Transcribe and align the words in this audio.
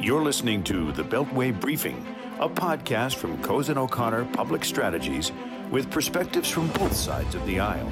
You're 0.00 0.22
listening 0.22 0.62
to 0.62 0.92
the 0.92 1.02
Beltway 1.02 1.58
Briefing, 1.58 2.06
a 2.38 2.48
podcast 2.48 3.16
from 3.16 3.42
Cozen 3.42 3.76
O'Connor 3.76 4.26
Public 4.26 4.64
Strategies 4.64 5.32
with 5.72 5.90
perspectives 5.90 6.48
from 6.48 6.68
both 6.68 6.94
sides 6.94 7.34
of 7.34 7.44
the 7.46 7.58
aisle. 7.58 7.90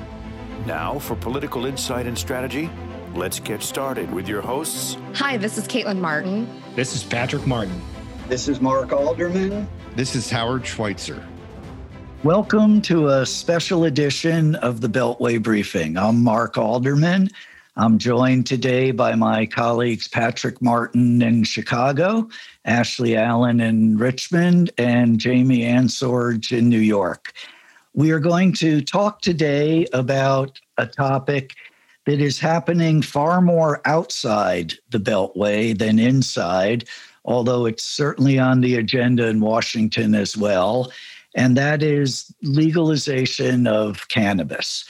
Now, 0.67 1.01
for 1.01 1.17
political 1.17 1.67
insight 1.67 2.07
and 2.07 2.17
strategy, 2.17 2.71
let's 3.13 3.41
get 3.41 3.61
started 3.61 4.13
with 4.13 4.29
your 4.29 4.41
hosts. 4.41 4.97
Hi, 5.15 5.37
this 5.37 5.59
is 5.59 5.67
Caitlin 5.67 5.99
Martin. 5.99 6.49
This 6.77 6.95
is 6.95 7.03
Patrick 7.03 7.45
Martin. 7.45 7.83
This 8.29 8.47
is 8.47 8.61
Mark 8.61 8.93
Alderman. 8.93 9.67
This 9.97 10.15
is 10.15 10.31
Howard 10.31 10.65
Schweitzer. 10.65 11.27
Welcome 12.23 12.83
to 12.83 13.09
a 13.09 13.27
special 13.27 13.85
edition 13.85 14.55
of 14.57 14.81
the 14.81 14.89
Beltway 14.89 15.43
Briefing. 15.43 15.97
I'm 15.97 16.23
Mark 16.23 16.57
Alderman. 16.57 17.31
I'm 17.79 17.99
joined 17.99 18.47
today 18.47 18.91
by 18.91 19.15
my 19.17 19.45
colleagues 19.45 20.09
Patrick 20.09 20.63
Martin 20.63 21.21
in 21.21 21.45
Chicago, 21.45 22.27
Ashley 22.65 23.15
Allen 23.19 23.61
in 23.61 23.99
Richmond, 23.99 24.71
and 24.79 25.19
Jamie 25.19 25.61
Ansorge 25.61 26.57
in 26.57 26.71
New 26.71 26.81
York. 26.81 27.35
We 27.93 28.13
are 28.13 28.19
going 28.19 28.55
to 28.55 28.81
talk 28.81 29.21
today 29.21 29.87
about 29.93 30.59
a 30.79 30.87
topic 30.87 31.53
that 32.07 32.19
is 32.19 32.39
happening 32.39 33.03
far 33.03 33.43
more 33.43 33.83
outside 33.85 34.73
the 34.89 34.99
Beltway 34.99 35.77
than 35.77 35.99
inside, 35.99 36.89
although 37.27 37.67
it's 37.67 37.85
certainly 37.85 38.39
on 38.39 38.63
the 38.63 38.77
agenda 38.77 39.27
in 39.27 39.41
Washington 39.41 40.15
as 40.15 40.35
well, 40.35 40.91
and 41.35 41.59
that 41.59 41.83
is 41.83 42.35
legalization 42.41 43.67
of 43.67 44.09
cannabis. 44.09 44.87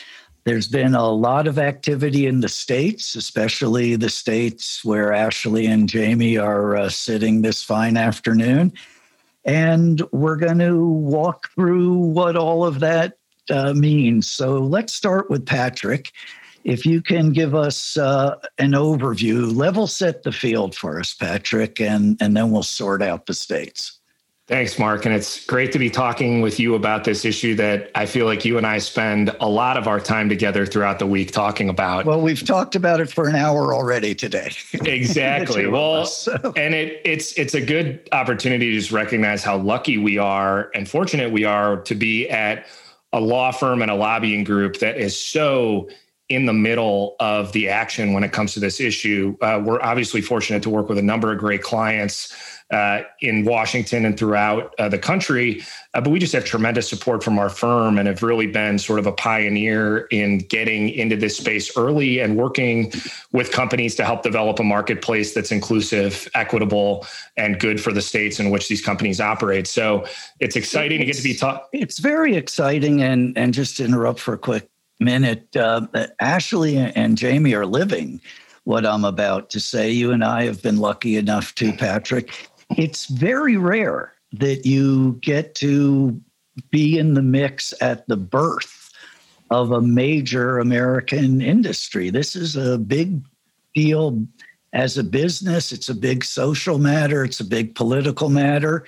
There's 0.46 0.68
been 0.68 0.94
a 0.94 1.10
lot 1.10 1.48
of 1.48 1.58
activity 1.58 2.26
in 2.26 2.38
the 2.38 2.48
states, 2.48 3.16
especially 3.16 3.96
the 3.96 4.08
states 4.08 4.84
where 4.84 5.12
Ashley 5.12 5.66
and 5.66 5.88
Jamie 5.88 6.38
are 6.38 6.76
uh, 6.76 6.88
sitting 6.88 7.42
this 7.42 7.64
fine 7.64 7.96
afternoon. 7.96 8.72
And 9.44 10.00
we're 10.12 10.36
going 10.36 10.60
to 10.60 10.86
walk 10.86 11.50
through 11.56 11.94
what 11.94 12.36
all 12.36 12.64
of 12.64 12.78
that 12.78 13.18
uh, 13.50 13.74
means. 13.74 14.30
So 14.30 14.58
let's 14.58 14.94
start 14.94 15.28
with 15.30 15.44
Patrick. 15.46 16.12
If 16.62 16.86
you 16.86 17.02
can 17.02 17.32
give 17.32 17.56
us 17.56 17.96
uh, 17.96 18.36
an 18.58 18.70
overview, 18.70 19.52
level 19.52 19.88
set 19.88 20.22
the 20.22 20.30
field 20.30 20.76
for 20.76 21.00
us, 21.00 21.12
Patrick, 21.12 21.80
and, 21.80 22.16
and 22.20 22.36
then 22.36 22.52
we'll 22.52 22.62
sort 22.62 23.02
out 23.02 23.26
the 23.26 23.34
states. 23.34 23.98
Thanks, 24.48 24.78
Mark. 24.78 25.04
And 25.04 25.12
it's 25.12 25.44
great 25.44 25.72
to 25.72 25.78
be 25.80 25.90
talking 25.90 26.40
with 26.40 26.60
you 26.60 26.76
about 26.76 27.02
this 27.02 27.24
issue 27.24 27.56
that 27.56 27.90
I 27.96 28.06
feel 28.06 28.26
like 28.26 28.44
you 28.44 28.58
and 28.58 28.66
I 28.66 28.78
spend 28.78 29.34
a 29.40 29.48
lot 29.48 29.76
of 29.76 29.88
our 29.88 29.98
time 29.98 30.28
together 30.28 30.64
throughout 30.64 31.00
the 31.00 31.06
week 31.06 31.32
talking 31.32 31.68
about. 31.68 32.04
Well, 32.04 32.20
we've 32.20 32.46
talked 32.46 32.76
about 32.76 33.00
it 33.00 33.10
for 33.10 33.28
an 33.28 33.34
hour 33.34 33.74
already 33.74 34.14
today. 34.14 34.52
Exactly. 34.72 35.66
well, 35.66 35.94
us, 35.94 36.16
so. 36.22 36.52
and 36.56 36.74
it, 36.74 37.00
it's 37.04 37.32
it's 37.32 37.54
a 37.54 37.60
good 37.60 38.08
opportunity 38.12 38.70
to 38.70 38.78
just 38.78 38.92
recognize 38.92 39.42
how 39.42 39.56
lucky 39.56 39.98
we 39.98 40.16
are 40.16 40.70
and 40.76 40.88
fortunate 40.88 41.32
we 41.32 41.42
are 41.42 41.78
to 41.78 41.96
be 41.96 42.28
at 42.30 42.66
a 43.12 43.20
law 43.20 43.50
firm 43.50 43.82
and 43.82 43.90
a 43.90 43.96
lobbying 43.96 44.44
group 44.44 44.78
that 44.78 44.96
is 44.96 45.20
so 45.20 45.88
in 46.28 46.46
the 46.46 46.52
middle 46.52 47.16
of 47.18 47.52
the 47.52 47.68
action 47.68 48.12
when 48.12 48.22
it 48.22 48.32
comes 48.32 48.54
to 48.54 48.60
this 48.60 48.80
issue. 48.80 49.36
Uh, 49.40 49.60
we're 49.64 49.82
obviously 49.82 50.20
fortunate 50.20 50.62
to 50.62 50.70
work 50.70 50.88
with 50.88 50.98
a 50.98 51.02
number 51.02 51.32
of 51.32 51.38
great 51.38 51.62
clients 51.62 52.34
uh, 52.70 53.02
in 53.20 53.44
Washington 53.44 54.04
and 54.04 54.18
throughout 54.18 54.74
uh, 54.78 54.88
the 54.88 54.98
country. 54.98 55.62
Uh, 55.94 56.00
but 56.00 56.10
we 56.10 56.18
just 56.18 56.32
have 56.32 56.44
tremendous 56.44 56.88
support 56.88 57.22
from 57.22 57.38
our 57.38 57.48
firm 57.48 57.98
and 57.98 58.08
have 58.08 58.22
really 58.22 58.46
been 58.46 58.78
sort 58.78 58.98
of 58.98 59.06
a 59.06 59.12
pioneer 59.12 60.06
in 60.10 60.38
getting 60.38 60.88
into 60.88 61.16
this 61.16 61.36
space 61.36 61.76
early 61.76 62.18
and 62.18 62.36
working 62.36 62.92
with 63.32 63.52
companies 63.52 63.94
to 63.94 64.04
help 64.04 64.22
develop 64.22 64.58
a 64.58 64.64
marketplace 64.64 65.32
that's 65.32 65.52
inclusive, 65.52 66.28
equitable, 66.34 67.06
and 67.36 67.60
good 67.60 67.80
for 67.80 67.92
the 67.92 68.02
states 68.02 68.40
in 68.40 68.50
which 68.50 68.68
these 68.68 68.84
companies 68.84 69.20
operate. 69.20 69.66
So 69.66 70.04
it's 70.40 70.56
exciting 70.56 71.00
it's, 71.02 71.18
to 71.18 71.22
get 71.22 71.34
to 71.34 71.34
be 71.34 71.34
taught. 71.38 71.68
It's 71.72 71.98
very 71.98 72.34
exciting. 72.34 73.02
And, 73.02 73.36
and 73.38 73.54
just 73.54 73.76
to 73.76 73.84
interrupt 73.84 74.18
for 74.18 74.34
a 74.34 74.38
quick 74.38 74.68
minute, 74.98 75.54
uh, 75.54 75.86
Ashley 76.20 76.78
and 76.78 77.16
Jamie 77.16 77.54
are 77.54 77.66
living 77.66 78.20
what 78.64 78.84
I'm 78.84 79.04
about 79.04 79.50
to 79.50 79.60
say. 79.60 79.92
You 79.92 80.10
and 80.10 80.24
I 80.24 80.44
have 80.44 80.60
been 80.60 80.78
lucky 80.78 81.16
enough 81.16 81.54
to, 81.54 81.72
Patrick, 81.72 82.48
it's 82.70 83.06
very 83.06 83.56
rare 83.56 84.12
that 84.32 84.66
you 84.66 85.12
get 85.22 85.54
to 85.56 86.20
be 86.70 86.98
in 86.98 87.14
the 87.14 87.22
mix 87.22 87.74
at 87.80 88.06
the 88.08 88.16
birth 88.16 88.90
of 89.50 89.70
a 89.70 89.80
major 89.80 90.58
American 90.58 91.40
industry. 91.40 92.10
This 92.10 92.34
is 92.34 92.56
a 92.56 92.78
big 92.78 93.22
deal 93.74 94.26
as 94.72 94.98
a 94.98 95.04
business, 95.04 95.72
it's 95.72 95.88
a 95.88 95.94
big 95.94 96.24
social 96.24 96.78
matter, 96.78 97.24
it's 97.24 97.40
a 97.40 97.44
big 97.44 97.74
political 97.74 98.28
matter. 98.28 98.84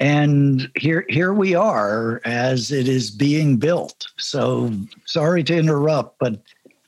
And 0.00 0.70
here, 0.76 1.04
here 1.08 1.32
we 1.32 1.54
are 1.54 2.20
as 2.24 2.72
it 2.72 2.88
is 2.88 3.10
being 3.10 3.58
built. 3.58 4.08
So 4.18 4.72
sorry 5.04 5.44
to 5.44 5.56
interrupt, 5.56 6.18
but, 6.18 6.42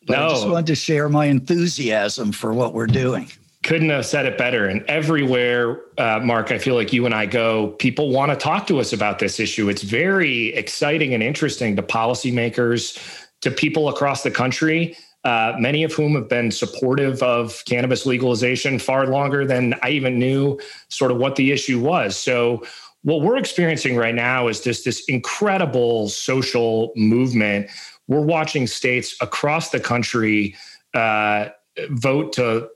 but 0.06 0.18
no. 0.18 0.26
I 0.26 0.28
just 0.30 0.48
wanted 0.48 0.66
to 0.66 0.74
share 0.74 1.08
my 1.08 1.26
enthusiasm 1.26 2.32
for 2.32 2.52
what 2.52 2.74
we're 2.74 2.86
doing 2.86 3.30
couldn't 3.62 3.90
have 3.90 4.06
said 4.06 4.26
it 4.26 4.36
better. 4.36 4.66
And 4.66 4.84
everywhere, 4.88 5.82
uh, 5.96 6.20
Mark, 6.22 6.50
I 6.50 6.58
feel 6.58 6.74
like 6.74 6.92
you 6.92 7.06
and 7.06 7.14
I 7.14 7.26
go, 7.26 7.68
people 7.78 8.10
want 8.10 8.30
to 8.32 8.36
talk 8.36 8.66
to 8.66 8.80
us 8.80 8.92
about 8.92 9.20
this 9.20 9.38
issue. 9.38 9.68
It's 9.68 9.82
very 9.82 10.48
exciting 10.54 11.14
and 11.14 11.22
interesting 11.22 11.76
to 11.76 11.82
policymakers, 11.82 12.98
to 13.42 13.50
people 13.50 13.88
across 13.88 14.22
the 14.22 14.30
country. 14.30 14.96
Uh, 15.24 15.54
many 15.56 15.84
of 15.84 15.92
whom 15.92 16.16
have 16.16 16.28
been 16.28 16.50
supportive 16.50 17.22
of 17.22 17.64
cannabis 17.64 18.04
legalization 18.04 18.80
far 18.80 19.06
longer 19.06 19.46
than 19.46 19.74
I 19.80 19.90
even 19.90 20.18
knew 20.18 20.58
sort 20.88 21.12
of 21.12 21.18
what 21.18 21.36
the 21.36 21.52
issue 21.52 21.80
was. 21.80 22.16
So, 22.16 22.64
what 23.02 23.20
we're 23.20 23.36
experiencing 23.36 23.96
right 23.96 24.14
now 24.14 24.48
is 24.48 24.60
just 24.60 24.84
this 24.84 25.04
incredible 25.06 26.08
social 26.08 26.92
movement. 26.96 27.68
We're 28.06 28.20
watching 28.20 28.66
states 28.66 29.16
across 29.20 29.70
the 29.70 29.80
country 29.80 30.56
uh, 30.94 31.48
vote 31.90 32.32
to 32.34 32.68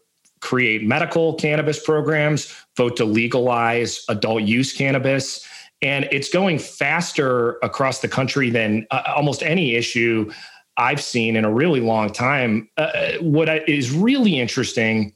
create 0.47 0.85
medical 0.85 1.35
cannabis 1.35 1.83
programs, 1.83 2.55
vote 2.77 2.97
to 2.97 3.05
legalize 3.05 4.05
adult 4.09 4.45
use 4.45 4.73
cannabis. 4.73 5.45
And 5.83 6.09
it's 6.13 6.29
going 6.29 6.61
faster 6.61 7.59
across 7.65 7.99
the 7.99 8.09
country 8.09 8.49
than 8.51 8.87
uh, 8.93 9.03
almost 9.17 9.43
any 9.43 9.75
issue 9.75 10.31
I've 10.77 11.03
seen 11.03 11.35
in 11.35 11.45
a 11.45 11.53
really 11.53 11.81
long 11.81 12.13
time. 12.13 12.69
Uh, 12.77 13.15
what 13.21 13.49
is 13.69 13.91
really 13.91 14.39
interesting 14.39 15.13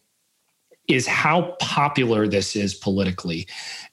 is 0.88 1.06
how 1.06 1.54
popular 1.60 2.26
this 2.26 2.56
is 2.56 2.74
politically. 2.74 3.46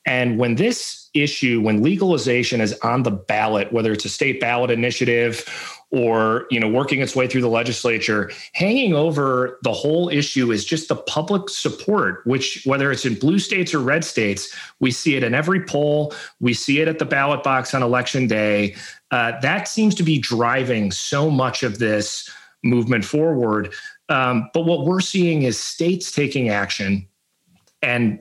And 0.08 0.40
when 0.40 0.56
this 0.56 1.09
issue, 1.14 1.62
when 1.62 1.84
legalization 1.84 2.62
is 2.62 2.74
on 2.81 3.04
the 3.04 3.12
ballot, 3.12 3.72
whether 3.72 3.92
it's 3.94 4.06
a 4.06 4.09
state 4.09 4.40
ballot 4.40 4.72
initiative 4.72 5.46
or 5.90 6.48
you 6.52 6.59
know 6.59 6.68
working 6.68 7.02
its 7.02 7.16
way 7.16 7.28
through 7.28 7.40
the 7.40 7.48
legislature 7.48 8.30
hanging 8.52 8.94
over 8.94 9.58
the 9.64 9.72
whole 9.72 10.09
issue 10.09 10.52
is 10.52 10.66
just 10.66 10.90
the 10.90 10.96
public 10.96 11.50
support 11.50 12.22
which 12.25 12.62
whether 12.66 12.92
it's 12.92 13.06
in 13.06 13.16
blue 13.16 13.40
states 13.40 13.74
or 13.74 13.80
red 13.80 14.03
states 14.03 14.53
we 14.80 14.92
see 14.92 15.16
it 15.16 15.24
in 15.24 15.34
every 15.34 15.64
poll. 15.64 16.14
We 16.40 16.53
see 16.53 16.81
it 16.81 16.88
at 16.88 17.00
the 17.00 17.06
ballot 17.06 17.44
box 17.44 17.74
on 17.74 17.84
election 17.84 18.28
day. 18.28 18.75
Uh, 19.12 19.40
that 19.42 19.68
seems 19.68 19.96
to 19.96 20.03
be 20.03 20.18
driving 20.18 20.92
so 20.92 21.30
much 21.30 21.64
of 21.64 21.80
this 21.80 22.30
movement 22.64 23.06
forward. 23.06 23.74
Um, 24.09 24.50
but 24.54 24.66
what 24.66 24.86
we're 24.86 25.02
seeing 25.02 25.44
is 25.44 25.59
states 25.59 26.12
taking 26.12 26.50
action 26.50 27.08
and 27.81 28.19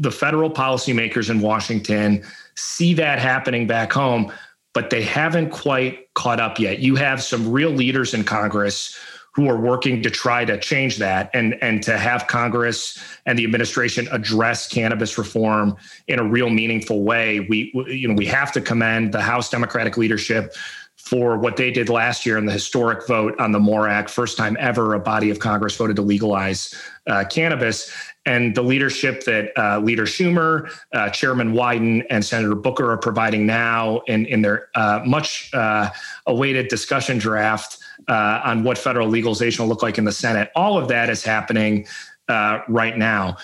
the 0.00 0.10
federal 0.10 0.50
policymakers 0.50 1.28
in 1.28 1.40
washington 1.40 2.24
see 2.56 2.94
that 2.94 3.18
happening 3.18 3.66
back 3.66 3.92
home 3.92 4.32
but 4.74 4.90
they 4.90 5.02
haven't 5.02 5.50
quite 5.50 6.12
caught 6.14 6.40
up 6.40 6.58
yet. 6.58 6.80
You 6.80 6.96
have 6.96 7.22
some 7.22 7.50
real 7.50 7.70
leaders 7.70 8.12
in 8.12 8.24
Congress 8.24 8.98
who 9.34 9.48
are 9.48 9.58
working 9.58 10.00
to 10.02 10.10
try 10.10 10.44
to 10.44 10.58
change 10.58 10.98
that 10.98 11.30
and 11.32 11.56
and 11.62 11.82
to 11.82 11.98
have 11.98 12.26
Congress 12.26 12.98
and 13.26 13.38
the 13.38 13.44
administration 13.44 14.06
address 14.12 14.68
cannabis 14.68 15.16
reform 15.18 15.76
in 16.06 16.18
a 16.18 16.24
real 16.24 16.50
meaningful 16.50 17.02
way. 17.02 17.40
We 17.40 17.72
you 17.88 18.08
know 18.08 18.14
we 18.14 18.26
have 18.26 18.52
to 18.52 18.60
commend 18.60 19.12
the 19.12 19.22
House 19.22 19.50
Democratic 19.50 19.96
leadership 19.96 20.54
for 20.96 21.36
what 21.36 21.56
they 21.56 21.70
did 21.70 21.90
last 21.90 22.24
year 22.24 22.38
in 22.38 22.46
the 22.46 22.52
historic 22.52 23.06
vote 23.06 23.38
on 23.38 23.52
the 23.52 23.60
MORE 23.60 23.88
Act, 23.88 24.08
first 24.08 24.38
time 24.38 24.56
ever 24.58 24.94
a 24.94 24.98
body 24.98 25.28
of 25.28 25.38
Congress 25.38 25.76
voted 25.76 25.96
to 25.96 26.02
legalize 26.02 26.74
uh, 27.06 27.24
cannabis 27.28 27.92
and 28.26 28.54
the 28.54 28.62
leadership 28.62 29.24
that 29.24 29.52
uh, 29.58 29.78
Leader 29.78 30.04
Schumer, 30.04 30.70
uh, 30.92 31.10
Chairman 31.10 31.52
Wyden, 31.52 32.04
and 32.10 32.24
Senator 32.24 32.54
Booker 32.54 32.90
are 32.90 32.96
providing 32.96 33.46
now 33.46 34.00
in, 34.06 34.26
in 34.26 34.42
their 34.42 34.68
uh, 34.74 35.02
much 35.04 35.50
uh, 35.52 35.90
awaited 36.26 36.68
discussion 36.68 37.18
draft 37.18 37.78
uh, 38.08 38.40
on 38.44 38.64
what 38.64 38.78
federal 38.78 39.08
legalization 39.08 39.64
will 39.64 39.68
look 39.68 39.82
like 39.82 39.98
in 39.98 40.04
the 40.04 40.12
Senate. 40.12 40.50
All 40.56 40.78
of 40.78 40.88
that 40.88 41.10
is 41.10 41.22
happening 41.22 41.86
uh, 42.28 42.60
right 42.68 42.96
now, 42.96 43.36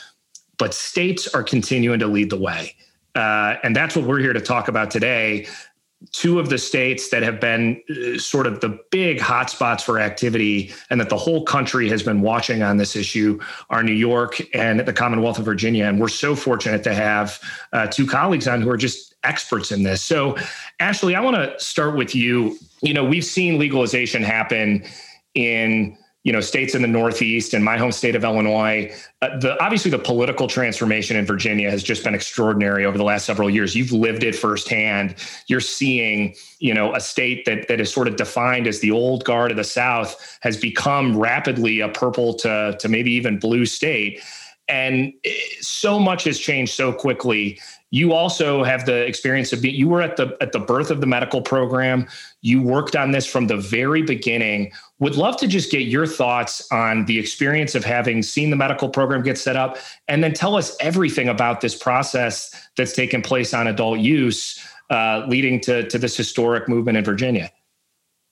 but 0.58 0.72
states 0.72 1.28
are 1.34 1.42
continuing 1.42 1.98
to 1.98 2.06
lead 2.06 2.30
the 2.30 2.38
way. 2.38 2.74
and 3.14 3.76
that's 3.76 3.94
what 3.96 4.06
we're 4.06 4.20
here 4.20 4.32
to 4.32 4.40
talk 4.40 4.68
about 4.68 4.90
today. 4.90 5.46
Two 6.12 6.40
of 6.40 6.48
the 6.48 6.58
states 6.58 7.10
that 7.10 7.22
have 7.22 7.40
been 7.40 7.80
uh, 7.90 8.18
sort 8.18 8.46
of 8.46 8.60
the 8.60 8.80
big 8.90 9.18
hotspots 9.18 9.82
for 9.82 9.98
activity 9.98 10.72
and 10.88 11.00
that 11.00 11.10
the 11.10 11.16
whole 11.16 11.44
country 11.44 11.88
has 11.88 12.02
been 12.02 12.22
watching 12.22 12.62
on 12.62 12.78
this 12.78 12.96
issue 12.96 13.38
are 13.68 13.82
New 13.82 13.92
York 13.92 14.40
and 14.54 14.80
the 14.80 14.92
Commonwealth 14.92 15.38
of 15.38 15.44
Virginia. 15.44 15.84
And 15.84 16.00
we're 16.00 16.08
so 16.08 16.34
fortunate 16.34 16.82
to 16.84 16.94
have 16.94 17.38
uh, 17.72 17.86
two 17.86 18.06
colleagues 18.06 18.48
on 18.48 18.62
who 18.62 18.70
are 18.70 18.78
just 18.78 19.14
experts 19.24 19.70
in 19.70 19.82
this. 19.82 20.02
So, 20.02 20.36
Ashley, 20.80 21.14
I 21.14 21.20
want 21.20 21.36
to 21.36 21.58
start 21.62 21.96
with 21.96 22.14
you. 22.14 22.56
You 22.80 22.94
know, 22.94 23.04
we've 23.04 23.24
seen 23.24 23.58
legalization 23.58 24.22
happen 24.22 24.84
in 25.34 25.96
you 26.22 26.32
know 26.32 26.40
states 26.40 26.74
in 26.74 26.82
the 26.82 26.88
northeast 26.88 27.54
and 27.54 27.64
my 27.64 27.78
home 27.78 27.92
state 27.92 28.14
of 28.14 28.24
illinois 28.24 28.92
uh, 29.22 29.38
the 29.38 29.62
obviously 29.62 29.90
the 29.90 29.98
political 29.98 30.46
transformation 30.46 31.16
in 31.16 31.24
virginia 31.24 31.70
has 31.70 31.82
just 31.82 32.04
been 32.04 32.14
extraordinary 32.14 32.84
over 32.84 32.98
the 32.98 33.04
last 33.04 33.24
several 33.24 33.48
years. 33.48 33.74
You've 33.74 33.92
lived 33.92 34.22
it 34.22 34.34
firsthand. 34.34 35.14
You're 35.46 35.60
seeing 35.60 36.34
you 36.58 36.74
know 36.74 36.94
a 36.94 37.00
state 37.00 37.44
that 37.46 37.68
that 37.68 37.80
is 37.80 37.92
sort 37.92 38.08
of 38.08 38.16
defined 38.16 38.66
as 38.66 38.80
the 38.80 38.90
old 38.90 39.24
guard 39.24 39.50
of 39.50 39.56
the 39.56 39.64
south 39.64 40.38
has 40.42 40.56
become 40.56 41.16
rapidly 41.16 41.80
a 41.80 41.88
purple 41.88 42.34
to 42.34 42.76
to 42.78 42.88
maybe 42.88 43.12
even 43.12 43.38
blue 43.38 43.66
state. 43.66 44.20
And 44.68 45.12
eh, 45.24 45.32
so 45.60 45.98
much 45.98 46.24
has 46.24 46.38
changed 46.38 46.74
so 46.74 46.92
quickly 46.92 47.58
you 47.90 48.12
also 48.12 48.62
have 48.62 48.86
the 48.86 49.04
experience 49.04 49.52
of 49.52 49.60
being 49.60 49.74
you 49.74 49.88
were 49.88 50.00
at 50.00 50.16
the 50.16 50.36
at 50.40 50.52
the 50.52 50.60
birth 50.60 50.90
of 50.90 51.00
the 51.00 51.06
medical 51.06 51.42
program. 51.42 52.06
You 52.40 52.62
worked 52.62 52.94
on 52.94 53.10
this 53.10 53.26
from 53.26 53.48
the 53.48 53.56
very 53.56 54.02
beginning. 54.02 54.72
Would 55.00 55.16
love 55.16 55.36
to 55.38 55.48
just 55.48 55.72
get 55.72 55.82
your 55.82 56.06
thoughts 56.06 56.70
on 56.70 57.04
the 57.06 57.18
experience 57.18 57.74
of 57.74 57.84
having 57.84 58.22
seen 58.22 58.50
the 58.50 58.56
medical 58.56 58.88
program 58.88 59.22
get 59.22 59.38
set 59.38 59.56
up 59.56 59.76
and 60.06 60.22
then 60.22 60.32
tell 60.32 60.56
us 60.56 60.76
everything 60.80 61.28
about 61.28 61.60
this 61.60 61.76
process 61.76 62.54
that's 62.76 62.92
taken 62.92 63.22
place 63.22 63.52
on 63.52 63.66
adult 63.66 63.98
use 63.98 64.64
uh, 64.90 65.24
leading 65.26 65.60
to, 65.60 65.88
to 65.88 65.98
this 65.98 66.16
historic 66.16 66.68
movement 66.68 66.96
in 66.96 67.04
virginia. 67.04 67.50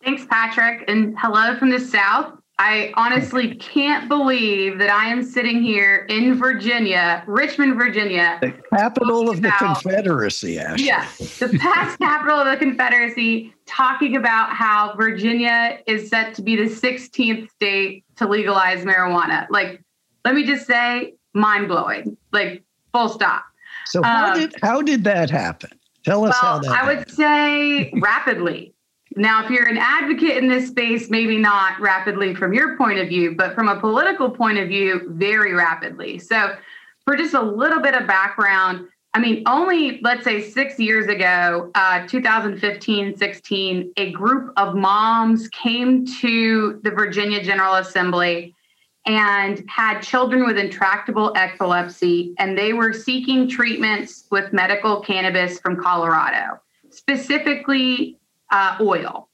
Thanks 0.04 0.24
patrick 0.30 0.84
and 0.88 1.18
hello 1.18 1.56
from 1.58 1.70
the 1.70 1.80
south 1.80 2.37
I 2.60 2.92
honestly 2.96 3.54
can't 3.54 4.08
believe 4.08 4.78
that 4.78 4.90
I 4.90 5.06
am 5.06 5.22
sitting 5.22 5.62
here 5.62 6.06
in 6.08 6.34
Virginia, 6.34 7.22
Richmond, 7.28 7.76
Virginia. 7.76 8.38
The 8.42 8.52
capital 8.76 9.30
of 9.30 9.40
the 9.40 9.48
about, 9.48 9.80
Confederacy, 9.80 10.58
Ashley. 10.58 10.86
Yes, 10.86 11.38
the 11.38 11.56
past 11.60 11.98
capital 12.00 12.40
of 12.40 12.46
the 12.46 12.56
Confederacy, 12.56 13.54
talking 13.66 14.16
about 14.16 14.50
how 14.50 14.94
Virginia 14.96 15.78
is 15.86 16.08
set 16.08 16.34
to 16.34 16.42
be 16.42 16.56
the 16.56 16.64
16th 16.64 17.48
state 17.52 18.04
to 18.16 18.26
legalize 18.26 18.84
marijuana. 18.84 19.46
Like, 19.50 19.80
let 20.24 20.34
me 20.34 20.44
just 20.44 20.66
say, 20.66 21.14
mind 21.34 21.68
blowing. 21.68 22.16
Like, 22.32 22.64
full 22.92 23.08
stop. 23.08 23.44
So, 23.86 24.02
how, 24.02 24.32
um, 24.32 24.38
did, 24.38 24.54
how 24.62 24.82
did 24.82 25.04
that 25.04 25.30
happen? 25.30 25.70
Tell 26.04 26.24
us 26.24 26.34
well, 26.42 26.54
how 26.54 26.58
that 26.58 26.70
I 26.70 26.76
happened. 26.76 26.98
would 26.98 27.10
say 27.10 27.92
rapidly. 28.00 28.74
Now, 29.16 29.44
if 29.44 29.50
you're 29.50 29.66
an 29.66 29.78
advocate 29.78 30.36
in 30.36 30.48
this 30.48 30.68
space, 30.68 31.10
maybe 31.10 31.38
not 31.38 31.80
rapidly 31.80 32.34
from 32.34 32.52
your 32.52 32.76
point 32.76 32.98
of 32.98 33.08
view, 33.08 33.34
but 33.36 33.54
from 33.54 33.68
a 33.68 33.80
political 33.80 34.30
point 34.30 34.58
of 34.58 34.68
view, 34.68 35.02
very 35.08 35.54
rapidly. 35.54 36.18
So, 36.18 36.56
for 37.04 37.16
just 37.16 37.34
a 37.34 37.40
little 37.40 37.80
bit 37.80 37.94
of 37.94 38.06
background, 38.06 38.86
I 39.14 39.20
mean, 39.20 39.42
only 39.46 40.00
let's 40.02 40.24
say 40.24 40.42
six 40.42 40.78
years 40.78 41.06
ago, 41.06 41.70
uh, 41.74 42.06
2015, 42.06 43.16
16, 43.16 43.92
a 43.96 44.12
group 44.12 44.52
of 44.58 44.74
moms 44.74 45.48
came 45.48 46.06
to 46.20 46.78
the 46.84 46.90
Virginia 46.90 47.42
General 47.42 47.76
Assembly 47.76 48.54
and 49.06 49.64
had 49.68 50.00
children 50.00 50.44
with 50.44 50.58
intractable 50.58 51.32
epilepsy, 51.34 52.34
and 52.38 52.58
they 52.58 52.74
were 52.74 52.92
seeking 52.92 53.48
treatments 53.48 54.26
with 54.30 54.52
medical 54.52 55.00
cannabis 55.00 55.58
from 55.60 55.82
Colorado, 55.82 56.60
specifically 56.90 58.18
uh, 58.50 58.76
oil. 58.80 59.28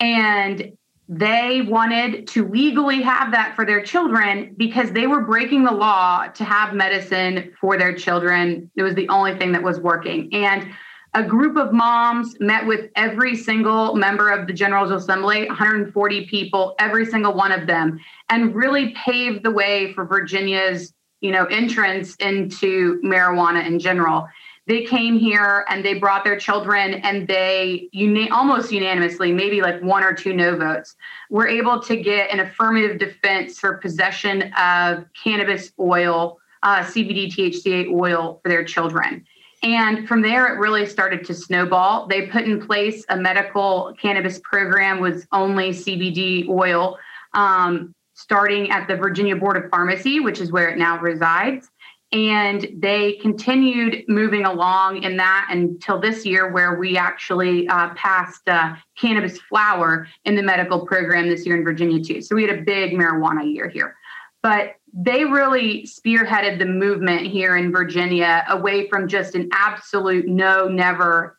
And 0.00 0.76
they 1.08 1.62
wanted 1.62 2.26
to 2.28 2.48
legally 2.48 3.00
have 3.02 3.30
that 3.30 3.54
for 3.54 3.64
their 3.64 3.82
children 3.82 4.54
because 4.56 4.90
they 4.90 5.06
were 5.06 5.20
breaking 5.20 5.64
the 5.64 5.72
law 5.72 6.26
to 6.26 6.44
have 6.44 6.74
medicine 6.74 7.54
for 7.60 7.78
their 7.78 7.94
children. 7.94 8.70
It 8.74 8.82
was 8.82 8.94
the 8.94 9.08
only 9.08 9.36
thing 9.38 9.52
that 9.52 9.62
was 9.62 9.78
working. 9.78 10.34
And 10.34 10.68
a 11.14 11.22
group 11.22 11.56
of 11.56 11.72
moms 11.72 12.36
met 12.40 12.66
with 12.66 12.90
every 12.96 13.36
single 13.36 13.94
member 13.94 14.30
of 14.30 14.46
the 14.46 14.52
General 14.52 14.92
Assembly, 14.92 15.46
140 15.46 16.26
people, 16.26 16.74
every 16.78 17.06
single 17.06 17.32
one 17.32 17.52
of 17.52 17.66
them, 17.66 18.00
and 18.28 18.54
really 18.54 18.90
paved 18.90 19.44
the 19.44 19.50
way 19.50 19.94
for 19.94 20.04
Virginia's, 20.04 20.92
you 21.20 21.30
know, 21.30 21.44
entrance 21.46 22.16
into 22.16 23.00
marijuana 23.02 23.64
in 23.64 23.78
general 23.78 24.28
they 24.66 24.84
came 24.84 25.18
here 25.18 25.64
and 25.68 25.84
they 25.84 25.94
brought 25.94 26.24
their 26.24 26.38
children 26.38 26.94
and 26.94 27.28
they 27.28 27.88
almost 28.32 28.72
unanimously 28.72 29.32
maybe 29.32 29.62
like 29.62 29.80
one 29.82 30.02
or 30.02 30.12
two 30.12 30.32
no 30.32 30.56
votes 30.56 30.96
were 31.30 31.46
able 31.46 31.80
to 31.80 31.96
get 31.96 32.30
an 32.30 32.40
affirmative 32.40 32.98
defense 32.98 33.58
for 33.58 33.74
possession 33.78 34.52
of 34.58 35.04
cannabis 35.22 35.72
oil 35.78 36.38
uh, 36.62 36.80
cbd 36.80 37.32
thca 37.32 37.92
oil 37.92 38.40
for 38.42 38.48
their 38.48 38.64
children. 38.64 39.24
And 39.62 40.06
from 40.06 40.20
there 40.20 40.52
it 40.52 40.58
really 40.58 40.86
started 40.86 41.24
to 41.24 41.34
snowball. 41.34 42.06
They 42.06 42.26
put 42.26 42.44
in 42.44 42.64
place 42.64 43.04
a 43.08 43.16
medical 43.16 43.94
cannabis 44.00 44.40
program 44.40 45.00
with 45.00 45.26
only 45.32 45.70
cbd 45.70 46.48
oil 46.48 46.98
um, 47.34 47.94
starting 48.14 48.70
at 48.70 48.88
the 48.88 48.96
virginia 48.96 49.36
board 49.36 49.56
of 49.56 49.70
pharmacy 49.70 50.20
which 50.20 50.40
is 50.40 50.50
where 50.50 50.70
it 50.70 50.78
now 50.78 50.98
resides 50.98 51.70
and 52.16 52.66
they 52.78 53.12
continued 53.14 54.04
moving 54.08 54.46
along 54.46 55.02
in 55.02 55.18
that 55.18 55.48
until 55.50 56.00
this 56.00 56.24
year, 56.24 56.50
where 56.50 56.78
we 56.78 56.96
actually 56.96 57.68
uh, 57.68 57.90
passed 57.90 58.48
uh, 58.48 58.74
cannabis 58.96 59.38
flower 59.38 60.08
in 60.24 60.34
the 60.34 60.42
medical 60.42 60.86
program 60.86 61.28
this 61.28 61.44
year 61.44 61.56
in 61.56 61.62
Virginia, 61.62 62.02
too. 62.02 62.22
So 62.22 62.34
we 62.34 62.42
had 62.42 62.58
a 62.58 62.62
big 62.62 62.92
marijuana 62.92 63.52
year 63.52 63.68
here. 63.68 63.96
But 64.42 64.76
they 64.94 65.26
really 65.26 65.82
spearheaded 65.82 66.58
the 66.58 66.64
movement 66.64 67.26
here 67.26 67.58
in 67.58 67.70
Virginia 67.70 68.46
away 68.48 68.88
from 68.88 69.08
just 69.08 69.34
an 69.34 69.50
absolute 69.52 70.26
no, 70.26 70.68
never 70.68 71.38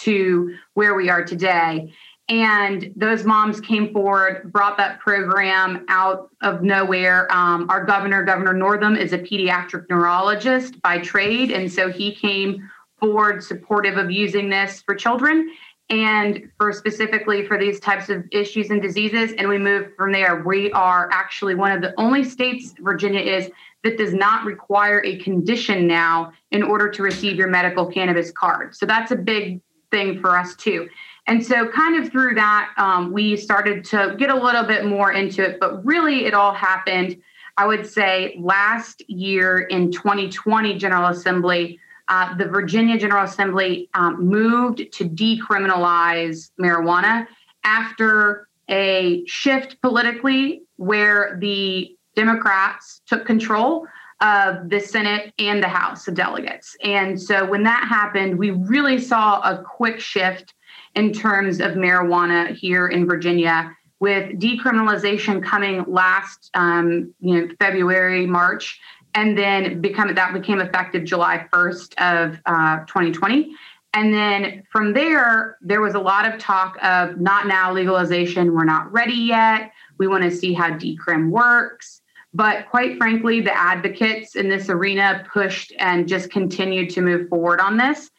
to 0.00 0.54
where 0.74 0.94
we 0.94 1.08
are 1.08 1.24
today. 1.24 1.92
And 2.28 2.92
those 2.94 3.24
moms 3.24 3.58
came 3.58 3.92
forward, 3.92 4.52
brought 4.52 4.76
that 4.76 5.00
program 5.00 5.86
out 5.88 6.28
of 6.42 6.62
nowhere. 6.62 7.32
Um, 7.34 7.70
our 7.70 7.84
governor, 7.84 8.22
Governor 8.22 8.52
Northam, 8.52 8.96
is 8.96 9.14
a 9.14 9.18
pediatric 9.18 9.88
neurologist 9.88 10.80
by 10.82 10.98
trade. 10.98 11.50
And 11.50 11.72
so 11.72 11.90
he 11.90 12.14
came 12.14 12.68
forward 13.00 13.42
supportive 13.42 13.96
of 13.96 14.10
using 14.10 14.50
this 14.50 14.82
for 14.82 14.94
children 14.94 15.50
and 15.90 16.50
for 16.58 16.70
specifically 16.72 17.46
for 17.46 17.58
these 17.58 17.80
types 17.80 18.10
of 18.10 18.24
issues 18.30 18.68
and 18.68 18.82
diseases. 18.82 19.32
And 19.38 19.48
we 19.48 19.56
moved 19.56 19.96
from 19.96 20.12
there. 20.12 20.42
We 20.44 20.70
are 20.72 21.08
actually 21.10 21.54
one 21.54 21.72
of 21.72 21.80
the 21.80 21.94
only 21.98 22.24
states, 22.24 22.74
Virginia 22.78 23.20
is, 23.20 23.50
that 23.84 23.96
does 23.96 24.12
not 24.12 24.44
require 24.44 25.02
a 25.04 25.16
condition 25.18 25.86
now 25.86 26.32
in 26.50 26.62
order 26.62 26.90
to 26.90 27.02
receive 27.02 27.36
your 27.36 27.48
medical 27.48 27.86
cannabis 27.86 28.30
card. 28.30 28.76
So 28.76 28.84
that's 28.84 29.12
a 29.12 29.16
big 29.16 29.62
thing 29.90 30.20
for 30.20 30.36
us 30.36 30.54
too. 30.56 30.88
And 31.28 31.44
so, 31.44 31.68
kind 31.68 32.02
of 32.02 32.10
through 32.10 32.34
that, 32.36 32.72
um, 32.78 33.12
we 33.12 33.36
started 33.36 33.84
to 33.86 34.16
get 34.18 34.30
a 34.30 34.34
little 34.34 34.64
bit 34.64 34.86
more 34.86 35.12
into 35.12 35.42
it, 35.42 35.60
but 35.60 35.84
really 35.84 36.24
it 36.24 36.32
all 36.32 36.54
happened, 36.54 37.20
I 37.58 37.66
would 37.66 37.86
say, 37.86 38.34
last 38.40 39.02
year 39.10 39.58
in 39.58 39.92
2020 39.92 40.78
General 40.78 41.08
Assembly. 41.08 41.78
Uh, 42.08 42.34
the 42.38 42.46
Virginia 42.46 42.96
General 42.96 43.24
Assembly 43.24 43.90
um, 43.92 44.26
moved 44.26 44.90
to 44.90 45.04
decriminalize 45.04 46.50
marijuana 46.58 47.26
after 47.62 48.48
a 48.70 49.22
shift 49.26 49.78
politically 49.82 50.62
where 50.76 51.36
the 51.42 51.94
Democrats 52.16 53.02
took 53.06 53.26
control 53.26 53.86
of 54.22 54.70
the 54.70 54.80
Senate 54.80 55.34
and 55.38 55.62
the 55.62 55.68
House 55.68 56.08
of 56.08 56.14
Delegates. 56.14 56.74
And 56.82 57.20
so 57.20 57.44
when 57.44 57.64
that 57.64 57.86
happened, 57.86 58.38
we 58.38 58.50
really 58.50 58.98
saw 58.98 59.40
a 59.42 59.62
quick 59.62 60.00
shift 60.00 60.54
in 60.98 61.12
terms 61.12 61.60
of 61.60 61.72
marijuana 61.72 62.52
here 62.54 62.88
in 62.88 63.06
Virginia, 63.06 63.72
with 64.00 64.38
decriminalization 64.40 65.42
coming 65.42 65.84
last, 65.86 66.50
um, 66.54 67.14
you 67.20 67.34
know, 67.34 67.48
February, 67.60 68.26
March, 68.26 68.80
and 69.14 69.38
then 69.38 69.80
become 69.80 70.12
that 70.12 70.32
became 70.32 70.60
effective 70.60 71.04
July 71.04 71.46
1st 71.52 71.94
of 71.98 72.40
uh, 72.46 72.84
2020. 72.86 73.54
And 73.94 74.12
then 74.12 74.64
from 74.70 74.92
there, 74.92 75.56
there 75.60 75.80
was 75.80 75.94
a 75.94 76.00
lot 76.00 76.26
of 76.26 76.38
talk 76.38 76.76
of 76.82 77.20
not 77.20 77.46
now 77.46 77.72
legalization. 77.72 78.52
We're 78.52 78.64
not 78.64 78.92
ready 78.92 79.14
yet. 79.14 79.72
We 79.98 80.08
want 80.08 80.24
to 80.24 80.30
see 80.30 80.52
how 80.52 80.70
decrim 80.70 81.30
works. 81.30 82.02
But 82.34 82.68
quite 82.68 82.98
frankly, 82.98 83.40
the 83.40 83.56
advocates 83.56 84.36
in 84.36 84.48
this 84.48 84.68
arena 84.68 85.24
pushed 85.32 85.72
and 85.78 86.06
just 86.06 86.30
continued 86.30 86.90
to 86.90 87.00
move 87.00 87.28
forward 87.28 87.60
on 87.60 87.78
this. 87.78 88.10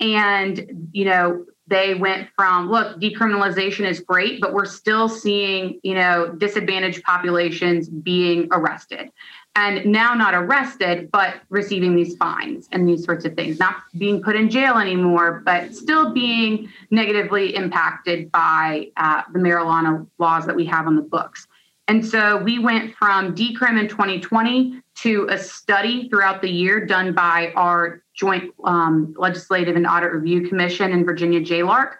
And, 0.00 0.88
you 0.92 1.04
know, 1.04 1.44
they 1.68 1.94
went 1.94 2.28
from 2.34 2.70
look 2.70 3.00
decriminalization 3.00 3.86
is 3.88 4.00
great 4.00 4.40
but 4.40 4.52
we're 4.52 4.64
still 4.64 5.08
seeing 5.08 5.78
you 5.82 5.94
know 5.94 6.28
disadvantaged 6.38 7.02
populations 7.02 7.88
being 7.88 8.48
arrested 8.52 9.10
and 9.58 9.84
now 9.86 10.14
not 10.14 10.34
arrested, 10.34 11.10
but 11.10 11.34
receiving 11.48 11.96
these 11.96 12.16
fines 12.16 12.68
and 12.70 12.88
these 12.88 13.04
sorts 13.04 13.24
of 13.24 13.34
things, 13.34 13.58
not 13.58 13.82
being 13.96 14.22
put 14.22 14.36
in 14.36 14.48
jail 14.48 14.78
anymore, 14.78 15.42
but 15.44 15.74
still 15.74 16.12
being 16.12 16.68
negatively 16.92 17.56
impacted 17.56 18.30
by 18.30 18.88
uh, 18.96 19.22
the 19.32 19.38
marijuana 19.40 20.06
laws 20.18 20.46
that 20.46 20.54
we 20.54 20.64
have 20.64 20.86
on 20.86 20.94
the 20.94 21.02
books. 21.02 21.47
And 21.88 22.04
so 22.04 22.36
we 22.36 22.58
went 22.58 22.94
from 22.96 23.34
decrim 23.34 23.80
in 23.80 23.88
2020 23.88 24.82
to 24.96 25.26
a 25.30 25.38
study 25.38 26.08
throughout 26.08 26.42
the 26.42 26.50
year 26.50 26.84
done 26.84 27.14
by 27.14 27.52
our 27.56 28.02
Joint 28.14 28.52
um, 28.64 29.14
Legislative 29.16 29.74
and 29.74 29.86
Audit 29.86 30.12
Review 30.12 30.46
Commission 30.46 30.92
in 30.92 31.04
Virginia 31.04 31.40
JLARC 31.40 31.94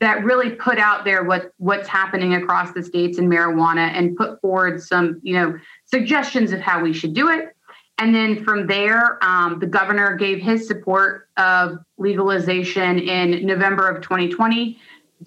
that 0.00 0.24
really 0.24 0.50
put 0.50 0.78
out 0.78 1.04
there 1.04 1.24
what 1.24 1.52
what's 1.58 1.88
happening 1.88 2.34
across 2.34 2.72
the 2.72 2.82
states 2.82 3.18
in 3.18 3.28
marijuana 3.28 3.90
and 3.94 4.16
put 4.16 4.40
forward 4.40 4.82
some 4.82 5.20
you 5.22 5.34
know 5.34 5.58
suggestions 5.84 6.52
of 6.52 6.60
how 6.60 6.82
we 6.82 6.92
should 6.92 7.14
do 7.14 7.28
it. 7.28 7.54
And 7.98 8.14
then 8.14 8.42
from 8.44 8.66
there, 8.66 9.22
um, 9.22 9.60
the 9.60 9.66
governor 9.66 10.16
gave 10.16 10.40
his 10.40 10.66
support 10.66 11.28
of 11.36 11.78
legalization 11.96 12.98
in 12.98 13.46
November 13.46 13.88
of 13.88 14.02
2020. 14.02 14.78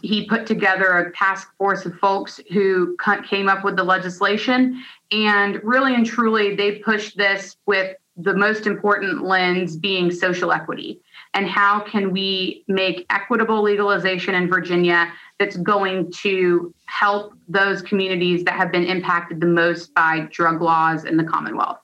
He 0.01 0.25
put 0.27 0.45
together 0.45 0.97
a 0.97 1.11
task 1.13 1.49
force 1.57 1.85
of 1.85 1.95
folks 1.95 2.39
who 2.51 2.95
came 3.27 3.49
up 3.49 3.63
with 3.63 3.75
the 3.75 3.83
legislation. 3.83 4.83
And 5.11 5.61
really 5.63 5.95
and 5.95 6.05
truly, 6.05 6.55
they 6.55 6.79
pushed 6.79 7.17
this 7.17 7.57
with 7.65 7.95
the 8.15 8.33
most 8.33 8.67
important 8.67 9.23
lens 9.23 9.77
being 9.77 10.11
social 10.11 10.51
equity. 10.51 10.99
And 11.33 11.47
how 11.47 11.79
can 11.81 12.11
we 12.11 12.63
make 12.67 13.05
equitable 13.09 13.61
legalization 13.61 14.33
in 14.33 14.49
Virginia 14.49 15.11
that's 15.39 15.57
going 15.57 16.11
to 16.11 16.73
help 16.85 17.33
those 17.47 17.81
communities 17.81 18.43
that 18.45 18.55
have 18.55 18.71
been 18.71 18.85
impacted 18.85 19.39
the 19.39 19.47
most 19.47 19.93
by 19.93 20.27
drug 20.31 20.61
laws 20.61 21.05
in 21.05 21.17
the 21.17 21.23
Commonwealth. 21.23 21.79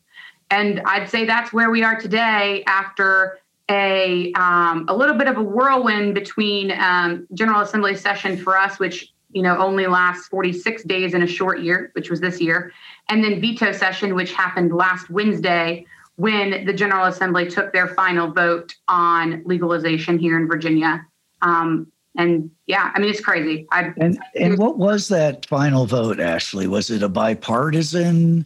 And 0.49 0.81
I'd 0.85 1.09
say 1.09 1.25
that's 1.25 1.53
where 1.53 1.71
we 1.71 1.83
are 1.83 1.99
today 1.99 2.63
after 2.67 3.39
a 3.73 4.31
um, 4.33 4.85
a 4.87 4.95
little 4.95 5.15
bit 5.15 5.27
of 5.27 5.37
a 5.37 5.43
whirlwind 5.43 6.13
between 6.13 6.71
um, 6.71 7.27
General 7.33 7.61
Assembly 7.61 7.95
session 7.95 8.37
for 8.37 8.57
us, 8.57 8.79
which 8.79 9.11
you 9.31 9.41
know 9.41 9.57
only 9.57 9.87
lasts 9.87 10.27
46 10.27 10.83
days 10.83 11.13
in 11.13 11.23
a 11.23 11.27
short 11.27 11.61
year, 11.61 11.91
which 11.93 12.09
was 12.09 12.21
this 12.21 12.39
year, 12.39 12.71
and 13.09 13.23
then 13.23 13.41
veto 13.41 13.71
session, 13.71 14.15
which 14.15 14.33
happened 14.33 14.73
last 14.73 15.09
Wednesday 15.09 15.85
when 16.15 16.65
the 16.65 16.73
General 16.73 17.07
Assembly 17.07 17.49
took 17.49 17.73
their 17.73 17.87
final 17.87 18.31
vote 18.31 18.73
on 18.87 19.41
legalization 19.45 20.19
here 20.19 20.37
in 20.37 20.47
Virginia. 20.47 21.05
Um, 21.41 21.91
and 22.15 22.51
yeah, 22.67 22.91
I 22.93 22.99
mean 22.99 23.09
it's 23.09 23.21
crazy. 23.21 23.65
I, 23.71 23.91
and 23.97 24.19
and 24.35 24.57
what 24.57 24.77
was 24.77 25.07
that 25.07 25.47
final 25.47 25.87
vote, 25.87 26.19
Ashley? 26.19 26.67
Was 26.67 26.91
it 26.91 27.01
a 27.01 27.09
bipartisan? 27.09 28.45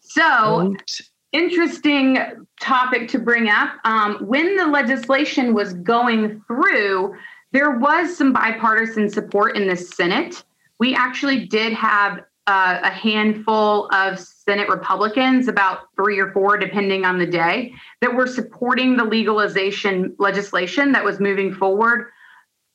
So 0.00 0.22
vote? 0.22 1.00
interesting 1.32 2.18
topic 2.64 3.08
to 3.08 3.18
bring 3.18 3.48
up. 3.48 3.74
Um, 3.84 4.16
when 4.26 4.56
the 4.56 4.66
legislation 4.66 5.54
was 5.54 5.74
going 5.74 6.42
through, 6.46 7.14
there 7.52 7.78
was 7.78 8.16
some 8.16 8.32
bipartisan 8.32 9.10
support 9.10 9.56
in 9.56 9.68
the 9.68 9.76
Senate. 9.76 10.42
We 10.78 10.94
actually 10.94 11.46
did 11.46 11.72
have 11.74 12.20
uh, 12.46 12.80
a 12.82 12.90
handful 12.90 13.88
of 13.94 14.18
Senate 14.18 14.68
Republicans, 14.68 15.48
about 15.48 15.88
three 15.96 16.18
or 16.18 16.32
four, 16.32 16.56
depending 16.58 17.04
on 17.04 17.18
the 17.18 17.26
day, 17.26 17.72
that 18.00 18.14
were 18.14 18.26
supporting 18.26 18.96
the 18.96 19.04
legalization 19.04 20.14
legislation 20.18 20.92
that 20.92 21.04
was 21.04 21.20
moving 21.20 21.54
forward 21.54 22.08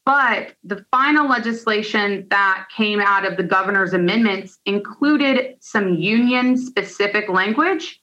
but 0.10 0.55
the 0.63 0.84
final 0.89 1.29
legislation 1.29 2.25
that 2.31 2.65
came 2.75 3.00
out 3.00 3.27
of 3.31 3.38
the 3.38 3.43
governor's 3.43 3.93
amendments 3.93 4.58
included 4.65 5.55
some 5.60 5.93
union 5.93 6.58
specific 6.58 7.29
language 7.29 8.01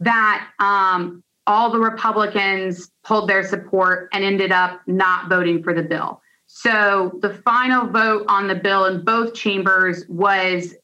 that 0.00 0.48
um, 0.58 1.24
all 1.46 1.70
the 1.70 1.78
Republicans 1.78 2.90
pulled 3.04 3.28
their 3.28 3.46
support 3.46 4.08
and 4.12 4.24
ended 4.24 4.52
up 4.52 4.80
not 4.86 5.28
voting 5.28 5.62
for 5.62 5.72
the 5.72 5.82
bill. 5.82 6.20
So 6.46 7.18
the 7.22 7.34
final 7.34 7.86
vote 7.86 8.24
on 8.28 8.48
the 8.48 8.54
bill 8.54 8.86
in 8.86 9.04
both 9.04 9.34
chambers 9.34 10.04
was 10.08 10.74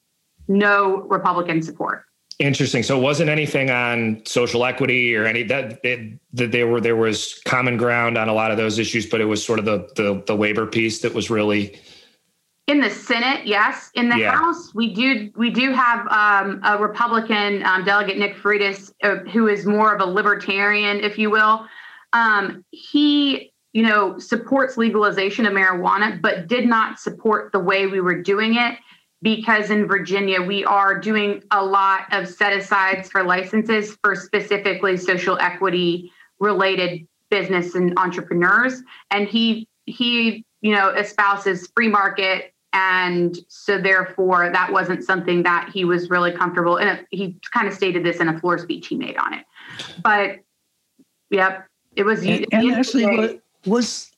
no 0.48 1.02
Republican 1.02 1.62
support. 1.62 2.04
Interesting. 2.38 2.82
So 2.82 2.98
it 2.98 3.02
wasn't 3.02 3.30
anything 3.30 3.70
on 3.70 4.22
social 4.24 4.64
equity 4.64 5.14
or 5.14 5.24
any 5.24 5.44
that 5.44 5.82
that 5.82 6.18
there 6.32 6.66
were 6.66 6.80
there 6.80 6.96
was 6.96 7.40
common 7.44 7.76
ground 7.76 8.18
on 8.18 8.28
a 8.28 8.32
lot 8.32 8.50
of 8.50 8.56
those 8.56 8.78
issues, 8.78 9.06
but 9.06 9.20
it 9.20 9.26
was 9.26 9.44
sort 9.44 9.58
of 9.58 9.64
the 9.64 9.88
the, 9.94 10.22
the 10.26 10.34
labor 10.34 10.66
piece 10.66 11.00
that 11.02 11.14
was 11.14 11.30
really 11.30 11.78
in 12.66 12.80
the 12.80 12.90
Senate. 12.90 13.46
Yes, 13.46 13.90
in 13.94 14.08
the 14.08 14.18
yeah. 14.18 14.32
House 14.32 14.74
we 14.74 14.94
do 14.94 15.30
we 15.36 15.50
do 15.50 15.72
have 15.72 16.06
um, 16.08 16.60
a 16.64 16.78
Republican 16.78 17.64
um, 17.64 17.84
delegate 17.84 18.18
Nick 18.18 18.36
Freitas, 18.36 18.92
uh, 19.02 19.16
who 19.30 19.48
is 19.48 19.66
more 19.66 19.94
of 19.94 20.00
a 20.00 20.06
libertarian, 20.06 21.00
if 21.00 21.18
you 21.18 21.30
will. 21.30 21.66
Um, 22.12 22.64
he 22.70 23.52
you 23.72 23.82
know 23.82 24.18
supports 24.18 24.76
legalization 24.76 25.46
of 25.46 25.52
marijuana, 25.52 26.20
but 26.20 26.46
did 26.46 26.66
not 26.66 26.98
support 26.98 27.52
the 27.52 27.60
way 27.60 27.86
we 27.86 28.00
were 28.00 28.20
doing 28.20 28.56
it 28.56 28.78
because 29.22 29.70
in 29.70 29.86
Virginia, 29.86 30.42
we 30.42 30.64
are 30.64 30.98
doing 30.98 31.42
a 31.52 31.64
lot 31.64 32.12
of 32.12 32.28
set 32.28 32.52
asides 32.52 33.08
for 33.08 33.22
licenses 33.22 33.96
for 34.02 34.16
specifically 34.16 34.96
social 34.96 35.38
equity 35.38 36.12
related 36.40 37.06
business 37.30 37.76
and 37.76 37.96
entrepreneurs. 37.98 38.82
And 39.12 39.28
he, 39.28 39.68
he, 39.86 40.44
you 40.62 40.74
know, 40.74 40.88
espouses 40.90 41.70
free 41.76 41.88
market. 41.88 42.54
And 42.72 43.38
so 43.48 43.78
therefore 43.78 44.48
that 44.50 44.72
wasn't 44.72 45.04
something 45.04 45.42
that 45.42 45.68
he 45.74 45.84
was 45.84 46.08
really 46.08 46.32
comfortable. 46.32 46.78
And 46.78 47.04
he 47.10 47.36
kind 47.52 47.68
of 47.68 47.74
stated 47.74 48.02
this 48.02 48.18
in 48.18 48.28
a 48.28 48.40
floor 48.40 48.56
speech 48.56 48.86
he 48.86 48.96
made 48.96 49.18
on 49.18 49.34
it. 49.34 49.44
But 50.02 50.38
yep, 51.30 51.66
it 51.94 52.04
was. 52.04 52.24
And, 52.24 52.46
and 52.50 52.72
actually, 52.72 53.40
was 53.66 54.10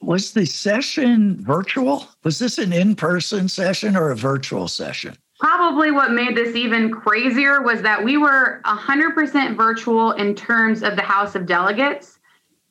was 0.00 0.32
the 0.32 0.46
session 0.46 1.36
virtual? 1.40 2.08
Was 2.24 2.38
this 2.38 2.58
an 2.58 2.72
in-person 2.72 3.48
session 3.48 3.96
or 3.96 4.10
a 4.10 4.16
virtual 4.16 4.68
session? 4.68 5.16
Probably 5.38 5.90
what 5.90 6.12
made 6.12 6.34
this 6.34 6.56
even 6.56 6.90
crazier 6.90 7.60
was 7.60 7.82
that 7.82 8.02
we 8.02 8.16
were 8.16 8.62
100% 8.64 9.56
virtual 9.56 10.12
in 10.12 10.34
terms 10.34 10.82
of 10.82 10.96
the 10.96 11.02
House 11.02 11.34
of 11.34 11.44
Delegates. 11.44 12.15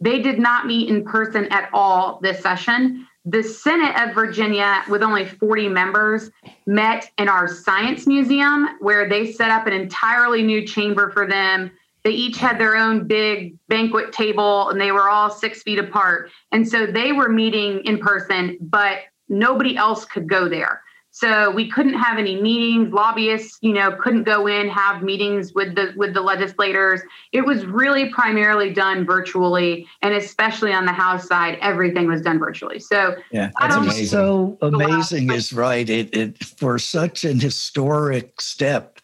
They 0.06 0.22
did 0.22 0.40
not 0.40 0.68
meet 0.68 0.90
in 0.90 1.04
person 1.04 1.46
at 1.52 1.70
all 1.74 2.20
this 2.22 2.42
session. 2.42 3.08
The 3.26 3.44
Senate 3.44 4.00
of 4.00 4.16
Virginia, 4.16 4.84
with 4.88 5.02
only 5.02 5.26
40 5.26 5.68
members, 5.68 6.30
met 6.66 7.10
in 7.18 7.28
our 7.28 7.48
Science 7.48 8.06
Museum, 8.06 8.78
where 8.80 9.10
they 9.10 9.32
set 9.32 9.50
up 9.50 9.68
an 9.68 9.74
entirely 9.74 10.44
new 10.44 10.66
chamber 10.66 11.10
for 11.10 11.28
them 11.28 11.72
they 12.06 12.12
each 12.12 12.38
had 12.38 12.60
their 12.60 12.78
own 12.78 13.08
big 13.08 13.58
banquet 13.68 14.14
table 14.14 14.70
and 14.70 14.80
they 14.80 14.92
were 14.92 15.10
all 15.10 15.32
six 15.32 15.64
feet 15.64 15.80
apart. 15.80 16.30
And 16.52 16.66
so 16.70 16.86
they 16.86 17.12
were 17.12 17.30
meeting 17.30 17.82
in 17.84 17.98
person, 17.98 18.60
but 18.62 19.00
nobody 19.28 19.76
else 19.76 20.06
could 20.06 20.30
go 20.30 20.48
there. 20.48 20.84
So 21.16 21.50
we 21.50 21.72
couldn't 21.72 21.94
have 21.94 22.20
any 22.20 22.42
meetings. 22.42 22.92
Lobbyists, 22.92 23.58
you 23.62 23.72
know, 23.72 23.94
couldn't 23.94 24.24
go 24.24 24.48
in 24.48 24.68
have 24.68 25.02
meetings 25.02 25.54
with 25.54 25.74
the 25.74 25.94
with 25.96 26.14
the 26.14 26.20
legislators. 26.20 27.00
It 27.32 27.46
was 27.46 27.66
really 27.66 28.10
primarily 28.10 28.74
done 28.74 29.06
virtually, 29.06 29.88
and 30.02 30.14
especially 30.14 30.74
on 30.74 30.86
the 30.86 30.92
House 30.92 31.26
side, 31.26 31.58
everything 31.62 32.10
was 32.10 32.22
done 32.22 32.38
virtually. 32.38 32.80
So 32.80 33.16
yeah, 33.32 33.52
that's 33.58 33.78
amazing. 33.78 34.08
So 34.08 34.58
amazing 34.62 35.32
is 35.32 35.54
right. 35.54 35.90
It, 35.90 36.14
it 36.14 36.44
for 36.44 36.78
such 36.78 37.24
an 37.24 37.40
historic 37.40 38.42
step 38.42 39.00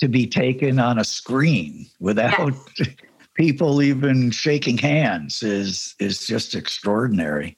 to 0.00 0.06
be 0.06 0.26
taken 0.26 0.78
on 0.78 0.98
a 0.98 1.04
screen 1.04 1.86
without 1.98 2.52
yes. 2.78 2.88
people 3.36 3.80
even 3.80 4.30
shaking 4.30 4.76
hands 4.76 5.42
is 5.42 5.94
is 5.98 6.26
just 6.26 6.54
extraordinary. 6.54 7.56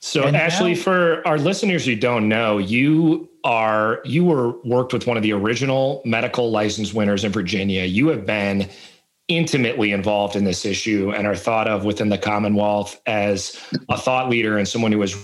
So 0.00 0.22
and 0.22 0.36
Ashley, 0.36 0.74
now, 0.74 0.80
for 0.80 1.26
our 1.26 1.38
listeners 1.38 1.84
who 1.84 1.96
don't 1.96 2.28
know, 2.28 2.58
you 2.58 3.28
are 3.44 4.00
you 4.04 4.24
were 4.24 4.60
worked 4.62 4.92
with 4.92 5.06
one 5.06 5.16
of 5.16 5.22
the 5.22 5.32
original 5.32 6.02
medical 6.04 6.50
license 6.50 6.94
winners 6.94 7.24
in 7.24 7.32
Virginia. 7.32 7.84
You 7.84 8.08
have 8.08 8.24
been 8.24 8.68
intimately 9.26 9.92
involved 9.92 10.36
in 10.36 10.44
this 10.44 10.64
issue 10.64 11.12
and 11.14 11.26
are 11.26 11.36
thought 11.36 11.68
of 11.68 11.84
within 11.84 12.08
the 12.08 12.18
Commonwealth 12.18 13.00
as 13.06 13.60
a 13.88 13.98
thought 13.98 14.30
leader 14.30 14.56
and 14.56 14.66
someone 14.66 14.92
who 14.92 15.00
has 15.00 15.16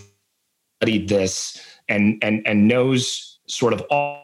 studied 0.80 1.08
this 1.08 1.60
and 1.88 2.18
and 2.22 2.46
and 2.46 2.66
knows 2.66 3.38
sort 3.46 3.72
of 3.72 3.80
all 3.90 4.22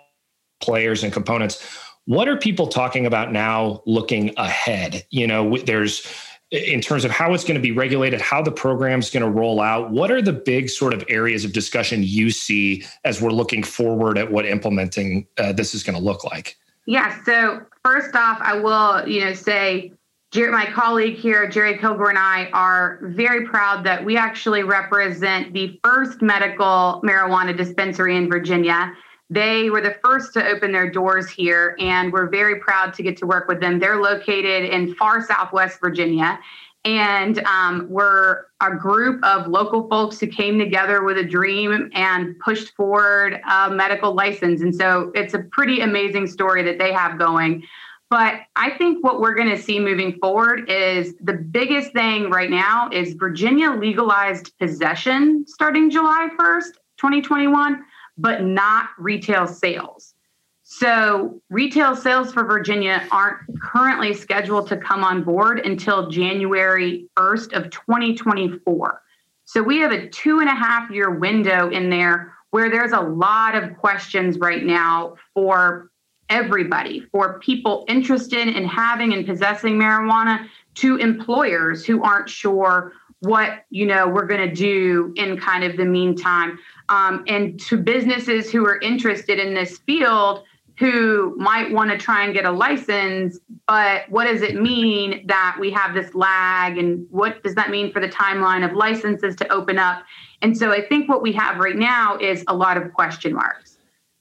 players 0.60 1.02
and 1.02 1.12
components 1.12 1.64
what 2.10 2.26
are 2.26 2.36
people 2.36 2.66
talking 2.66 3.06
about 3.06 3.30
now 3.30 3.82
looking 3.86 4.34
ahead? 4.36 5.06
You 5.10 5.28
know, 5.28 5.56
there's 5.58 6.04
in 6.50 6.80
terms 6.80 7.04
of 7.04 7.10
how 7.10 7.32
it's 7.32 7.44
going 7.44 7.54
to 7.54 7.60
be 7.60 7.70
regulated, 7.70 8.20
how 8.20 8.42
the 8.42 8.50
program's 8.50 9.10
going 9.10 9.22
to 9.22 9.30
roll 9.30 9.60
out. 9.60 9.90
What 9.90 10.10
are 10.10 10.20
the 10.20 10.32
big 10.32 10.68
sort 10.68 10.92
of 10.92 11.04
areas 11.08 11.44
of 11.44 11.52
discussion 11.52 12.02
you 12.02 12.30
see 12.30 12.84
as 13.04 13.20
we're 13.20 13.30
looking 13.30 13.62
forward 13.62 14.18
at 14.18 14.30
what 14.30 14.46
implementing 14.46 15.26
uh, 15.38 15.52
this 15.52 15.74
is 15.74 15.84
going 15.84 15.96
to 15.96 16.02
look 16.02 16.24
like? 16.24 16.56
Yeah. 16.86 17.22
So 17.24 17.60
first 17.84 18.16
off, 18.16 18.38
I 18.40 18.58
will, 18.58 19.06
you 19.06 19.24
know, 19.24 19.32
say 19.32 19.92
my 20.34 20.68
colleague 20.72 21.16
here, 21.16 21.48
Jerry 21.48 21.78
Kilgore, 21.78 22.10
and 22.10 22.18
I 22.18 22.48
are 22.52 23.00
very 23.02 23.46
proud 23.46 23.84
that 23.84 24.04
we 24.04 24.16
actually 24.16 24.62
represent 24.62 25.52
the 25.52 25.78
first 25.84 26.22
medical 26.22 27.00
marijuana 27.04 27.56
dispensary 27.56 28.16
in 28.16 28.28
Virginia 28.28 28.92
They 29.30 29.70
were 29.70 29.80
the 29.80 29.94
first 30.04 30.32
to 30.34 30.44
open 30.44 30.72
their 30.72 30.90
doors 30.90 31.30
here, 31.30 31.76
and 31.78 32.12
we're 32.12 32.28
very 32.28 32.58
proud 32.58 32.92
to 32.94 33.02
get 33.02 33.16
to 33.18 33.26
work 33.26 33.46
with 33.46 33.60
them. 33.60 33.78
They're 33.78 34.02
located 34.02 34.68
in 34.68 34.94
far 34.96 35.24
southwest 35.24 35.78
Virginia, 35.80 36.38
and 36.84 37.38
um, 37.40 37.86
we're 37.88 38.46
a 38.60 38.74
group 38.74 39.22
of 39.22 39.46
local 39.46 39.88
folks 39.88 40.18
who 40.18 40.26
came 40.26 40.58
together 40.58 41.04
with 41.04 41.18
a 41.18 41.24
dream 41.24 41.90
and 41.94 42.38
pushed 42.40 42.74
forward 42.74 43.40
a 43.48 43.70
medical 43.70 44.14
license. 44.14 44.62
And 44.62 44.74
so 44.74 45.12
it's 45.14 45.34
a 45.34 45.40
pretty 45.40 45.80
amazing 45.80 46.26
story 46.26 46.62
that 46.64 46.78
they 46.78 46.92
have 46.92 47.18
going. 47.18 47.62
But 48.08 48.40
I 48.56 48.70
think 48.70 49.04
what 49.04 49.20
we're 49.20 49.34
going 49.34 49.50
to 49.50 49.62
see 49.62 49.78
moving 49.78 50.18
forward 50.18 50.68
is 50.68 51.14
the 51.20 51.34
biggest 51.34 51.92
thing 51.92 52.30
right 52.30 52.50
now 52.50 52.88
is 52.90 53.12
Virginia 53.12 53.70
legalized 53.70 54.58
possession 54.58 55.44
starting 55.46 55.90
July 55.90 56.28
1st, 56.36 56.72
2021, 56.96 57.84
but 58.20 58.42
not 58.42 58.90
retail 58.98 59.46
sales. 59.46 60.14
So, 60.62 61.40
retail 61.50 61.96
sales 61.96 62.32
for 62.32 62.44
Virginia 62.44 63.04
aren't 63.10 63.40
currently 63.60 64.14
scheduled 64.14 64.68
to 64.68 64.76
come 64.76 65.02
on 65.02 65.24
board 65.24 65.58
until 65.66 66.08
January 66.08 67.08
1st 67.16 67.54
of 67.54 67.70
2024. 67.70 69.02
So, 69.46 69.62
we 69.62 69.78
have 69.78 69.90
a 69.90 70.08
two 70.08 70.38
and 70.38 70.48
a 70.48 70.54
half 70.54 70.88
year 70.90 71.10
window 71.10 71.70
in 71.70 71.90
there 71.90 72.34
where 72.50 72.70
there's 72.70 72.92
a 72.92 73.00
lot 73.00 73.56
of 73.56 73.76
questions 73.78 74.38
right 74.38 74.64
now 74.64 75.16
for 75.34 75.90
everybody, 76.28 77.00
for 77.10 77.40
people 77.40 77.84
interested 77.88 78.46
in 78.46 78.64
having 78.64 79.12
and 79.12 79.26
possessing 79.26 79.74
marijuana 79.74 80.46
to 80.76 80.96
employers 80.96 81.84
who 81.84 82.04
aren't 82.04 82.28
sure 82.28 82.92
what 83.20 83.64
you 83.70 83.86
know 83.86 84.08
we're 84.08 84.26
going 84.26 84.48
to 84.48 84.54
do 84.54 85.12
in 85.16 85.38
kind 85.38 85.62
of 85.62 85.76
the 85.76 85.84
meantime 85.84 86.58
um, 86.90 87.24
and 87.26 87.58
to 87.60 87.78
businesses 87.78 88.50
who 88.50 88.66
are 88.66 88.78
interested 88.80 89.38
in 89.38 89.54
this 89.54 89.78
field 89.78 90.44
who 90.80 91.36
might 91.36 91.70
want 91.70 91.90
to 91.90 91.98
try 91.98 92.24
and 92.24 92.32
get 92.32 92.46
a 92.46 92.50
license, 92.50 93.38
but 93.68 94.08
what 94.08 94.24
does 94.24 94.40
it 94.40 94.60
mean 94.60 95.26
that 95.26 95.54
we 95.60 95.70
have 95.70 95.92
this 95.94 96.14
lag 96.14 96.78
and 96.78 97.06
what 97.10 97.42
does 97.42 97.54
that 97.54 97.68
mean 97.68 97.92
for 97.92 98.00
the 98.00 98.08
timeline 98.08 98.64
of 98.68 98.74
licenses 98.74 99.36
to 99.36 99.52
open 99.52 99.78
up? 99.78 100.02
And 100.40 100.56
so 100.56 100.72
I 100.72 100.80
think 100.80 101.06
what 101.06 101.20
we 101.20 101.32
have 101.32 101.58
right 101.58 101.76
now 101.76 102.16
is 102.16 102.42
a 102.48 102.56
lot 102.56 102.78
of 102.78 102.94
question 102.94 103.34
marks. 103.34 103.76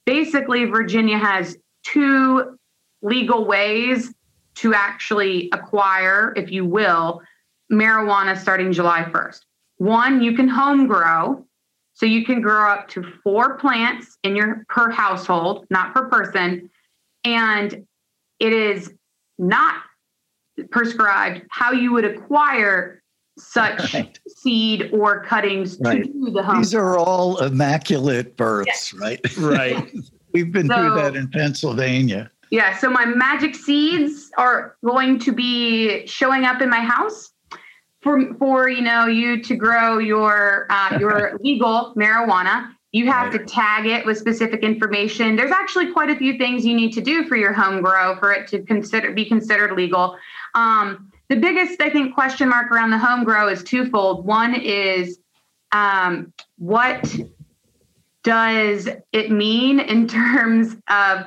Basically, 0.06 0.66
Virginia 0.66 1.18
has 1.18 1.58
two 1.84 2.60
legal 3.02 3.46
ways 3.46 4.14
to 4.56 4.74
actually 4.74 5.48
acquire, 5.54 6.34
if 6.36 6.52
you 6.52 6.66
will, 6.66 7.22
marijuana 7.72 8.38
starting 8.38 8.74
July 8.74 9.04
1st. 9.04 9.40
One, 9.78 10.22
you 10.22 10.36
can 10.36 10.50
home 10.50 10.88
grow, 10.88 11.46
so 12.00 12.06
you 12.06 12.24
can 12.24 12.40
grow 12.40 12.72
up 12.72 12.88
to 12.90 13.04
four 13.24 13.58
plants 13.58 14.18
in 14.24 14.34
your 14.34 14.64
per 14.70 14.90
household, 14.90 15.66
not 15.70 15.94
per 15.94 16.08
person. 16.08 16.70
And 17.26 17.86
it 18.40 18.54
is 18.54 18.94
not 19.38 19.84
prescribed 20.72 21.42
how 21.50 21.74
you 21.74 21.92
would 21.92 22.06
acquire 22.06 23.04
such 23.38 23.94
right. 23.94 24.18
seed 24.30 24.90
or 24.94 25.26
cuttings 25.26 25.78
right. 25.82 26.06
to 26.06 26.10
do 26.10 26.32
the 26.32 26.42
home. 26.42 26.60
These 26.60 26.74
are 26.74 26.98
all 26.98 27.38
immaculate 27.44 28.38
births, 28.38 28.94
yes. 28.94 28.94
right? 28.94 29.38
Right. 29.38 29.94
We've 30.34 30.54
been 30.54 30.68
so, 30.68 30.76
through 30.78 30.96
that 31.02 31.18
in 31.18 31.28
Pennsylvania. 31.30 32.32
Yeah. 32.50 32.78
So 32.78 32.90
my 32.90 33.04
magic 33.04 33.56
seeds 33.56 34.32
are 34.38 34.78
going 34.86 35.20
to 35.20 35.34
be 35.34 36.08
showing 36.08 36.46
up 36.46 36.62
in 36.62 36.70
my 36.70 36.80
house 36.80 37.34
for 38.02 38.34
for 38.36 38.70
you 38.70 38.82
know 38.82 39.06
you 39.06 39.42
to 39.44 39.56
grow 39.56 39.98
your 39.98 40.68
uh, 40.70 40.98
your 41.00 41.38
legal 41.42 41.94
marijuana 41.96 42.74
you 42.92 43.06
have 43.12 43.32
right. 43.32 43.40
to 43.40 43.46
tag 43.46 43.86
it 43.86 44.04
with 44.04 44.18
specific 44.18 44.62
information. 44.62 45.36
There's 45.36 45.52
actually 45.52 45.92
quite 45.92 46.10
a 46.10 46.16
few 46.16 46.40
things 46.40 46.66
you 46.66 46.76
need 46.76 46.92
to 46.94 47.02
do 47.02 47.24
for 47.28 47.36
your 47.36 47.54
home 47.54 47.82
grow 47.82 48.16
for 48.18 48.32
it 48.32 48.48
to 48.48 48.64
consider 48.64 49.12
be 49.12 49.26
considered 49.26 49.74
legal. 49.74 50.18
Um, 50.56 51.12
the 51.28 51.36
biggest 51.36 51.80
i 51.80 51.92
think 51.92 52.16
question 52.16 52.50
mark 52.50 52.72
around 52.72 52.90
the 52.90 52.98
home 52.98 53.24
grow 53.24 53.48
is 53.48 53.64
twofold. 53.64 54.26
One 54.26 54.56
is 54.56 55.20
um, 55.72 56.34
what 56.58 57.16
does 58.24 58.90
it 59.12 59.32
mean 59.32 59.80
in 59.80 60.08
terms 60.08 60.76
of 60.90 61.26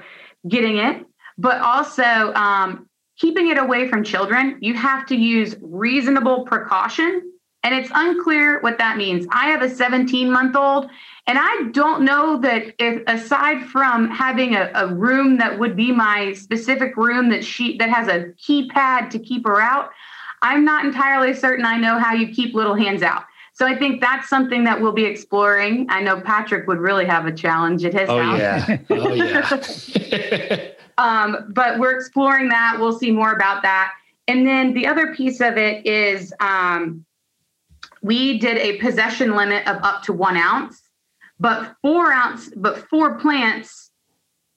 getting 0.49 0.79
it? 0.79 1.07
But 1.39 1.61
also 1.61 2.33
um, 2.35 2.89
keeping 3.23 3.49
it 3.49 3.57
away 3.57 3.89
from 3.89 4.03
children, 4.03 4.59
you 4.61 4.75
have 4.75 5.07
to 5.07 5.15
use 5.15 5.55
reasonable 5.63 6.45
precaution. 6.45 7.31
And 7.63 7.73
it's 7.73 7.89
unclear 7.95 8.61
what 8.61 8.79
that 8.79 8.97
means. 8.97 9.25
I 9.31 9.47
have 9.47 9.63
a 9.63 9.71
17 9.71 10.29
month 10.29 10.57
old, 10.57 10.91
and 11.29 11.39
I 11.41 11.69
don't 11.71 12.03
know 12.03 12.41
that 12.41 12.75
if 12.81 13.01
aside 13.07 13.65
from 13.67 14.11
having 14.11 14.57
a, 14.57 14.73
a 14.75 14.89
room 14.89 15.39
that 15.39 15.57
would 15.57 15.77
be 15.77 15.93
my 15.93 16.33
specific 16.33 16.97
room 16.97 17.29
that 17.29 17.45
she 17.45 17.79
that 17.79 17.89
has 17.89 18.09
a 18.09 18.33
keypad 18.45 19.11
to 19.11 19.21
keep 19.21 19.47
her 19.47 19.61
out, 19.61 19.91
I'm 20.43 20.65
not 20.65 20.85
entirely 20.85 21.33
certain 21.33 21.65
I 21.65 21.77
know 21.77 22.01
how 22.01 22.15
you 22.15 22.35
keep 22.35 22.53
little 22.57 22.75
hands 22.75 23.05
out. 23.05 23.23
So 23.55 23.65
I 23.65 23.77
think 23.79 24.01
that's 24.01 24.29
something 24.29 24.65
that 24.65 24.81
we'll 24.81 24.91
be 24.91 25.05
exploring. 25.05 25.87
I 25.91 26.01
know 26.01 26.21
Patrick 26.21 26.67
would 26.67 26.79
really 26.79 27.05
have 27.05 27.27
a 27.27 27.33
challenge 27.33 27.85
at 27.85 27.93
his 27.93 28.09
oh, 28.09 28.21
house. 28.21 28.41
Yeah. 28.41 28.79
Oh 28.91 29.13
yeah. 29.13 30.69
Um, 30.99 31.51
but 31.51 31.79
we're 31.79 31.97
exploring 31.97 32.49
that. 32.49 32.77
We'll 32.79 32.99
see 32.99 33.11
more 33.11 33.33
about 33.33 33.63
that. 33.63 33.93
And 34.29 34.47
then 34.47 34.73
the 34.75 34.87
other 34.87 35.15
piece 35.15 35.41
of 35.41 35.57
it 35.57 35.87
is 35.87 36.33
um, 36.41 37.05
we 38.03 38.39
did 38.39 38.59
a 38.59 38.79
possession 38.79 39.35
limit 39.35 39.67
of 39.67 39.83
up 39.83 40.03
to 40.05 40.13
one 40.13 40.37
ounce, 40.37 40.83
but 41.41 41.75
four 41.83 42.13
ounce, 42.13 42.51
but 42.57 42.89
four 42.89 43.19
plants 43.19 43.91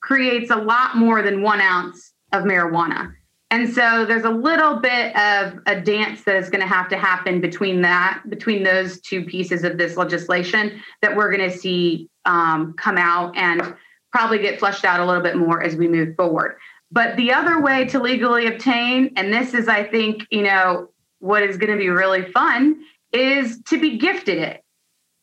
creates 0.02 0.52
a 0.52 0.56
lot 0.56 0.98
more 0.98 1.21
than 1.21 1.41
one 1.41 1.62
ounce 1.62 2.13
of 2.32 2.43
marijuana. 2.43 3.13
And 3.52 3.71
so 3.74 4.06
there's 4.06 4.24
a 4.24 4.30
little 4.30 4.78
bit 4.78 5.15
of 5.15 5.60
a 5.65 5.80
dance 5.80 6.24
that 6.24 6.36
is 6.36 6.50
going 6.50 6.62
to 6.62 6.67
have 6.67 6.89
to 6.89 6.98
happen 6.98 7.39
between 7.41 7.82
that, 7.82 8.24
between 8.28 8.63
those 8.63 9.00
two 9.02 9.24
pieces 9.24 9.63
of 9.63 9.78
this 9.78 9.98
legislation 9.98 10.82
that 11.02 11.15
we're 11.15 11.36
going 11.36 11.50
to 11.50 11.56
see 11.56 12.10
um, 12.26 12.74
come 12.74 12.98
out. 12.98 13.36
And 13.38 13.76
probably 14.15 14.39
get 14.39 14.58
flushed 14.58 14.86
out 14.86 15.01
a 15.01 15.06
little 15.06 15.21
bit 15.21 15.36
more 15.36 15.62
as 15.62 15.75
we 15.75 15.89
move 15.89 16.15
forward. 16.15 16.56
But 16.89 17.17
the 17.17 17.34
other 17.34 17.60
way 17.60 17.84
to 17.88 17.99
legally 17.99 18.47
obtain, 18.47 19.12
and 19.17 19.34
this 19.34 19.54
is, 19.54 19.67
I 19.67 19.84
think, 19.84 20.25
you 20.32 20.41
know, 20.41 20.88
what 21.19 21.43
is 21.43 21.58
going 21.58 21.73
to 21.73 21.78
be 21.78 21.89
really 21.89 22.32
fun, 22.32 22.82
is 23.12 23.62
to 23.63 23.78
be 23.78 23.97
gifted 23.97 24.38
it. 24.38 24.63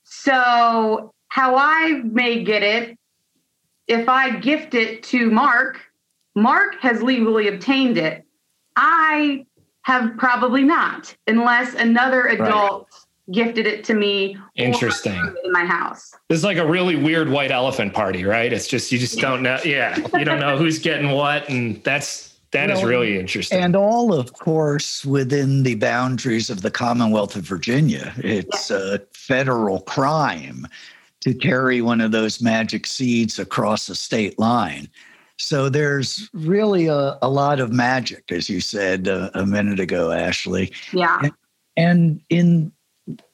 So, 0.05 1.15
how 1.29 1.57
I 1.57 2.03
may 2.05 2.45
get 2.45 2.63
it, 2.63 2.99
if 3.89 4.11
I 4.11 4.37
gift 4.37 4.75
it 4.75 5.03
to 5.05 5.31
Mark, 5.31 5.81
Mark 6.35 6.75
has 6.81 7.03
legally 7.03 7.49
obtained 7.49 7.97
it. 7.97 8.27
I 8.77 9.47
have 9.85 10.19
probably 10.19 10.65
not, 10.65 11.17
unless 11.27 11.73
another 11.73 12.27
adult 12.27 12.92
gifted 13.31 13.67
it 13.67 13.85
to 13.85 13.95
me. 13.95 14.37
Interesting. 14.57 15.21
In 15.45 15.53
my 15.53 15.65
house. 15.65 16.13
This 16.29 16.39
is 16.39 16.45
like 16.45 16.59
a 16.59 16.67
really 16.67 16.97
weird 16.97 17.31
white 17.31 17.51
elephant 17.51 17.95
party, 17.95 18.25
right? 18.25 18.53
It's 18.53 18.67
just 18.67 18.91
you 18.91 18.99
just 18.99 19.19
don't 19.19 19.43
know. 19.43 19.59
Yeah, 19.65 19.97
you 20.15 20.25
don't 20.25 20.41
know 20.41 20.57
who's 20.57 20.79
getting 20.79 21.11
what, 21.11 21.49
and 21.49 21.83
that's 21.85 22.33
that 22.51 22.69
well, 22.69 22.79
is 22.79 22.85
really 22.85 23.19
interesting. 23.19 23.61
And 23.61 23.75
all, 23.75 24.13
of 24.13 24.33
course, 24.35 25.05
within 25.05 25.63
the 25.63 25.77
boundaries 25.77 26.51
of 26.51 26.63
the 26.63 26.71
Commonwealth 26.71 27.37
of 27.37 27.45
Virginia. 27.45 28.13
It's 28.19 28.71
a 28.71 29.01
federal 29.15 29.81
crime 29.83 30.67
to 31.21 31.33
carry 31.33 31.81
one 31.81 32.01
of 32.01 32.13
those 32.13 32.43
magic 32.43 32.87
seeds 32.87 33.39
across 33.39 33.89
a 33.89 33.95
state 33.95 34.39
line. 34.39 34.89
So 35.39 35.69
there's 35.69 36.29
really 36.35 36.87
a, 36.89 37.19
a 37.23 37.29
lot 37.29 37.59
of 37.59 37.73
magic, 37.73 38.31
as 38.31 38.51
you 38.51 38.61
said 38.61 39.09
uh, 39.09 39.31
a 39.35 39.47
minute 39.47 39.81
ago, 39.81 40.13
Ashley. 40.13 40.73
Yeah. 40.93 41.21
And, 41.23 41.33
and 41.77 42.21
in 42.29 42.73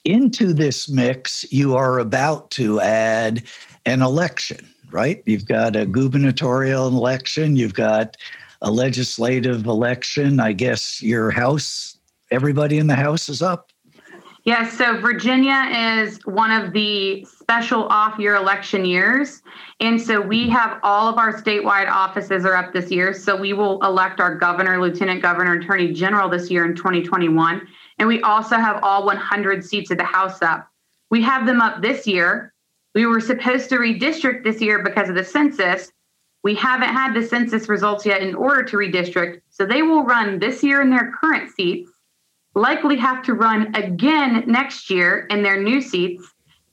into 0.05 0.53
this 0.53 0.89
mix, 0.89 1.51
you 1.53 1.77
are 1.77 1.99
about 1.99 2.51
to 2.53 2.81
add 2.81 3.43
an 3.87 4.03
election, 4.03 4.67
right? 4.91 5.23
You've 5.27 5.47
got 5.47 5.77
a 5.77 5.87
gubernatorial 5.87 6.89
election, 6.89 7.57
you've 7.57 7.75
got 7.75 8.17
a 8.63 8.71
legislative 8.71 9.67
election. 9.67 10.41
I 10.41 10.53
guess 10.53 11.03
your 11.03 11.31
house, 11.31 11.99
everybody 12.31 12.79
in 12.79 12.87
the 12.87 12.97
house 12.97 13.29
is 13.29 13.43
up. 13.43 13.73
Yes, 14.45 14.79
so 14.79 14.99
Virginia 14.99 15.69
is 15.71 16.21
one 16.25 16.51
of 16.51 16.73
the 16.73 17.23
special 17.25 17.85
off 17.89 18.19
year 18.19 18.35
election 18.35 18.85
years. 18.87 19.43
And 19.81 20.01
so 20.01 20.23
we 20.23 20.45
mm-hmm. 20.45 20.53
have 20.53 20.81
all 20.83 21.07
of 21.09 21.19
our 21.19 21.35
statewide 21.35 21.91
offices 21.91 22.47
are 22.47 22.55
up 22.55 22.73
this 22.73 22.91
year. 22.91 23.13
So 23.13 23.37
we 23.37 23.53
will 23.53 23.83
elect 23.85 24.21
our 24.21 24.35
governor, 24.37 24.81
lieutenant 24.81 25.21
governor, 25.21 25.55
attorney 25.55 25.93
general 25.93 26.31
this 26.31 26.51
year 26.51 26.65
in 26.65 26.75
2021. 26.75 27.69
And 27.99 28.09
we 28.09 28.21
also 28.23 28.57
have 28.57 28.83
all 28.83 29.05
100 29.05 29.65
seats 29.65 29.91
of 29.91 29.99
the 29.99 30.05
House 30.05 30.43
up. 30.43 30.69
We 31.11 31.23
have 31.23 31.47
them 31.47 31.61
up 31.61 31.83
this 31.83 32.07
year. 32.07 32.53
We 32.95 33.07
were 33.07 33.21
supposed 33.21 33.69
to 33.71 33.77
redistrict 33.77 34.45
this 34.45 34.61
year 34.61 34.83
because 34.83 35.09
of 35.09 35.15
the 35.15 35.25
census. 35.25 35.93
We 36.45 36.55
haven't 36.55 36.89
had 36.89 37.15
the 37.15 37.23
census 37.23 37.69
results 37.69 38.07
yet 38.07 38.23
in 38.23 38.35
order 38.35 38.63
to 38.65 38.77
redistrict. 38.77 39.41
So 39.51 39.67
they 39.67 39.83
will 39.83 40.05
run 40.05 40.39
this 40.39 40.63
year 40.63 40.81
in 40.81 40.91
their 40.91 41.13
current 41.21 41.51
seats, 41.55 41.91
likely 42.55 42.97
have 42.97 43.23
to 43.25 43.35
run 43.35 43.75
again 43.75 44.45
next 44.47 44.91
year 44.91 45.27
in 45.31 45.43
their 45.43 45.61
new 45.61 45.81
seats. 45.81 46.25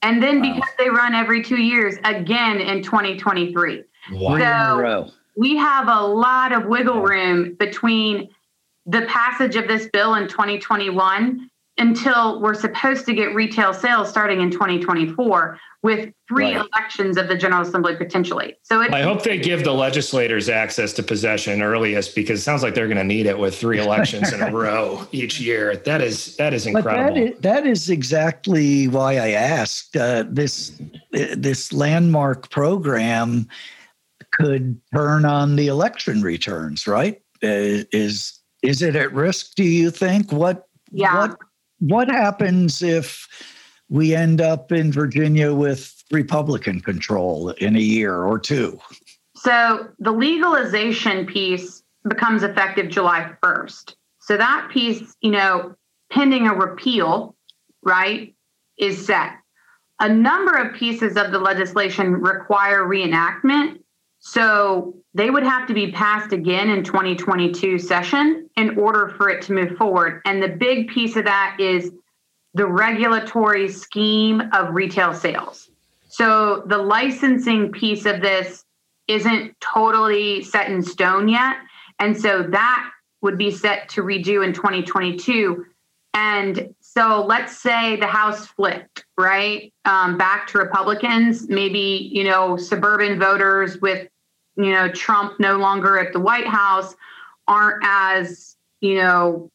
And 0.02 0.22
then 0.22 0.40
wow. 0.42 0.54
because 0.54 0.70
they 0.78 0.90
run 0.90 1.16
every 1.16 1.44
two 1.44 1.62
years, 1.62 1.96
again 2.04 2.60
in 2.60 2.84
2023. 2.84 3.84
Wow. 4.12 4.38
So 4.38 5.12
we 5.36 5.58
have 5.58 5.88
a 5.88 6.02
lot 6.02 6.52
of 6.52 6.66
wiggle 6.66 7.02
room 7.02 7.56
between 7.56 8.30
the 8.86 9.02
passage 9.04 9.56
of 9.56 9.68
this 9.68 9.88
bill 9.92 10.16
in 10.16 10.28
2021 10.28 11.50
until 11.78 12.42
we're 12.42 12.54
supposed 12.54 13.06
to 13.06 13.14
get 13.14 13.36
retail 13.36 13.74
sales 13.74 14.10
starting 14.10 14.42
in 14.42 14.50
2024 14.50 15.60
with 15.84 16.12
three 16.28 16.56
right. 16.56 16.66
elections 16.66 17.18
of 17.18 17.28
the 17.28 17.36
General 17.36 17.62
Assembly 17.62 17.96
potentially. 17.96 18.56
So 18.64 18.82
I 18.82 19.02
hope 19.02 19.24
they 19.24 19.38
give 19.38 19.64
the 19.64 19.74
legislators 19.74 20.48
access 20.48 20.94
to 20.94 21.04
possession 21.04 21.62
earliest 21.62 22.16
because 22.16 22.40
it 22.40 22.44
sounds 22.44 22.64
like 22.64 22.74
they're 22.74 22.88
going 22.88 22.98
to 22.98 23.04
need 23.04 23.26
it 23.26 23.38
with 23.38 23.58
three 23.58 23.80
elections 23.80 24.32
in 24.32 24.42
a 24.42 24.52
row 24.54 25.06
each 25.12 25.40
year. 25.40 25.76
That 25.76 26.02
is 26.02 26.38
that 26.38 26.54
is 26.54 26.66
incredible. 26.66 27.04
But 27.04 27.14
that 27.14 27.18
is, 27.18 27.40
that 27.42 27.68
is 27.68 27.90
exactly 27.90 28.88
why 28.88 29.18
I 29.18 29.32
asked. 29.32 29.96
Uh, 29.98 30.24
this 30.28 30.82
this 31.12 31.74
landmark 31.74 32.50
program 32.50 33.48
could 34.32 34.80
turn 34.94 35.26
on 35.26 35.56
the 35.56 35.68
election 35.68 36.22
returns, 36.22 36.88
right? 36.88 37.22
Uh, 37.44 37.84
is 37.92 38.40
is 38.68 38.82
it 38.82 38.96
at 38.96 39.14
risk? 39.14 39.56
Do 39.56 39.64
you 39.64 39.92
think? 39.92 40.32
What 40.32 40.68
yeah. 40.92 41.18
what 41.18 41.38
what 41.80 42.10
happens 42.10 42.82
if 42.82 43.28
we 43.90 44.16
end 44.16 44.42
up 44.42 44.72
in 44.72 44.92
Virginia 44.92 45.54
with 45.54 46.04
Republican 46.12 46.82
control 46.82 47.50
in 47.52 47.76
a 47.76 47.80
year 47.80 48.24
or 48.24 48.40
two? 48.40 48.80
So 49.36 49.88
the 50.00 50.12
legalization 50.12 51.26
piece 51.26 51.84
becomes 52.08 52.44
effective 52.44 52.90
July 52.90 53.32
1st. 53.44 53.96
So 54.20 54.38
that 54.38 54.70
piece, 54.72 55.16
you 55.22 55.32
know, 55.32 55.76
pending 56.12 56.48
a 56.48 56.54
repeal, 56.54 57.36
right, 57.84 58.34
is 58.78 59.06
set. 59.06 59.34
A 60.00 60.10
number 60.10 60.56
of 60.56 60.76
pieces 60.76 61.16
of 61.16 61.32
the 61.32 61.40
legislation 61.40 62.14
require 62.14 62.84
reenactment. 62.84 63.80
So 64.28 64.96
they 65.14 65.30
would 65.30 65.44
have 65.44 65.68
to 65.68 65.74
be 65.76 65.92
passed 65.92 66.34
again 66.34 66.70
in 66.70 66.84
2022 66.84 67.78
session 67.78 68.50
in 68.58 68.76
order 68.76 69.14
for 69.18 69.30
it 69.30 69.44
to 69.44 69.54
move 69.54 69.78
forward. 69.78 70.24
And 70.26 70.42
the 70.42 70.48
big 70.48 70.88
piece 70.88 71.16
of 71.16 71.26
that 71.26 71.58
is 71.60 71.92
the 72.56 72.66
regulatory 72.66 73.70
scheme 73.70 74.42
of 74.52 74.74
retail 74.74 75.14
sales. 75.14 75.70
So 76.08 76.64
the 76.66 76.80
licensing 76.80 77.72
piece 77.72 78.08
of 78.08 78.20
this 78.20 78.66
isn't 79.08 79.56
totally 79.60 80.42
set 80.42 80.70
in 80.70 80.82
stone 80.82 81.28
yet. 81.28 81.58
And 82.00 82.20
so 82.20 82.42
that 82.50 82.90
would 83.22 83.38
be 83.38 83.52
set 83.52 83.90
to 83.90 84.02
redo 84.02 84.44
in 84.44 84.54
2022. 84.54 85.66
And 86.16 86.74
so 86.80 87.24
let's 87.24 87.62
say 87.62 87.96
the 87.98 88.08
House 88.08 88.48
flipped, 88.48 89.06
right? 89.20 89.72
Um, 89.86 90.18
back 90.18 90.48
to 90.48 90.58
Republicans, 90.58 91.48
maybe, 91.48 92.10
you 92.12 92.24
know, 92.24 92.58
suburban 92.58 93.20
voters 93.20 93.80
with, 93.82 94.08
you 94.58 94.72
know, 94.72 94.90
Trump 94.90 95.40
no 95.40 95.58
longer 95.58 96.00
at 96.00 96.14
the 96.14 96.20
White 96.20 96.48
House 96.48 96.96
aren't 97.48 97.84
as, 97.86 98.56
you 98.82 98.96
know, 98.96 99.52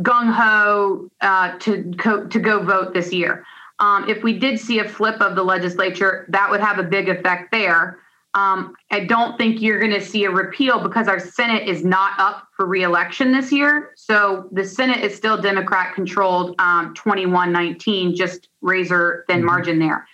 gung 0.00 0.32
ho 0.32 1.08
uh, 1.20 1.58
to 1.58 1.94
co- 1.98 2.26
to 2.26 2.38
go 2.38 2.62
vote 2.62 2.92
this 2.92 3.12
year. 3.12 3.44
Um, 3.78 4.08
if 4.08 4.22
we 4.22 4.38
did 4.38 4.58
see 4.58 4.78
a 4.78 4.88
flip 4.88 5.20
of 5.20 5.36
the 5.36 5.42
legislature, 5.42 6.26
that 6.30 6.50
would 6.50 6.60
have 6.60 6.78
a 6.78 6.82
big 6.82 7.08
effect 7.08 7.52
there. 7.52 7.98
Um, 8.34 8.74
I 8.90 9.00
don't 9.00 9.38
think 9.38 9.62
you're 9.62 9.78
going 9.78 9.92
to 9.92 10.00
see 10.00 10.24
a 10.24 10.30
repeal 10.30 10.78
because 10.78 11.08
our 11.08 11.18
Senate 11.18 11.66
is 11.66 11.84
not 11.84 12.18
up 12.18 12.48
for 12.54 12.66
reelection 12.66 13.32
this 13.32 13.50
year. 13.50 13.92
So 13.96 14.48
the 14.52 14.62
Senate 14.64 15.02
is 15.02 15.16
still 15.16 15.40
Democrat 15.40 15.94
controlled, 15.94 16.54
um, 16.58 16.92
21 16.94 17.50
19, 17.50 18.14
just 18.14 18.48
razor 18.60 19.24
thin 19.26 19.38
mm-hmm. 19.38 19.46
margin 19.46 19.78
there. 19.78 20.06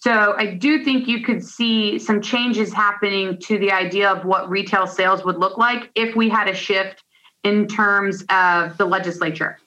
So 0.00 0.34
I 0.36 0.54
do 0.54 0.82
think 0.82 1.06
you 1.06 1.22
could 1.22 1.44
see 1.44 1.98
some 1.98 2.22
changes 2.22 2.72
happening 2.72 3.36
to 3.40 3.58
the 3.58 3.70
idea 3.70 4.10
of 4.10 4.24
what 4.24 4.48
retail 4.48 4.86
sales 4.86 5.24
would 5.24 5.36
look 5.36 5.58
like 5.58 5.90
if 5.94 6.16
we 6.16 6.30
had 6.30 6.48
a 6.48 6.54
shift 6.54 7.04
in 7.44 7.66
terms 7.66 8.24
of 8.30 8.78
the 8.78 8.86
legislature. 8.86 9.58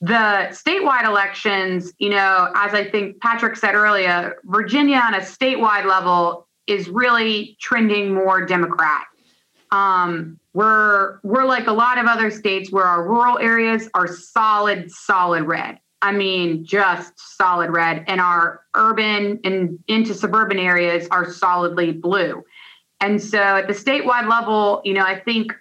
The 0.00 0.48
statewide 0.50 1.04
elections, 1.04 1.92
you 1.98 2.08
know, 2.08 2.50
as 2.54 2.72
I 2.72 2.88
think 2.88 3.20
Patrick 3.20 3.56
said 3.56 3.74
earlier, 3.74 4.36
Virginia 4.44 4.96
on 4.96 5.14
a 5.14 5.20
statewide 5.20 5.84
level 5.84 6.48
is 6.66 6.88
really 6.88 7.56
trending 7.60 8.14
more 8.14 8.46
Democrat. 8.46 9.04
Um, 9.70 10.40
we're 10.54 11.18
we're 11.22 11.44
like 11.44 11.66
a 11.66 11.72
lot 11.72 11.98
of 11.98 12.06
other 12.06 12.30
states 12.30 12.72
where 12.72 12.84
our 12.84 13.06
rural 13.06 13.38
areas 13.38 13.88
are 13.94 14.08
solid, 14.08 14.90
solid 14.90 15.44
red. 15.44 15.78
I 16.02 16.10
mean, 16.10 16.64
just 16.64 17.12
solid 17.36 17.70
red, 17.70 18.04
and 18.08 18.20
our 18.20 18.62
urban 18.74 19.40
and 19.44 19.78
into 19.86 20.14
suburban 20.14 20.58
areas 20.58 21.06
are 21.10 21.30
solidly 21.30 21.92
blue. 21.92 22.42
And 23.00 23.22
so 23.22 23.38
at 23.38 23.68
the 23.68 23.72
statewide 23.72 24.28
level, 24.28 24.82
you 24.84 24.94
know, 24.94 25.04
I 25.04 25.18
think 25.18 25.52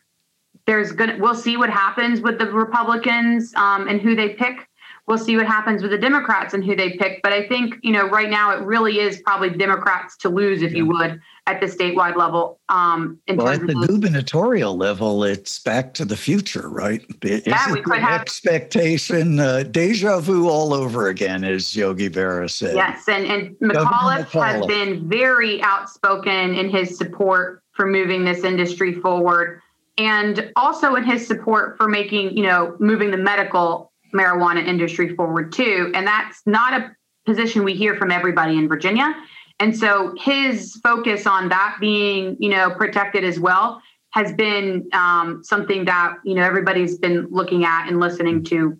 there's 0.66 0.92
gonna 0.92 1.18
we'll 1.20 1.36
see 1.36 1.58
what 1.58 1.70
happens 1.70 2.22
with 2.22 2.40
the 2.40 2.48
Republicans 2.48 3.54
um, 3.56 3.88
and 3.88 4.02
who 4.02 4.16
they 4.16 4.30
pick. 4.30 4.68
We'll 5.08 5.18
see 5.18 5.38
what 5.38 5.46
happens 5.46 5.82
with 5.82 5.92
the 5.92 5.98
Democrats 5.98 6.54
and 6.54 6.64
who 6.64 6.76
they 6.76 6.94
pick. 6.94 7.22
But 7.22 7.34
I 7.34 7.48
think 7.48 7.76
you 7.84 7.94
know 7.94 8.08
right 8.08 8.30
now 8.30 8.52
it 8.52 8.64
really 8.64 9.00
is 9.00 9.22
probably 9.22 9.52
Democrats 9.52 10.18
to 10.18 10.30
lose, 10.30 10.64
if 10.64 10.72
yeah. 10.72 10.78
you 10.78 10.88
would, 10.88 11.22
at 11.48 11.60
the 11.60 11.66
statewide 11.66 12.16
level. 12.16 12.60
Um, 12.70 13.20
well, 13.28 13.50
at 13.50 13.66
the 13.66 13.74
gubernatorial 13.74 14.78
level, 14.78 15.24
it's 15.24 15.60
back 15.60 15.94
to 15.96 16.06
the 16.06 16.16
future, 16.16 16.70
right? 16.70 17.04
It, 17.24 17.48
yeah, 17.48 17.72
we 17.72 17.82
could 17.82 18.00
have 18.00 18.22
expectation, 18.22 19.40
uh, 19.40 19.64
deja 19.64 20.20
vu 20.20 20.48
all 20.48 20.74
over 20.74 21.08
again, 21.08 21.44
as 21.44 21.76
Yogi 21.76 22.10
Berra 22.10 22.50
said. 22.50 22.76
Yes, 22.76 23.08
and 23.08 23.26
and 23.26 23.56
McAuliffe, 23.60 24.28
McAuliffe 24.28 24.46
has 24.46 24.66
been 24.68 25.10
very 25.10 25.62
outspoken 25.64 26.54
in 26.54 26.70
his 26.70 26.98
support 26.98 27.64
for 27.74 27.88
moving 27.88 28.24
this 28.24 28.44
industry 28.44 28.94
forward 28.94 29.62
and 29.98 30.52
also 30.56 30.96
in 30.96 31.04
his 31.04 31.26
support 31.26 31.78
for 31.78 31.88
making, 31.88 32.36
you 32.36 32.44
know, 32.44 32.76
moving 32.80 33.12
the 33.12 33.18
medical 33.18 33.92
marijuana 34.14 34.66
industry 34.66 35.16
forward 35.16 35.52
too. 35.52 35.92
And 35.94 36.06
that's 36.06 36.42
not 36.46 36.74
a 36.74 36.96
position 37.26 37.64
we 37.64 37.74
hear 37.74 37.96
from 37.96 38.12
everybody 38.12 38.58
in 38.58 38.68
Virginia. 38.68 39.14
And 39.62 39.78
so 39.78 40.16
his 40.18 40.76
focus 40.78 41.28
on 41.28 41.50
that 41.50 41.78
being, 41.80 42.36
you 42.40 42.50
know, 42.50 42.72
protected 42.72 43.24
as 43.24 43.40
well 43.40 43.80
has 44.10 44.34
been 44.34 44.90
um, 44.92 45.44
something 45.44 45.86
that 45.86 46.16
you 46.26 46.34
know 46.34 46.42
everybody's 46.42 46.98
been 46.98 47.28
looking 47.30 47.64
at 47.64 47.88
and 47.88 48.00
listening 48.00 48.44
to 48.46 48.76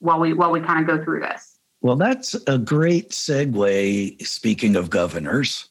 while 0.00 0.18
we 0.18 0.32
while 0.32 0.50
we 0.50 0.60
kind 0.60 0.80
of 0.80 0.86
go 0.88 1.02
through 1.04 1.20
this. 1.20 1.58
Well, 1.82 1.94
that's 1.94 2.34
a 2.48 2.58
great 2.58 3.10
segue. 3.10 4.26
Speaking 4.26 4.74
of 4.74 4.90
governors, 4.90 5.68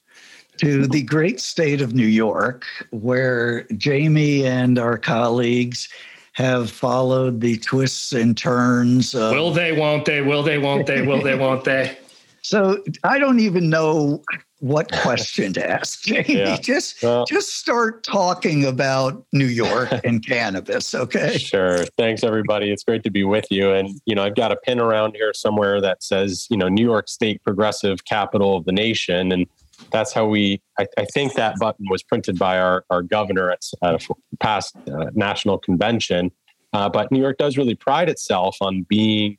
to 0.60 0.88
the 0.88 1.04
great 1.04 1.42
state 1.42 1.82
of 1.82 1.94
New 1.94 2.08
York, 2.08 2.66
where 2.92 3.64
Jamie 3.76 4.46
and 4.46 4.80
our 4.80 4.98
colleagues 4.98 5.90
have 6.34 6.72
followed 6.72 7.42
the 7.42 7.58
twists 7.58 8.14
and 8.14 8.38
turns. 8.38 9.14
Of, 9.14 9.32
will 9.32 9.52
they, 9.52 9.74
won't 9.74 10.06
they? 10.06 10.22
Will 10.22 10.42
they, 10.42 10.58
won't 10.58 10.88
they? 10.88 11.02
Will 11.02 11.22
they, 11.22 11.36
won't 11.36 11.66
they? 11.66 11.98
So 12.44 12.84
I 13.04 13.20
don't 13.20 13.40
even 13.40 13.70
know 13.70 14.22
what 14.60 14.92
question 15.02 15.54
to 15.54 15.70
ask, 15.70 16.04
Jamie. 16.04 16.38
Yeah. 16.38 16.58
Just 16.58 17.02
well, 17.02 17.26
just 17.26 17.58
start 17.58 18.04
talking 18.04 18.66
about 18.66 19.26
New 19.34 19.48
York 19.48 19.90
and 20.04 20.26
cannabis, 20.26 20.94
okay? 20.94 21.38
Sure. 21.38 21.86
Thanks 21.98 22.24
everybody. 22.24 22.72
It's 22.72 22.84
great 22.84 23.04
to 23.04 23.12
be 23.12 23.24
with 23.24 23.46
you. 23.50 23.72
And 23.72 24.00
you 24.06 24.14
know, 24.14 24.24
I've 24.24 24.36
got 24.36 24.52
a 24.52 24.58
pin 24.58 24.80
around 24.80 25.16
here 25.16 25.34
somewhere 25.34 25.82
that 25.82 26.04
says, 26.04 26.48
you 26.50 26.58
know, 26.58 26.68
New 26.68 26.86
York 26.86 27.08
State 27.10 27.44
progressive 27.44 28.06
capital 28.06 28.58
of 28.58 28.66
the 28.66 28.72
nation. 28.72 29.32
And 29.32 29.48
that's 29.92 30.14
how 30.14 30.26
we 30.26 30.62
I, 30.78 30.88
I, 30.98 31.06
think 31.06 31.34
that 31.34 31.56
button 31.60 31.88
was 31.90 32.04
printed 32.04 32.38
by 32.38 32.60
our, 32.60 32.86
our 32.90 33.02
governor 33.02 33.52
at, 33.52 33.64
a 33.82 34.00
past 34.40 34.76
uh, 34.88 35.06
national 35.14 35.58
convention 35.58 36.32
uh, 36.74 36.90
but 36.90 37.12
new 37.12 37.20
york 37.20 37.38
does 37.38 37.58
really 37.58 37.76
pride 37.76 38.08
itself 38.08 38.56
on 38.62 38.84
being 38.84 39.38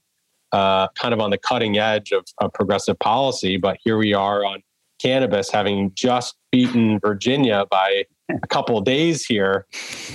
uh, 0.55 0.89
kind 0.95 1.13
of 1.13 1.21
on 1.21 1.31
the 1.31 1.39
cutting 1.39 1.79
edge 1.79 2.13
of, 2.13 2.25
of, 2.39 2.53
progressive 2.53 2.99
policy 2.99 3.57
but 3.57 3.77
here 3.85 3.97
we 3.97 4.15
are 4.15 4.45
on 4.45 4.63
cannabis 5.01 5.51
having 5.51 5.93
just 5.95 6.37
beaten 6.53 6.99
virginia 7.01 7.67
by 7.71 8.05
a 8.31 8.47
couple 8.49 8.79
of 8.79 8.85
days 8.85 9.25
here 9.25 9.67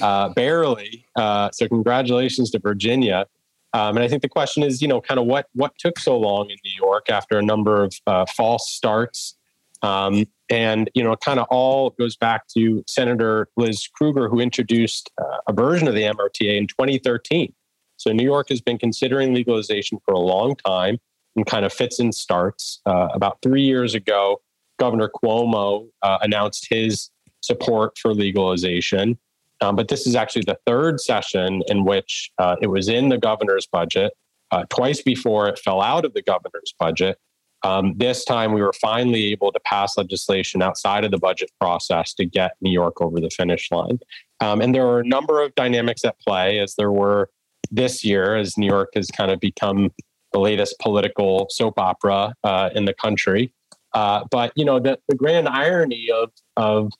uh, 0.01 0.29
barely. 0.29 1.05
Uh, 1.15 1.49
so 1.51 1.67
congratulations 1.67 2.51
to 2.51 2.59
virginia. 2.59 3.25
Um, 3.73 3.97
and 3.97 4.03
I 4.03 4.07
think 4.07 4.23
the 4.23 4.29
question 4.29 4.63
is, 4.63 4.81
you 4.81 4.87
know, 4.87 4.99
kind 4.99 5.19
of 5.19 5.27
what 5.27 5.47
what 5.53 5.73
took 5.77 5.99
so 5.99 6.17
long 6.17 6.49
in 6.49 6.57
New 6.65 6.73
York 6.75 7.09
after 7.09 7.37
a 7.37 7.43
number 7.43 7.83
of 7.83 7.93
uh, 8.07 8.25
false 8.35 8.71
starts? 8.71 9.35
Um, 9.81 10.25
and, 10.49 10.89
you 10.93 11.03
know, 11.03 11.15
kind 11.15 11.39
of 11.39 11.45
all 11.49 11.91
goes 11.91 12.17
back 12.17 12.47
to 12.57 12.83
Senator 12.87 13.47
Liz 13.55 13.87
Krueger, 13.87 14.27
who 14.27 14.39
introduced 14.39 15.11
uh, 15.21 15.37
a 15.47 15.53
version 15.53 15.87
of 15.87 15.93
the 15.93 16.01
MRTA 16.01 16.57
in 16.57 16.67
2013. 16.67 17.53
So 17.99 18.13
New 18.13 18.23
York 18.23 18.47
has 18.49 18.61
been 18.61 18.77
considering 18.77 19.33
legalization 19.33 19.99
for 20.05 20.13
a 20.13 20.19
long 20.19 20.55
time 20.55 20.99
and 21.35 21.45
kind 21.45 21.65
of 21.65 21.73
fits 21.73 21.99
and 21.99 22.15
starts. 22.15 22.81
Uh, 22.85 23.09
about 23.13 23.39
three 23.43 23.61
years 23.61 23.93
ago, 23.93 24.41
Governor 24.79 25.09
Cuomo 25.09 25.89
uh, 26.01 26.17
announced 26.21 26.67
his 26.69 27.11
support 27.41 27.97
for 27.97 28.13
legalization. 28.13 29.19
Um, 29.61 29.75
but 29.75 29.89
this 29.89 30.07
is 30.07 30.15
actually 30.15 30.43
the 30.43 30.57
third 30.65 31.01
session 31.01 31.61
in 31.67 31.83
which 31.83 32.31
uh, 32.39 32.55
it 32.61 32.67
was 32.67 32.87
in 32.87 33.09
the 33.09 33.17
governor's 33.17 33.67
budget. 33.67 34.13
Uh, 34.51 34.63
twice 34.69 35.01
before 35.01 35.47
it 35.47 35.59
fell 35.59 35.81
out 35.81 36.05
of 36.05 36.13
the 36.13 36.23
governor's 36.23 36.73
budget. 36.79 37.19
Um, 37.63 37.93
this 37.97 38.23
time, 38.23 38.53
we 38.53 38.61
were 38.61 38.73
finally 38.73 39.31
able 39.31 39.51
to 39.51 39.59
pass 39.59 39.97
legislation 39.97 40.63
outside 40.63 41.03
of 41.03 41.11
the 41.11 41.19
budget 41.19 41.51
process 41.59 42.13
to 42.15 42.25
get 42.25 42.53
New 42.61 42.71
York 42.71 43.01
over 43.01 43.19
the 43.19 43.29
finish 43.29 43.69
line. 43.69 43.99
Um, 44.39 44.61
and 44.61 44.73
there 44.73 44.87
are 44.87 45.01
a 45.01 45.07
number 45.07 45.43
of 45.43 45.53
dynamics 45.55 46.05
at 46.05 46.19
play, 46.21 46.59
as 46.59 46.75
there 46.75 46.91
were 46.91 47.29
this 47.71 48.03
year, 48.03 48.35
as 48.35 48.57
New 48.57 48.67
York 48.67 48.89
has 48.95 49.07
kind 49.07 49.31
of 49.31 49.39
become 49.39 49.91
the 50.31 50.39
latest 50.39 50.75
political 50.79 51.47
soap 51.49 51.79
opera 51.79 52.33
uh, 52.43 52.69
in 52.75 52.85
the 52.85 52.93
country. 52.93 53.51
Uh, 53.93 54.23
but 54.29 54.51
you 54.55 54.65
know, 54.65 54.79
the, 54.79 54.99
the 55.07 55.15
grand 55.15 55.47
irony 55.47 56.09
of 56.13 56.31
of 56.57 56.91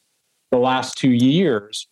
the 0.52 0.58
last 0.58 0.98
two 0.98 1.12
years 1.12 1.88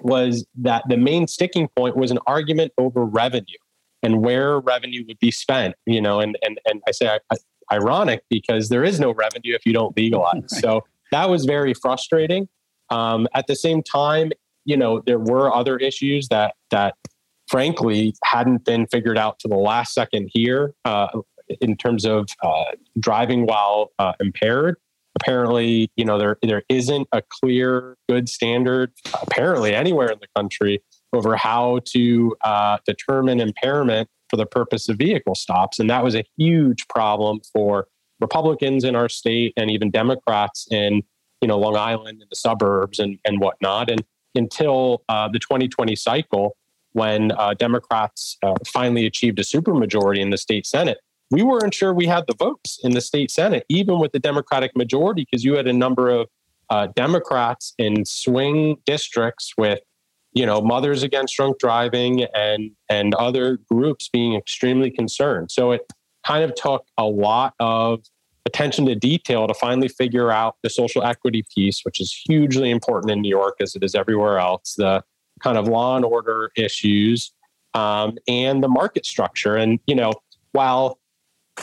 was 0.00 0.44
that 0.56 0.82
the 0.88 0.96
main 0.96 1.26
sticking 1.26 1.68
point 1.76 1.96
was 1.96 2.10
an 2.10 2.18
argument 2.26 2.72
over 2.76 3.04
revenue 3.04 3.58
and 4.02 4.22
where 4.22 4.58
revenue 4.58 5.04
would 5.06 5.18
be 5.20 5.30
spent. 5.30 5.74
You 5.86 6.00
know, 6.00 6.20
and 6.20 6.36
and 6.42 6.58
and 6.66 6.82
I 6.88 6.90
say 6.90 7.08
I, 7.08 7.18
I, 7.32 7.36
ironic 7.72 8.22
because 8.30 8.68
there 8.68 8.84
is 8.84 9.00
no 9.00 9.12
revenue 9.12 9.54
if 9.54 9.64
you 9.66 9.72
don't 9.72 9.96
legalize. 9.96 10.60
So 10.60 10.84
that 11.12 11.28
was 11.30 11.44
very 11.44 11.74
frustrating. 11.74 12.48
Um, 12.90 13.26
at 13.34 13.46
the 13.46 13.56
same 13.56 13.82
time, 13.82 14.30
you 14.64 14.76
know, 14.76 15.02
there 15.06 15.18
were 15.18 15.52
other 15.54 15.76
issues 15.76 16.28
that 16.28 16.54
that 16.70 16.94
frankly 17.48 18.14
hadn't 18.24 18.64
been 18.64 18.86
figured 18.86 19.18
out 19.18 19.38
to 19.40 19.48
the 19.48 19.56
last 19.56 19.94
second 19.94 20.30
here 20.32 20.74
uh, 20.84 21.08
in 21.60 21.76
terms 21.76 22.04
of 22.04 22.28
uh, 22.42 22.64
driving 22.98 23.46
while 23.46 23.92
uh, 23.98 24.12
impaired. 24.20 24.76
Apparently, 25.14 25.90
you 25.96 26.04
know, 26.04 26.18
there 26.18 26.36
there 26.42 26.62
isn't 26.68 27.08
a 27.12 27.22
clear, 27.40 27.96
good 28.08 28.28
standard 28.28 28.92
apparently 29.22 29.74
anywhere 29.74 30.08
in 30.08 30.18
the 30.20 30.28
country 30.36 30.82
over 31.12 31.36
how 31.36 31.80
to 31.86 32.36
uh, 32.44 32.76
determine 32.86 33.40
impairment 33.40 34.08
for 34.28 34.36
the 34.36 34.44
purpose 34.44 34.88
of 34.88 34.98
vehicle 34.98 35.34
stops, 35.34 35.78
and 35.78 35.88
that 35.88 36.04
was 36.04 36.14
a 36.14 36.24
huge 36.36 36.86
problem 36.88 37.40
for 37.52 37.86
Republicans 38.20 38.84
in 38.84 38.94
our 38.94 39.08
state 39.08 39.54
and 39.56 39.70
even 39.70 39.90
Democrats 39.90 40.66
in 40.70 41.02
you 41.40 41.48
know 41.48 41.58
Long 41.58 41.76
Island 41.76 42.20
and 42.20 42.30
the 42.30 42.36
suburbs 42.36 42.98
and 42.98 43.18
and 43.24 43.40
whatnot. 43.40 43.90
And 43.90 44.04
until 44.34 45.02
uh, 45.08 45.28
the 45.28 45.38
2020 45.38 45.96
cycle, 45.96 46.56
when 46.96 47.30
uh, 47.32 47.52
Democrats 47.52 48.38
uh, 48.42 48.54
finally 48.66 49.04
achieved 49.04 49.38
a 49.38 49.42
supermajority 49.42 50.18
in 50.18 50.30
the 50.30 50.38
state 50.38 50.66
Senate, 50.66 50.96
we 51.30 51.42
weren't 51.42 51.74
sure 51.74 51.92
we 51.92 52.06
had 52.06 52.24
the 52.26 52.34
votes 52.34 52.80
in 52.82 52.92
the 52.92 53.02
state 53.02 53.30
Senate, 53.30 53.66
even 53.68 53.98
with 53.98 54.12
the 54.12 54.18
Democratic 54.18 54.74
majority, 54.74 55.26
because 55.30 55.44
you 55.44 55.56
had 55.56 55.66
a 55.66 55.74
number 55.74 56.08
of 56.08 56.26
uh, 56.70 56.86
Democrats 56.96 57.74
in 57.76 58.06
swing 58.06 58.78
districts 58.86 59.52
with, 59.58 59.80
you 60.32 60.46
know, 60.46 60.62
Mothers 60.62 61.02
Against 61.02 61.36
Drunk 61.36 61.58
Driving 61.58 62.24
and 62.34 62.70
and 62.88 63.14
other 63.16 63.58
groups 63.70 64.08
being 64.08 64.34
extremely 64.34 64.90
concerned. 64.90 65.50
So 65.50 65.72
it 65.72 65.82
kind 66.26 66.44
of 66.44 66.54
took 66.54 66.86
a 66.96 67.04
lot 67.04 67.52
of 67.60 68.04
attention 68.46 68.86
to 68.86 68.94
detail 68.94 69.46
to 69.46 69.52
finally 69.52 69.88
figure 69.88 70.30
out 70.30 70.56
the 70.62 70.70
social 70.70 71.02
equity 71.02 71.44
piece, 71.54 71.82
which 71.82 72.00
is 72.00 72.10
hugely 72.26 72.70
important 72.70 73.10
in 73.10 73.20
New 73.20 73.28
York 73.28 73.56
as 73.60 73.76
it 73.76 73.82
is 73.82 73.94
everywhere 73.94 74.38
else. 74.38 74.76
The 74.78 75.04
kind 75.42 75.58
of 75.58 75.68
law 75.68 75.96
and 75.96 76.04
order 76.04 76.50
issues 76.56 77.32
um, 77.74 78.16
and 78.26 78.62
the 78.62 78.68
market 78.68 79.04
structure. 79.04 79.56
And, 79.56 79.78
you 79.86 79.94
know, 79.94 80.12
while, 80.52 80.98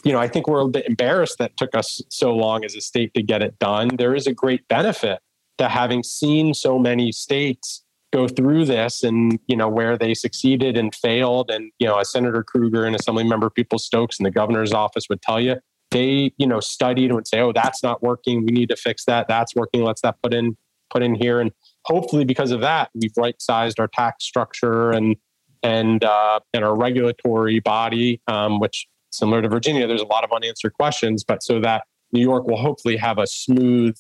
you 0.03 0.11
know, 0.11 0.19
I 0.19 0.27
think 0.27 0.47
we're 0.47 0.61
a 0.61 0.67
bit 0.67 0.85
embarrassed 0.87 1.37
that 1.39 1.57
took 1.57 1.75
us 1.75 2.01
so 2.09 2.35
long 2.35 2.63
as 2.65 2.75
a 2.75 2.81
state 2.81 3.13
to 3.15 3.23
get 3.23 3.41
it 3.41 3.57
done, 3.59 3.89
there 3.97 4.15
is 4.15 4.27
a 4.27 4.33
great 4.33 4.67
benefit 4.67 5.19
to 5.57 5.69
having 5.69 6.03
seen 6.03 6.53
so 6.53 6.79
many 6.79 7.11
states 7.11 7.83
go 8.11 8.27
through 8.27 8.65
this 8.65 9.03
and, 9.03 9.39
you 9.47 9.55
know, 9.55 9.67
where 9.67 9.97
they 9.97 10.13
succeeded 10.13 10.77
and 10.77 10.93
failed. 10.93 11.49
And, 11.49 11.71
you 11.79 11.87
know, 11.87 11.97
as 11.97 12.11
Senator 12.11 12.43
Krueger 12.43 12.85
and 12.85 12.95
Assembly 12.95 13.23
Member 13.23 13.49
Peoples-Stokes 13.49 14.19
in 14.19 14.23
the 14.23 14.31
governor's 14.31 14.71
office 14.71 15.09
would 15.09 15.21
tell 15.23 15.39
you, 15.39 15.55
they, 15.89 16.31
you 16.37 16.47
know, 16.47 16.59
studied 16.59 17.05
and 17.05 17.15
would 17.15 17.27
say, 17.27 17.39
oh, 17.39 17.51
that's 17.51 17.81
not 17.81 18.03
working. 18.03 18.45
We 18.45 18.51
need 18.51 18.69
to 18.69 18.75
fix 18.75 19.05
that. 19.05 19.27
That's 19.27 19.55
working. 19.55 19.83
Let's 19.83 20.01
that 20.01 20.15
put 20.21 20.33
in, 20.33 20.57
put 20.91 21.01
in 21.01 21.15
here. 21.15 21.39
And 21.39 21.51
hopefully 21.85 22.25
because 22.25 22.51
of 22.51 22.61
that 22.61 22.89
we've 22.95 23.15
right 23.17 23.41
sized 23.41 23.79
our 23.79 23.87
tax 23.87 24.25
structure 24.25 24.91
and 24.91 25.15
and 25.61 26.03
uh, 26.03 26.39
and 26.53 26.63
our 26.63 26.75
regulatory 26.75 27.59
body 27.59 28.21
um, 28.27 28.59
which 28.59 28.87
similar 29.11 29.41
to 29.41 29.49
virginia 29.49 29.87
there's 29.87 30.01
a 30.01 30.05
lot 30.05 30.23
of 30.23 30.31
unanswered 30.31 30.73
questions 30.73 31.23
but 31.23 31.43
so 31.43 31.59
that 31.59 31.83
new 32.11 32.21
york 32.21 32.45
will 32.45 32.57
hopefully 32.57 32.97
have 32.97 33.17
a 33.17 33.27
smooth 33.27 33.95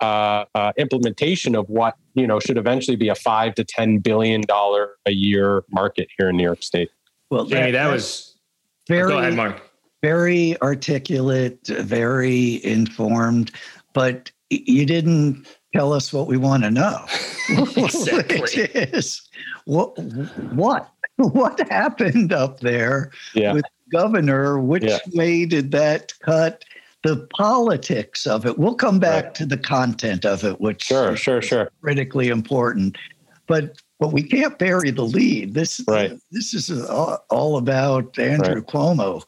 uh, 0.00 0.44
uh, 0.54 0.72
implementation 0.76 1.54
of 1.54 1.68
what 1.68 1.94
you 2.14 2.26
know 2.26 2.40
should 2.40 2.58
eventually 2.58 2.96
be 2.96 3.08
a 3.08 3.14
five 3.14 3.54
to 3.54 3.64
ten 3.64 3.98
billion 3.98 4.40
dollar 4.42 4.96
a 5.06 5.12
year 5.12 5.64
market 5.70 6.08
here 6.18 6.28
in 6.28 6.36
new 6.36 6.42
york 6.42 6.62
state. 6.62 6.90
Well 7.30 7.46
Jamie, 7.46 7.70
that, 7.70 7.84
that 7.86 7.92
was 7.92 8.36
very 8.88 9.08
go 9.08 9.18
ahead 9.18 9.34
mark. 9.34 9.62
very 10.02 10.60
articulate 10.60 11.66
very 11.66 12.62
informed 12.64 13.52
but 13.92 14.30
you 14.50 14.84
didn't 14.84 15.46
tell 15.74 15.92
us 15.92 16.12
what 16.12 16.26
we 16.26 16.36
want 16.36 16.62
to 16.62 16.70
know. 16.70 17.04
exactly. 17.76 18.88
What 19.64 19.98
what 20.54 20.90
what 21.16 21.60
happened 21.68 22.32
up 22.32 22.60
there 22.60 23.10
yeah. 23.34 23.52
with 23.52 23.64
governor? 23.92 24.58
Which 24.58 24.84
yeah. 24.84 24.98
way 25.12 25.46
did 25.46 25.70
that 25.72 26.12
cut? 26.20 26.64
The 27.02 27.28
politics 27.36 28.26
of 28.26 28.46
it. 28.46 28.58
We'll 28.58 28.76
come 28.76 28.98
back 28.98 29.24
right. 29.24 29.34
to 29.34 29.46
the 29.46 29.58
content 29.58 30.24
of 30.24 30.42
it, 30.42 30.58
which 30.58 30.84
sure, 30.84 31.16
sure, 31.16 31.42
sure, 31.42 31.70
critically 31.82 32.28
important. 32.28 32.96
But 33.46 33.82
but 34.00 34.12
we 34.12 34.22
can't 34.22 34.58
bury 34.58 34.90
the 34.90 35.04
lead. 35.04 35.52
This 35.52 35.82
right. 35.86 36.18
this 36.30 36.54
is 36.54 36.84
all 36.88 37.58
about 37.58 38.18
Andrew 38.18 38.54
right. 38.54 38.66
Cuomo. 38.66 39.22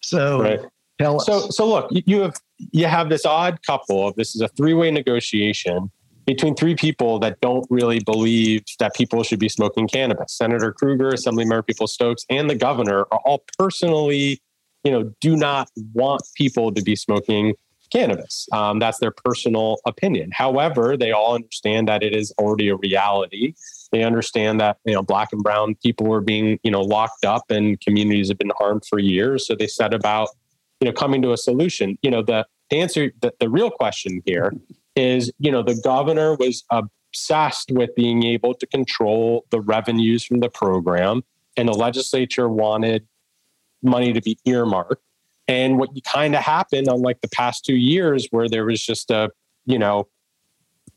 So 0.00 0.42
right. 0.42 0.60
Tell 0.98 1.16
us. 1.16 1.26
So 1.26 1.48
so 1.50 1.68
look, 1.68 1.88
you 1.90 2.20
have 2.22 2.34
you 2.58 2.86
have 2.86 3.08
this 3.08 3.26
odd 3.26 3.62
couple 3.66 4.08
of 4.08 4.14
this 4.16 4.34
is 4.34 4.40
a 4.40 4.48
three-way 4.48 4.90
negotiation 4.90 5.90
between 6.26 6.54
three 6.54 6.74
people 6.74 7.18
that 7.18 7.40
don't 7.40 7.66
really 7.68 8.00
believe 8.00 8.62
that 8.78 8.94
people 8.94 9.22
should 9.22 9.38
be 9.38 9.48
smoking 9.48 9.86
cannabis. 9.86 10.36
Senator 10.36 10.72
Krueger, 10.72 11.10
Assemblymember 11.10 11.66
Peoples-Stokes, 11.66 12.24
and 12.30 12.48
the 12.48 12.54
governor 12.54 13.00
are 13.10 13.20
all 13.26 13.44
personally, 13.58 14.40
you 14.84 14.90
know, 14.90 15.12
do 15.20 15.36
not 15.36 15.68
want 15.92 16.22
people 16.34 16.72
to 16.72 16.82
be 16.82 16.96
smoking 16.96 17.54
cannabis. 17.92 18.48
Um, 18.52 18.78
that's 18.78 18.98
their 18.98 19.10
personal 19.10 19.78
opinion. 19.86 20.30
However, 20.32 20.96
they 20.96 21.12
all 21.12 21.34
understand 21.34 21.88
that 21.88 22.02
it 22.02 22.14
is 22.14 22.32
already 22.38 22.68
a 22.68 22.76
reality. 22.76 23.54
They 23.92 24.02
understand 24.02 24.60
that 24.60 24.78
you 24.84 24.94
know 24.94 25.02
black 25.02 25.28
and 25.32 25.42
brown 25.42 25.76
people 25.76 26.12
are 26.12 26.20
being 26.20 26.58
you 26.62 26.70
know 26.70 26.82
locked 26.82 27.24
up 27.24 27.50
and 27.50 27.80
communities 27.80 28.28
have 28.28 28.38
been 28.38 28.52
harmed 28.58 28.84
for 28.88 28.98
years. 28.98 29.46
So 29.46 29.54
they 29.54 29.66
set 29.66 29.94
about 29.94 30.28
you 30.84 30.90
know 30.90 30.92
coming 30.92 31.22
to 31.22 31.32
a 31.32 31.38
solution. 31.38 31.96
You 32.02 32.10
know 32.10 32.22
the, 32.22 32.46
the 32.68 32.78
answer 32.78 33.10
the, 33.22 33.32
the 33.40 33.48
real 33.48 33.70
question 33.70 34.20
here 34.26 34.52
is 34.94 35.32
you 35.38 35.50
know 35.50 35.62
the 35.62 35.80
governor 35.82 36.34
was 36.34 36.62
obsessed 36.70 37.70
with 37.72 37.94
being 37.94 38.22
able 38.22 38.52
to 38.52 38.66
control 38.66 39.46
the 39.50 39.62
revenues 39.62 40.26
from 40.26 40.40
the 40.40 40.50
program 40.50 41.22
and 41.56 41.68
the 41.68 41.72
legislature 41.72 42.50
wanted 42.50 43.06
money 43.82 44.12
to 44.12 44.20
be 44.20 44.36
earmarked. 44.44 45.02
And 45.48 45.78
what 45.78 45.90
kind 46.04 46.34
of 46.34 46.42
happened 46.42 46.88
on 46.88 47.00
like 47.00 47.22
the 47.22 47.28
past 47.28 47.64
two 47.64 47.76
years 47.76 48.28
where 48.30 48.46
there 48.46 48.66
was 48.66 48.84
just 48.84 49.10
a 49.10 49.30
you 49.64 49.78
know 49.78 50.06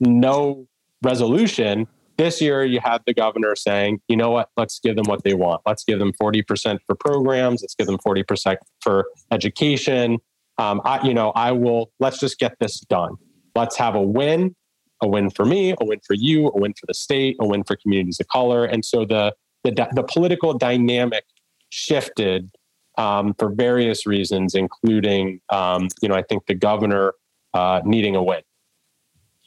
no 0.01 0.67
resolution 1.01 1.87
this 2.17 2.41
year, 2.41 2.65
you 2.65 2.79
had 2.83 3.01
the 3.05 3.13
governor 3.13 3.55
saying, 3.55 3.99
you 4.07 4.17
know 4.17 4.31
what, 4.31 4.49
let's 4.57 4.79
give 4.79 4.95
them 4.95 5.05
what 5.05 5.23
they 5.23 5.33
want. 5.33 5.61
Let's 5.65 5.83
give 5.83 5.99
them 5.99 6.11
40% 6.13 6.79
for 6.85 6.95
programs. 6.95 7.61
Let's 7.61 7.75
give 7.75 7.87
them 7.87 7.97
40% 7.99 8.57
for 8.81 9.05
education. 9.31 10.17
Um, 10.57 10.81
I, 10.83 11.05
you 11.05 11.13
know, 11.13 11.31
I 11.35 11.51
will, 11.51 11.91
let's 11.99 12.19
just 12.19 12.39
get 12.39 12.55
this 12.59 12.79
done. 12.81 13.15
Let's 13.55 13.77
have 13.77 13.95
a 13.95 14.01
win, 14.01 14.55
a 15.01 15.07
win 15.07 15.29
for 15.29 15.45
me, 15.45 15.71
a 15.71 15.85
win 15.85 15.99
for 16.05 16.15
you, 16.15 16.47
a 16.47 16.57
win 16.57 16.73
for 16.73 16.87
the 16.87 16.93
state, 16.93 17.37
a 17.39 17.47
win 17.47 17.63
for 17.63 17.75
communities 17.75 18.19
of 18.19 18.27
color. 18.27 18.65
And 18.65 18.83
so 18.83 19.05
the, 19.05 19.33
the, 19.63 19.87
the 19.93 20.03
political 20.03 20.57
dynamic 20.57 21.25
shifted 21.69 22.49
um, 22.97 23.35
for 23.37 23.49
various 23.49 24.07
reasons, 24.07 24.55
including, 24.55 25.39
um, 25.49 25.87
you 26.01 26.09
know, 26.09 26.15
I 26.15 26.23
think 26.23 26.47
the 26.47 26.55
governor 26.55 27.13
uh, 27.53 27.81
needing 27.85 28.15
a 28.15 28.23
win. 28.23 28.41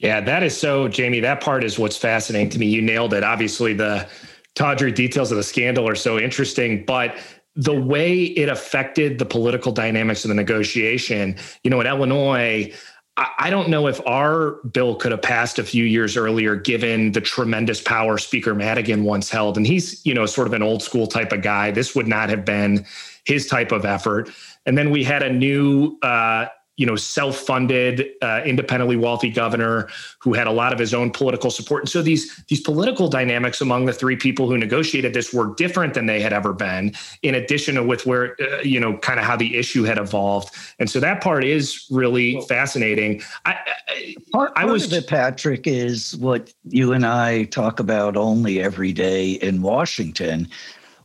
Yeah, 0.00 0.20
that 0.22 0.42
is 0.42 0.56
so, 0.56 0.88
Jamie. 0.88 1.20
That 1.20 1.42
part 1.42 1.62
is 1.62 1.78
what's 1.78 1.96
fascinating 1.96 2.48
to 2.50 2.58
me. 2.58 2.66
You 2.66 2.80
nailed 2.80 3.12
it. 3.12 3.22
Obviously, 3.22 3.74
the 3.74 4.08
tawdry 4.54 4.92
details 4.92 5.30
of 5.30 5.36
the 5.36 5.42
scandal 5.42 5.86
are 5.86 5.94
so 5.94 6.18
interesting, 6.18 6.84
but 6.86 7.16
the 7.54 7.78
way 7.78 8.24
it 8.24 8.48
affected 8.48 9.18
the 9.18 9.26
political 9.26 9.72
dynamics 9.72 10.24
of 10.24 10.30
the 10.30 10.34
negotiation, 10.34 11.36
you 11.62 11.70
know, 11.70 11.80
in 11.80 11.86
Illinois, 11.86 12.72
I 13.16 13.50
don't 13.50 13.68
know 13.68 13.86
if 13.86 14.00
our 14.06 14.52
bill 14.72 14.94
could 14.94 15.12
have 15.12 15.20
passed 15.20 15.58
a 15.58 15.64
few 15.64 15.84
years 15.84 16.16
earlier, 16.16 16.56
given 16.56 17.12
the 17.12 17.20
tremendous 17.20 17.82
power 17.82 18.16
Speaker 18.16 18.54
Madigan 18.54 19.04
once 19.04 19.28
held. 19.28 19.58
And 19.58 19.66
he's, 19.66 20.04
you 20.06 20.14
know, 20.14 20.24
sort 20.24 20.46
of 20.46 20.54
an 20.54 20.62
old 20.62 20.82
school 20.82 21.06
type 21.06 21.32
of 21.32 21.42
guy. 21.42 21.70
This 21.70 21.94
would 21.94 22.08
not 22.08 22.30
have 22.30 22.46
been 22.46 22.86
his 23.24 23.46
type 23.46 23.72
of 23.72 23.84
effort. 23.84 24.30
And 24.64 24.78
then 24.78 24.90
we 24.90 25.04
had 25.04 25.22
a 25.22 25.30
new 25.30 25.98
uh, 26.00 26.46
you 26.80 26.86
know 26.86 26.96
self-funded 26.96 28.08
uh, 28.22 28.40
independently 28.46 28.96
wealthy 28.96 29.28
governor 29.28 29.86
who 30.18 30.32
had 30.32 30.46
a 30.46 30.50
lot 30.50 30.72
of 30.72 30.78
his 30.78 30.94
own 30.94 31.10
political 31.10 31.50
support. 31.50 31.82
And 31.82 31.90
so 31.90 32.00
these 32.00 32.42
these 32.48 32.62
political 32.62 33.06
dynamics 33.06 33.60
among 33.60 33.84
the 33.84 33.92
three 33.92 34.16
people 34.16 34.48
who 34.48 34.56
negotiated 34.56 35.12
this 35.12 35.30
were 35.34 35.54
different 35.56 35.92
than 35.92 36.06
they 36.06 36.22
had 36.22 36.32
ever 36.32 36.54
been 36.54 36.94
in 37.20 37.34
addition 37.34 37.74
to 37.74 37.82
with 37.84 38.06
where 38.06 38.34
uh, 38.40 38.62
you 38.62 38.80
know 38.80 38.96
kind 38.96 39.20
of 39.20 39.26
how 39.26 39.36
the 39.36 39.58
issue 39.58 39.82
had 39.82 39.98
evolved. 39.98 40.54
And 40.78 40.88
so 40.88 41.00
that 41.00 41.20
part 41.20 41.44
is 41.44 41.86
really 41.90 42.36
well, 42.36 42.46
fascinating. 42.46 43.20
I, 43.44 43.58
I, 43.88 44.14
part, 44.32 44.54
part 44.54 44.56
I 44.56 44.64
was 44.64 44.86
of 44.86 44.94
it 44.94 45.06
patrick 45.06 45.66
is 45.66 46.16
what 46.16 46.54
you 46.64 46.92
and 46.92 47.04
i 47.04 47.44
talk 47.44 47.80
about 47.80 48.16
only 48.16 48.60
every 48.60 48.92
day 48.92 49.32
in 49.32 49.60
washington 49.60 50.48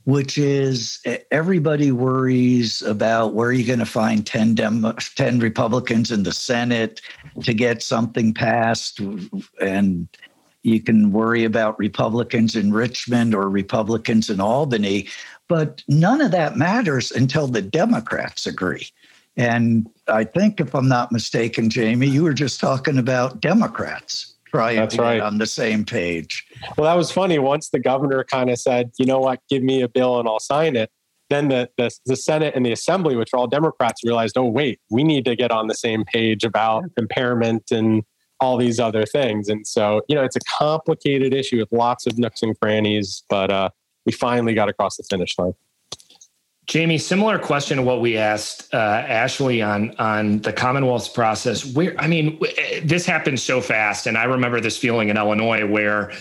which 0.05 0.37
is 0.37 0.99
everybody 1.31 1.91
worries 1.91 2.81
about 2.83 3.33
where 3.33 3.51
you're 3.51 3.67
going 3.67 3.79
to 3.79 3.85
find 3.85 4.25
10, 4.25 4.55
Dem- 4.55 4.95
10 5.15 5.39
Republicans 5.39 6.11
in 6.11 6.23
the 6.23 6.31
Senate 6.31 7.01
to 7.43 7.53
get 7.53 7.81
something 7.81 8.33
passed. 8.33 9.01
And 9.59 10.07
you 10.61 10.79
can 10.79 11.11
worry 11.11 11.43
about 11.43 11.77
Republicans 11.79 12.55
in 12.55 12.71
Richmond 12.71 13.33
or 13.33 13.49
Republicans 13.49 14.29
in 14.29 14.39
Albany. 14.39 15.07
But 15.47 15.83
none 15.87 16.21
of 16.21 16.31
that 16.31 16.55
matters 16.55 17.11
until 17.11 17.47
the 17.47 17.61
Democrats 17.61 18.45
agree. 18.45 18.87
And 19.37 19.89
I 20.07 20.23
think, 20.23 20.61
if 20.61 20.73
I'm 20.73 20.87
not 20.87 21.11
mistaken, 21.11 21.69
Jamie, 21.69 22.07
you 22.07 22.23
were 22.23 22.33
just 22.33 22.59
talking 22.59 22.97
about 22.97 23.41
Democrats 23.41 24.34
trying 24.55 24.77
That's 24.77 24.95
to 24.95 25.01
right. 25.01 25.15
get 25.15 25.23
on 25.23 25.37
the 25.37 25.45
same 25.45 25.85
page. 25.85 26.45
Well, 26.77 26.85
that 26.85 26.97
was 26.97 27.11
funny. 27.11 27.39
Once 27.39 27.69
the 27.69 27.79
governor 27.79 28.23
kind 28.23 28.49
of 28.49 28.59
said, 28.59 28.91
you 28.97 29.05
know 29.05 29.19
what, 29.19 29.39
give 29.49 29.63
me 29.63 29.81
a 29.81 29.87
bill 29.87 30.19
and 30.19 30.27
I'll 30.27 30.39
sign 30.39 30.75
it. 30.75 30.89
Then 31.29 31.47
the, 31.47 31.69
the, 31.77 31.89
the 32.05 32.15
Senate 32.15 32.53
and 32.55 32.65
the 32.65 32.71
Assembly, 32.71 33.15
which 33.15 33.33
are 33.33 33.37
all 33.37 33.47
Democrats, 33.47 34.03
realized, 34.03 34.37
oh, 34.37 34.45
wait, 34.45 34.79
we 34.91 35.03
need 35.03 35.25
to 35.25 35.35
get 35.35 35.51
on 35.51 35.67
the 35.67 35.73
same 35.73 36.05
page 36.05 36.43
about 36.43 36.85
impairment 36.97 37.71
and 37.71 38.03
all 38.39 38.57
these 38.57 38.79
other 38.79 39.05
things. 39.05 39.49
And 39.49 39.65
so, 39.65 40.01
you 40.07 40.15
know, 40.15 40.23
it's 40.23 40.35
a 40.35 40.41
complicated 40.57 41.33
issue 41.33 41.57
with 41.57 41.71
lots 41.71 42.05
of 42.05 42.17
nooks 42.19 42.43
and 42.43 42.59
crannies, 42.59 43.23
but 43.29 43.49
uh, 43.49 43.69
we 44.05 44.11
finally 44.11 44.53
got 44.53 44.69
across 44.69 44.97
the 44.97 45.03
finish 45.09 45.37
line. 45.39 45.53
Jamie, 46.65 46.97
similar 46.97 47.37
question 47.37 47.77
to 47.77 47.83
what 47.83 48.01
we 48.01 48.17
asked 48.17 48.73
uh, 48.73 48.77
Ashley 48.77 49.61
on 49.61 49.95
on 49.99 50.39
the 50.39 50.51
Commonwealth's 50.51 51.09
process. 51.09 51.65
Where 51.65 51.95
I 51.99 52.07
mean, 52.07 52.39
this 52.83 53.05
happened 53.05 53.39
so 53.39 53.61
fast, 53.61 54.07
and 54.07 54.17
I 54.17 54.23
remember 54.23 54.59
this 54.59 54.77
feeling 54.77 55.09
in 55.09 55.17
Illinois 55.17 55.65
where 55.65 56.11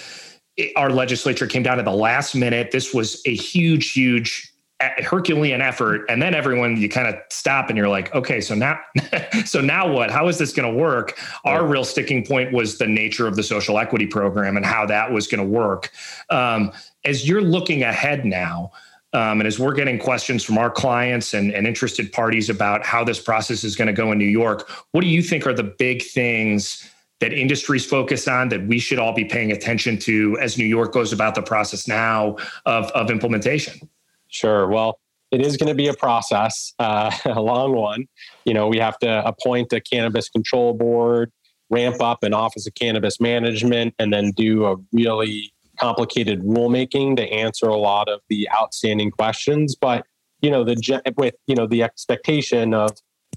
our 0.76 0.90
legislature 0.90 1.46
came 1.46 1.62
down 1.62 1.78
to 1.78 1.82
the 1.82 1.92
last 1.92 2.34
minute. 2.34 2.70
This 2.72 2.92
was 2.92 3.22
a 3.26 3.34
huge, 3.34 3.92
huge 3.92 4.52
Herculean 4.80 5.62
effort, 5.62 6.04
and 6.10 6.20
then 6.20 6.34
everyone 6.34 6.76
you 6.76 6.90
kind 6.90 7.08
of 7.08 7.14
stop 7.30 7.70
and 7.70 7.78
you're 7.78 7.88
like, 7.88 8.14
okay, 8.14 8.40
so 8.40 8.54
now, 8.54 8.78
so 9.46 9.62
now 9.62 9.90
what? 9.90 10.10
How 10.10 10.28
is 10.28 10.36
this 10.36 10.52
going 10.52 10.70
to 10.70 10.78
work? 10.78 11.18
Our 11.44 11.66
real 11.66 11.84
sticking 11.84 12.24
point 12.24 12.52
was 12.52 12.76
the 12.76 12.86
nature 12.86 13.26
of 13.26 13.36
the 13.36 13.42
social 13.42 13.78
equity 13.78 14.06
program 14.06 14.58
and 14.58 14.66
how 14.66 14.84
that 14.86 15.10
was 15.10 15.26
going 15.26 15.42
to 15.42 15.48
work. 15.48 15.90
Um, 16.28 16.70
as 17.04 17.26
you're 17.26 17.40
looking 17.40 17.82
ahead 17.82 18.26
now 18.26 18.72
um, 19.14 19.40
and 19.40 19.46
as 19.46 19.60
we're 19.60 19.72
getting 19.72 19.98
questions 19.98 20.42
from 20.42 20.58
our 20.58 20.70
clients 20.70 21.34
and, 21.34 21.52
and 21.52 21.66
interested 21.68 22.12
parties 22.12 22.50
about 22.50 22.84
how 22.84 23.04
this 23.04 23.20
process 23.20 23.62
is 23.62 23.76
going 23.76 23.86
to 23.86 23.92
go 23.92 24.10
in 24.10 24.18
New 24.18 24.24
York, 24.24 24.68
what 24.90 25.02
do 25.02 25.06
you 25.06 25.22
think 25.22 25.46
are 25.46 25.54
the 25.54 25.62
big 25.62 26.02
things 26.02 26.90
that 27.20 27.32
industries 27.32 27.86
focus 27.86 28.26
on 28.26 28.48
that 28.48 28.66
we 28.66 28.80
should 28.80 28.98
all 28.98 29.14
be 29.14 29.24
paying 29.24 29.52
attention 29.52 29.96
to 29.98 30.36
as 30.40 30.58
New 30.58 30.64
York 30.64 30.92
goes 30.92 31.12
about 31.12 31.36
the 31.36 31.42
process 31.42 31.86
now 31.86 32.36
of, 32.66 32.90
of 32.90 33.08
implementation? 33.08 33.88
Sure. 34.28 34.66
Well, 34.66 34.98
it 35.30 35.40
is 35.40 35.56
going 35.56 35.68
to 35.68 35.76
be 35.76 35.86
a 35.86 35.94
process, 35.94 36.74
uh, 36.80 37.12
a 37.24 37.40
long 37.40 37.72
one. 37.72 38.06
You 38.44 38.52
know, 38.52 38.66
we 38.66 38.78
have 38.78 38.98
to 38.98 39.24
appoint 39.24 39.72
a 39.72 39.80
cannabis 39.80 40.28
control 40.28 40.74
board, 40.74 41.30
ramp 41.70 42.02
up 42.02 42.24
an 42.24 42.34
office 42.34 42.66
of 42.66 42.74
cannabis 42.74 43.20
management, 43.20 43.94
and 44.00 44.12
then 44.12 44.32
do 44.32 44.66
a 44.66 44.76
really 44.92 45.53
complicated 45.78 46.42
rulemaking 46.42 47.16
to 47.16 47.22
answer 47.24 47.66
a 47.66 47.76
lot 47.76 48.08
of 48.08 48.20
the 48.28 48.48
outstanding 48.50 49.10
questions. 49.10 49.76
But 49.76 50.06
you 50.40 50.50
know, 50.50 50.64
the 50.64 51.02
with 51.16 51.34
you 51.46 51.54
know 51.54 51.66
the 51.66 51.82
expectation 51.82 52.74
of 52.74 52.90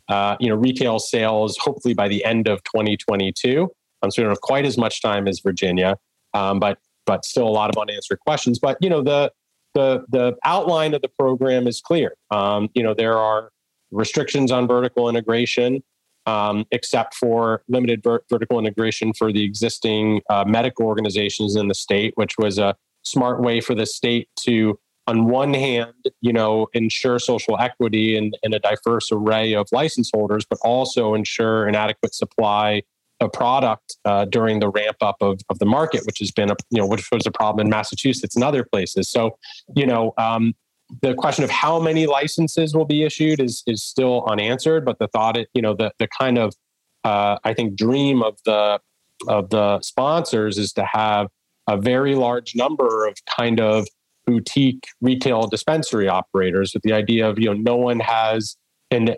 uh, 0.10 0.36
you 0.40 0.50
know 0.50 0.56
retail 0.56 1.00
sales 1.00 1.58
hopefully 1.58 1.94
by 1.94 2.08
the 2.08 2.24
end 2.26 2.48
of 2.48 2.64
2022. 2.64 3.70
Um, 4.04 4.12
so 4.12 4.22
we 4.22 4.24
don't 4.24 4.32
have 4.32 4.42
quite 4.42 4.66
as 4.66 4.78
much 4.78 5.02
time 5.02 5.28
as 5.28 5.40
Virginia, 5.40 5.98
um, 6.34 6.60
but 6.60 6.78
but 7.06 7.26
still 7.26 7.48
a 7.48 7.50
lot 7.50 7.70
of 7.70 7.82
unanswered 7.82 8.20
questions. 8.20 8.60
But 8.60 8.78
you 8.82 8.90
know 8.90 9.02
the 9.02 9.32
the 9.74 10.04
the 10.10 10.36
outline 10.44 10.94
of 10.94 11.02
the 11.02 11.10
program 11.20 11.68
is 11.68 11.82
clear. 11.82 12.16
Um, 12.32 12.70
you 12.74 12.84
know 12.84 12.94
there 12.94 13.18
are 13.18 13.52
restrictions 13.92 14.52
on 14.52 14.68
vertical 14.68 15.08
integration 15.08 15.82
um, 16.28 16.66
except 16.72 17.16
for 17.16 17.64
limited 17.68 18.04
ver- 18.04 18.22
vertical 18.30 18.60
integration 18.60 19.14
for 19.14 19.32
the 19.32 19.44
existing 19.44 20.22
uh, 20.30 20.44
medical 20.46 20.86
organizations 20.86 21.56
in 21.56 21.70
the 21.70 21.74
state, 21.74 22.14
which 22.16 22.38
was 22.38 22.60
a 22.60 22.76
smart 23.04 23.42
way 23.42 23.62
for 23.62 23.74
the 23.74 23.86
state 23.86 24.28
to, 24.42 24.78
on 25.08 25.26
one 25.30 25.54
hand, 25.54 25.94
you 26.22 26.34
know, 26.34 26.68
ensure 26.74 27.18
social 27.18 27.58
equity 27.60 28.18
and, 28.18 28.36
a 28.44 28.60
diverse 28.60 29.10
array 29.12 29.56
of 29.56 29.68
license 29.72 30.12
holders, 30.14 30.46
but 30.48 30.60
also 30.64 31.14
ensure 31.14 31.66
an 31.66 31.76
adequate 31.76 32.14
supply 32.14 32.82
of 33.20 33.32
product 33.32 33.98
uh, 34.06 34.26
during 34.26 34.60
the 34.60 34.70
ramp 34.70 34.98
up 35.02 35.16
of, 35.22 35.40
of 35.50 35.58
the 35.60 35.66
market, 35.66 36.06
which 36.06 36.20
has 36.20 36.32
been 36.32 36.52
a 36.52 36.56
you 36.70 36.80
know 36.80 36.86
which 36.86 37.10
was 37.12 37.26
a 37.26 37.32
problem 37.32 37.66
in 37.66 37.70
Massachusetts 37.70 38.36
and 38.36 38.44
other 38.44 38.64
places. 38.64 39.10
So 39.10 39.38
you 39.76 39.88
know 39.88 40.14
um, 40.18 40.54
the 41.02 41.14
question 41.14 41.44
of 41.44 41.50
how 41.50 41.80
many 41.80 42.06
licenses 42.08 42.74
will 42.74 42.86
be 42.86 43.04
issued 43.04 43.40
is 43.40 43.64
is 43.68 43.84
still 43.84 44.26
unanswered. 44.28 44.86
But 44.86 45.00
the 45.00 45.08
thought, 45.08 45.38
you 45.54 45.62
know, 45.62 45.74
the 45.74 45.92
the 46.00 46.08
kind 46.08 46.38
of 46.38 46.56
uh, 47.04 47.38
I 47.44 47.54
think 47.54 47.76
dream 47.76 48.24
of 48.24 48.38
the 48.46 48.80
of 49.28 49.50
the 49.50 49.82
sponsors 49.82 50.58
is 50.58 50.74
to 50.74 50.86
have 50.86 51.28
a 51.68 51.78
very 51.78 52.16
large 52.16 52.56
number 52.56 53.08
of 53.08 53.18
kind 53.38 53.60
of 53.60 53.88
boutique 54.26 54.88
retail 55.02 55.48
dispensary 55.48 56.08
operators 56.08 56.74
with 56.74 56.84
the 56.84 56.94
idea 56.94 57.28
of 57.30 57.40
you 57.40 57.48
know 57.48 57.54
no 57.54 57.76
one 57.76 58.00
has 58.00 58.58
an, 58.92 59.16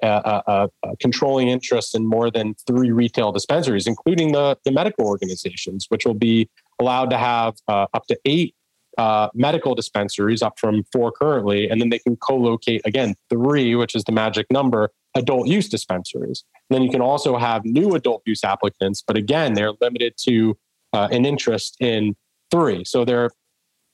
controlling 1.00 1.48
interest 1.48 1.96
in 1.96 2.08
more 2.08 2.32
than 2.32 2.56
three 2.66 2.92
retail 2.92 3.32
dispensaries, 3.32 3.86
including 3.86 4.32
the, 4.32 4.58
the 4.66 4.72
medical 4.72 5.06
organizations, 5.06 5.86
which 5.90 6.06
will 6.06 6.16
be 6.16 6.50
allowed 6.80 7.10
to 7.12 7.18
have 7.18 7.56
uh, 7.68 7.86
up 7.94 8.06
to 8.08 8.18
eight 8.26 8.56
uh, 9.00 9.30
medical 9.34 9.76
dispensaries, 9.76 10.42
up 10.42 10.60
from 10.60 10.84
four 10.92 11.10
currently, 11.10 11.70
and 11.70 11.80
then 11.80 11.90
they 11.90 12.00
can 12.00 12.18
co-locate 12.18 12.82
again 12.84 13.16
three, 13.30 13.74
which 13.74 13.96
is 13.96 14.04
the 14.04 14.12
magic 14.12 14.46
number, 14.52 14.92
adult 15.16 15.48
use 15.48 15.70
dispensaries. 15.70 16.44
And 16.70 16.76
then 16.76 16.84
you 16.84 16.92
can 16.92 17.00
also 17.00 17.38
have 17.38 17.64
new 17.64 17.96
adult 17.96 18.24
use 18.26 18.44
applicants, 18.44 19.02
but 19.08 19.16
again, 19.16 19.54
they're 19.54 19.72
limited 19.80 20.16
to 20.28 20.58
uh, 20.92 21.08
an 21.12 21.26
interest 21.26 21.78
in 21.80 22.14
three. 22.52 22.84
So 22.84 23.06
they're 23.06 23.30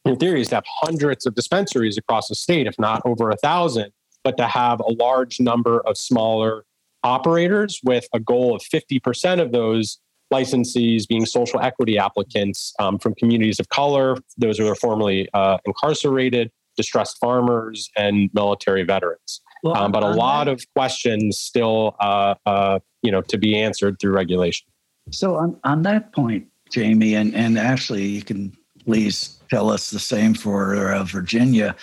in 0.06 0.16
theory 0.18 0.42
is 0.42 0.48
to 0.50 0.56
have 0.56 0.66
hundreds 0.82 1.28
of 1.28 1.36
dispensaries 1.36 2.00
across 2.00 2.28
the 2.30 2.36
state, 2.36 2.66
if 2.66 2.80
not 2.80 3.04
over 3.06 3.30
a 3.30 3.38
thousand, 3.38 3.92
but 4.24 4.38
to 4.38 4.48
have 4.48 4.80
a 4.80 4.92
large 4.92 5.40
number 5.40 5.82
of 5.82 5.98
smaller 6.00 6.66
operators 7.04 7.80
with 7.84 8.08
a 8.12 8.20
goal 8.20 8.56
of 8.56 8.64
50% 8.64 9.40
of 9.40 9.52
those 9.52 10.00
licensees 10.34 11.08
being 11.08 11.26
social 11.26 11.60
equity 11.60 11.98
applicants 11.98 12.74
um, 12.80 12.98
from 13.00 13.14
communities 13.16 13.60
of 13.60 13.70
color, 13.70 14.18
those 14.38 14.58
who 14.58 14.68
are 14.68 14.76
formerly 14.76 15.30
uh, 15.34 15.58
incarcerated, 15.66 16.52
distressed 16.76 17.18
farmers, 17.20 17.90
and 17.96 18.30
military 18.34 18.84
veterans. 18.84 19.42
Well, 19.64 19.78
um, 19.78 19.92
but 19.92 20.04
a 20.04 20.10
lot 20.10 20.46
that, 20.46 20.54
of 20.54 20.66
questions 20.76 21.38
still, 21.38 21.96
uh, 22.00 22.36
uh, 22.46 22.80
you 23.02 23.12
know, 23.12 23.22
to 23.22 23.38
be 23.38 23.58
answered 23.58 24.00
through 24.00 24.14
regulation. 24.14 24.68
So 25.12 25.36
on, 25.36 25.60
on 25.64 25.84
that 25.84 26.14
point, 26.14 26.48
Jamie 26.70 27.16
and, 27.16 27.34
and 27.36 27.58
Ashley, 27.58 28.06
you 28.06 28.24
can 28.24 28.56
please 28.84 29.40
tell 29.50 29.70
us 29.70 29.90
the 29.90 30.00
same 30.00 30.34
for 30.34 30.94
uh, 30.94 31.04
Virginia. 31.04 31.76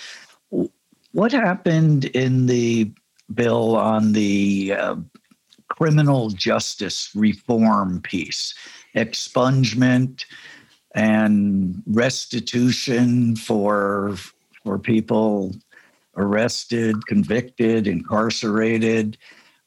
What 1.13 1.33
happened 1.33 2.07
in 2.07 2.47
the 2.47 2.93
bill 3.35 3.77
on 3.77 4.13
the 4.13 4.75
uh, 4.79 4.97
criminal 5.83 6.31
justice 6.31 7.11
reform 7.13 8.01
piece, 8.03 8.55
expungement 8.95 10.25
and 10.95 11.83
restitution 11.87 13.35
for 13.35 14.15
for 14.63 14.79
people 14.79 15.53
arrested, 16.17 17.05
convicted, 17.09 17.89
incarcerated. 17.89 19.19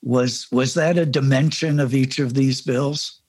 Was 0.04 0.47
was 0.54 0.73
that 0.75 0.97
a 0.97 1.06
dimension 1.06 1.82
of 1.82 1.93
each 1.93 2.19
of 2.19 2.34
these 2.34 2.62
bills? 2.62 3.19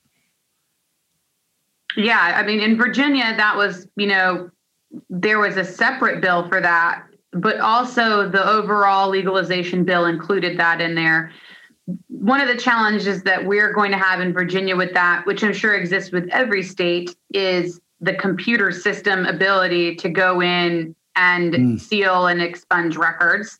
Yeah, 1.96 2.20
I 2.36 2.44
mean 2.44 2.60
in 2.60 2.76
Virginia 2.76 3.34
that 3.36 3.56
was, 3.56 3.88
you 3.96 4.06
know, 4.06 4.48
there 5.10 5.40
was 5.40 5.56
a 5.56 5.64
separate 5.64 6.20
bill 6.20 6.48
for 6.48 6.60
that, 6.60 7.02
but 7.32 7.58
also 7.58 8.28
the 8.28 8.48
overall 8.48 9.08
legalization 9.08 9.82
bill 9.82 10.04
included 10.04 10.56
that 10.60 10.80
in 10.80 10.94
there 10.94 11.32
one 12.08 12.40
of 12.40 12.48
the 12.48 12.56
challenges 12.56 13.22
that 13.22 13.44
we're 13.44 13.72
going 13.72 13.92
to 13.92 13.98
have 13.98 14.20
in 14.20 14.32
Virginia 14.32 14.76
with 14.76 14.92
that, 14.94 15.24
which 15.26 15.44
I'm 15.44 15.52
sure 15.52 15.74
exists 15.74 16.10
with 16.10 16.28
every 16.32 16.62
state, 16.62 17.14
is 17.32 17.80
the 18.00 18.14
computer 18.14 18.72
system 18.72 19.26
ability 19.26 19.96
to 19.96 20.08
go 20.08 20.42
in 20.42 20.94
and 21.14 21.54
mm. 21.54 21.80
seal 21.80 22.26
and 22.26 22.42
expunge 22.42 22.96
records. 22.96 23.58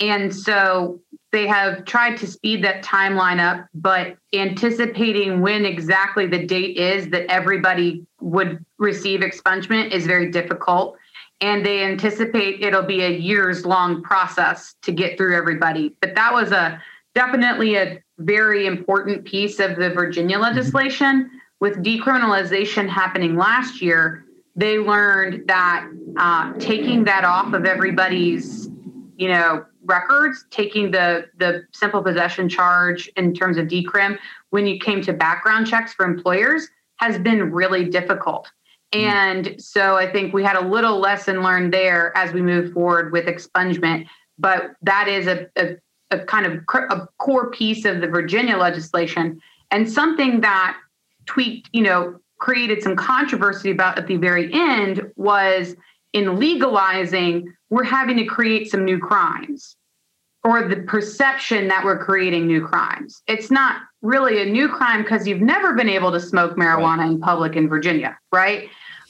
And 0.00 0.34
so 0.34 1.00
they 1.32 1.46
have 1.46 1.84
tried 1.84 2.16
to 2.18 2.26
speed 2.26 2.64
that 2.64 2.82
timeline 2.82 3.40
up, 3.40 3.66
but 3.74 4.16
anticipating 4.32 5.40
when 5.40 5.64
exactly 5.64 6.26
the 6.26 6.46
date 6.46 6.76
is 6.76 7.08
that 7.10 7.30
everybody 7.30 8.06
would 8.20 8.64
receive 8.78 9.20
expungement 9.20 9.90
is 9.92 10.06
very 10.06 10.30
difficult. 10.30 10.96
And 11.40 11.64
they 11.64 11.84
anticipate 11.84 12.62
it'll 12.62 12.82
be 12.82 13.02
a 13.02 13.10
years 13.10 13.64
long 13.64 14.02
process 14.02 14.74
to 14.82 14.92
get 14.92 15.16
through 15.16 15.36
everybody. 15.36 15.94
But 16.00 16.14
that 16.14 16.32
was 16.32 16.50
a 16.50 16.82
definitely 17.18 17.74
a 17.74 18.00
very 18.18 18.64
important 18.66 19.24
piece 19.24 19.58
of 19.58 19.74
the 19.74 19.90
Virginia 19.90 20.36
mm-hmm. 20.36 20.54
legislation. 20.54 21.28
With 21.60 21.82
decriminalization 21.82 22.88
happening 22.88 23.34
last 23.34 23.82
year, 23.82 24.24
they 24.54 24.78
learned 24.78 25.48
that 25.48 25.88
uh, 26.16 26.52
taking 26.60 27.02
that 27.04 27.24
off 27.24 27.52
of 27.52 27.64
everybody's, 27.64 28.68
you 29.16 29.28
know, 29.28 29.64
records, 29.84 30.44
taking 30.50 30.92
the 30.92 31.26
the 31.38 31.64
simple 31.72 32.02
possession 32.02 32.48
charge 32.48 33.10
in 33.16 33.34
terms 33.34 33.56
of 33.56 33.66
decrim 33.66 34.16
when 34.50 34.64
you 34.68 34.78
came 34.78 35.02
to 35.02 35.12
background 35.12 35.66
checks 35.66 35.92
for 35.92 36.06
employers 36.06 36.68
has 36.98 37.18
been 37.18 37.50
really 37.50 37.84
difficult. 37.84 38.48
Mm-hmm. 38.94 39.10
And 39.10 39.60
so 39.60 39.96
I 39.96 40.06
think 40.12 40.32
we 40.32 40.44
had 40.44 40.56
a 40.56 40.64
little 40.64 41.00
lesson 41.00 41.42
learned 41.42 41.74
there 41.74 42.16
as 42.16 42.32
we 42.32 42.42
move 42.42 42.72
forward 42.72 43.10
with 43.10 43.26
expungement. 43.26 44.06
But 44.38 44.76
that 44.82 45.08
is 45.08 45.26
a, 45.26 45.48
a, 45.56 45.76
a 46.10 46.20
kind 46.20 46.46
of 46.46 46.52
a 46.90 47.08
core 47.18 47.50
piece 47.50 47.84
of 47.84 48.00
the 48.00 48.06
Virginia 48.06 48.56
legislation 48.56 49.40
and 49.70 49.90
something 49.90 50.40
that 50.40 50.76
tweaked, 51.26 51.68
you 51.72 51.82
know, 51.82 52.18
created 52.38 52.82
some 52.82 52.96
controversy 52.96 53.70
about 53.70 53.98
at 53.98 54.06
the 54.06 54.16
very 54.16 54.52
end 54.52 55.02
was 55.16 55.76
in 56.12 56.38
legalizing, 56.38 57.52
we're 57.70 57.84
having 57.84 58.16
to 58.16 58.24
create 58.24 58.70
some 58.70 58.84
new 58.84 58.98
crimes 58.98 59.76
or 60.44 60.66
the 60.66 60.76
perception 60.76 61.68
that 61.68 61.84
we're 61.84 61.98
creating 61.98 62.46
new 62.46 62.66
crimes. 62.66 63.22
It's 63.26 63.50
not 63.50 63.82
really 64.02 64.40
a 64.40 64.46
new 64.46 64.68
crime 64.68 65.02
because 65.02 65.26
you've 65.26 65.40
never 65.40 65.74
been 65.74 65.88
able 65.88 66.12
to 66.12 66.20
smoke 66.20 66.56
marijuana 66.56 67.06
in 67.06 67.20
public 67.20 67.56
in 67.56 67.68
Virginia, 67.68 68.16
right? 68.32 68.68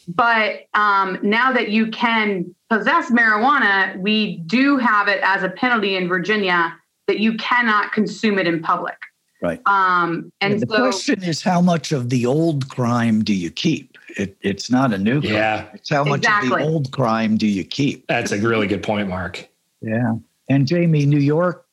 But 0.08 0.62
um, 0.72 1.18
now 1.22 1.52
that 1.52 1.68
you 1.68 1.88
can 1.88 2.54
possess 2.70 3.10
marijuana, 3.10 3.96
we 4.00 4.38
do 4.46 4.78
have 4.78 5.06
it 5.06 5.20
as 5.22 5.42
a 5.42 5.50
penalty 5.50 5.96
in 5.96 6.08
Virginia 6.08 6.74
that 7.08 7.18
you 7.18 7.36
cannot 7.36 7.92
consume 7.92 8.38
it 8.38 8.46
in 8.46 8.62
public. 8.62 8.96
Right. 9.42 9.60
Um, 9.66 10.32
and, 10.40 10.54
and 10.54 10.62
the 10.62 10.66
so, 10.66 10.76
question 10.76 11.22
is, 11.22 11.42
how 11.42 11.60
much 11.60 11.92
of 11.92 12.10
the 12.10 12.26
old 12.26 12.68
crime 12.68 13.24
do 13.24 13.34
you 13.34 13.50
keep? 13.50 13.96
It, 14.16 14.36
it's 14.42 14.70
not 14.70 14.92
a 14.92 14.98
new 14.98 15.20
crime. 15.20 15.32
Yeah. 15.32 15.66
It's 15.74 15.90
how 15.90 16.04
much 16.04 16.18
exactly. 16.20 16.52
of 16.52 16.58
the 16.58 16.72
old 16.72 16.92
crime 16.92 17.36
do 17.36 17.46
you 17.46 17.64
keep? 17.64 18.06
That's 18.08 18.32
a 18.32 18.38
really 18.38 18.66
good 18.66 18.82
point, 18.82 19.08
Mark. 19.08 19.48
Yeah. 19.80 20.14
And 20.48 20.66
Jamie, 20.66 21.06
New 21.06 21.18
York. 21.20 21.66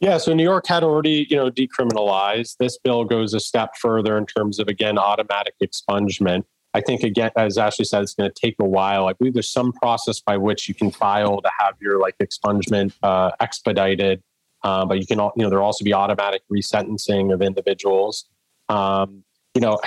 Yeah, 0.00 0.18
so 0.18 0.34
New 0.34 0.42
York 0.42 0.66
had 0.66 0.84
already, 0.84 1.26
you 1.30 1.36
know, 1.36 1.50
decriminalized. 1.50 2.58
This 2.58 2.76
bill 2.78 3.04
goes 3.04 3.32
a 3.32 3.40
step 3.40 3.76
further 3.80 4.18
in 4.18 4.26
terms 4.26 4.58
of 4.58 4.68
again 4.68 4.98
automatic 4.98 5.54
expungement. 5.62 6.44
I 6.74 6.80
think 6.80 7.02
again, 7.02 7.30
as 7.36 7.56
Ashley 7.56 7.84
said, 7.84 8.02
it's 8.02 8.14
going 8.14 8.30
to 8.30 8.34
take 8.38 8.56
a 8.60 8.64
while. 8.64 9.06
I 9.06 9.14
believe 9.14 9.32
there's 9.32 9.50
some 9.50 9.72
process 9.72 10.20
by 10.20 10.36
which 10.36 10.68
you 10.68 10.74
can 10.74 10.90
file 10.90 11.40
to 11.40 11.50
have 11.58 11.74
your 11.80 12.00
like 12.00 12.18
expungement 12.18 12.92
uh, 13.02 13.30
expedited, 13.40 14.22
uh, 14.64 14.84
but 14.84 14.98
you 14.98 15.06
can, 15.06 15.18
you 15.18 15.44
know, 15.44 15.50
there'll 15.50 15.64
also 15.64 15.84
be 15.84 15.94
automatic 15.94 16.42
resentencing 16.52 17.32
of 17.32 17.42
individuals. 17.42 18.24
Um, 18.68 19.22
you 19.54 19.60
know, 19.60 19.78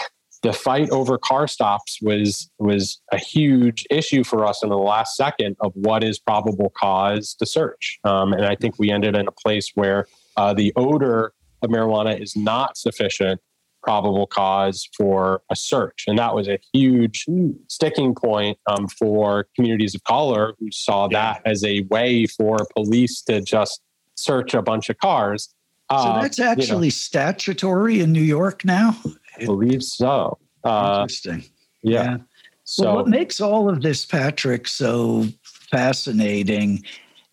the 0.43 0.53
fight 0.53 0.89
over 0.91 1.17
car 1.17 1.47
stops 1.47 1.99
was 2.01 2.49
was 2.59 3.01
a 3.11 3.17
huge 3.17 3.85
issue 3.89 4.23
for 4.23 4.45
us 4.45 4.63
in 4.63 4.69
the 4.69 4.77
last 4.77 5.15
second 5.15 5.55
of 5.61 5.73
what 5.75 6.03
is 6.03 6.19
probable 6.19 6.71
cause 6.77 7.35
to 7.39 7.45
search. 7.45 7.99
Um, 8.03 8.33
and 8.33 8.45
I 8.45 8.55
think 8.55 8.77
we 8.77 8.91
ended 8.91 9.15
in 9.15 9.27
a 9.27 9.31
place 9.31 9.71
where 9.73 10.05
uh, 10.37 10.53
the 10.53 10.71
odor 10.75 11.33
of 11.63 11.71
marijuana 11.71 12.21
is 12.21 12.35
not 12.35 12.77
sufficient 12.77 13.41
probable 13.81 14.27
cause 14.27 14.87
for 14.95 15.41
a 15.49 15.55
search. 15.55 16.03
And 16.07 16.19
that 16.19 16.35
was 16.35 16.47
a 16.47 16.59
huge 16.73 17.25
sticking 17.67 18.13
point 18.13 18.57
um, 18.67 18.87
for 18.87 19.47
communities 19.55 19.95
of 19.95 20.03
color 20.03 20.53
who 20.59 20.69
saw 20.71 21.07
that 21.07 21.41
as 21.45 21.63
a 21.63 21.81
way 21.89 22.25
for 22.25 22.57
police 22.75 23.21
to 23.23 23.41
just 23.41 23.81
search 24.17 24.53
a 24.53 24.61
bunch 24.61 24.89
of 24.89 24.97
cars. 24.97 25.49
So 25.89 25.95
uh, 25.95 26.21
that's 26.21 26.39
actually 26.39 26.87
you 26.87 26.91
know, 26.91 27.07
statutory 27.07 28.01
in 28.01 28.11
New 28.11 28.21
York 28.21 28.65
now? 28.65 28.97
I 29.39 29.45
believe 29.45 29.83
so. 29.83 30.37
Uh, 30.63 30.99
Interesting. 31.03 31.45
Yeah. 31.81 32.03
yeah. 32.03 32.17
So 32.65 32.83
well, 32.83 32.95
what 32.97 33.07
makes 33.07 33.39
all 33.39 33.69
of 33.69 33.81
this, 33.81 34.05
Patrick, 34.05 34.67
so 34.67 35.25
fascinating 35.43 36.83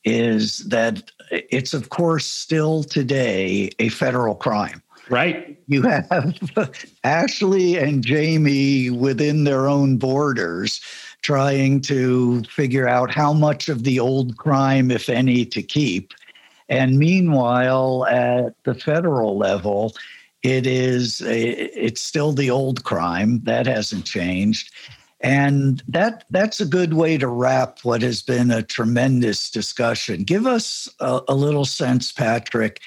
is 0.05 0.59
that 0.59 1.11
it's, 1.31 1.75
of 1.75 1.89
course, 1.89 2.27
still 2.27 2.85
today 2.85 3.71
a 3.81 3.89
federal 3.89 4.37
crime. 4.37 4.81
Right. 5.11 5.59
You 5.67 5.83
have 5.83 6.39
Ashley 7.05 7.77
and 7.77 8.05
Jamie 8.05 8.91
within 8.91 9.45
their 9.45 9.67
own 9.69 9.97
borders 9.97 10.81
trying 11.23 11.81
to 11.81 12.43
figure 12.45 12.87
out 12.87 13.11
how 13.11 13.33
much 13.33 13.69
of 13.69 13.83
the 13.83 13.99
old 13.99 14.37
crime, 14.37 14.91
if 14.91 15.09
any, 15.09 15.45
to 15.47 15.63
keep. 15.63 16.13
And 16.75 16.99
meanwhile, 16.99 18.05
at 18.07 18.55
the 18.65 18.75
federal 18.75 19.39
level, 19.39 19.95
it 20.43 20.67
is 20.67 21.23
it's 21.25 22.01
still 22.01 22.33
the 22.33 22.51
old 22.51 22.83
crime 22.83 23.41
that 23.45 23.67
hasn't 23.67 24.05
changed, 24.05 24.73
and 25.21 25.83
that 25.87 26.25
that's 26.31 26.61
a 26.61 26.67
good 26.67 26.95
way 26.95 27.17
to 27.17 27.29
wrap 27.29 27.79
what 27.85 28.03
has 28.03 28.23
been 28.23 28.51
a 28.51 28.61
tremendous 28.61 29.51
discussion. 29.51 30.25
Give 30.25 30.49
us 30.49 30.89
a, 30.99 31.21
a 31.29 31.35
little 31.37 31.65
sense, 31.65 32.11
Patrick, 32.11 32.81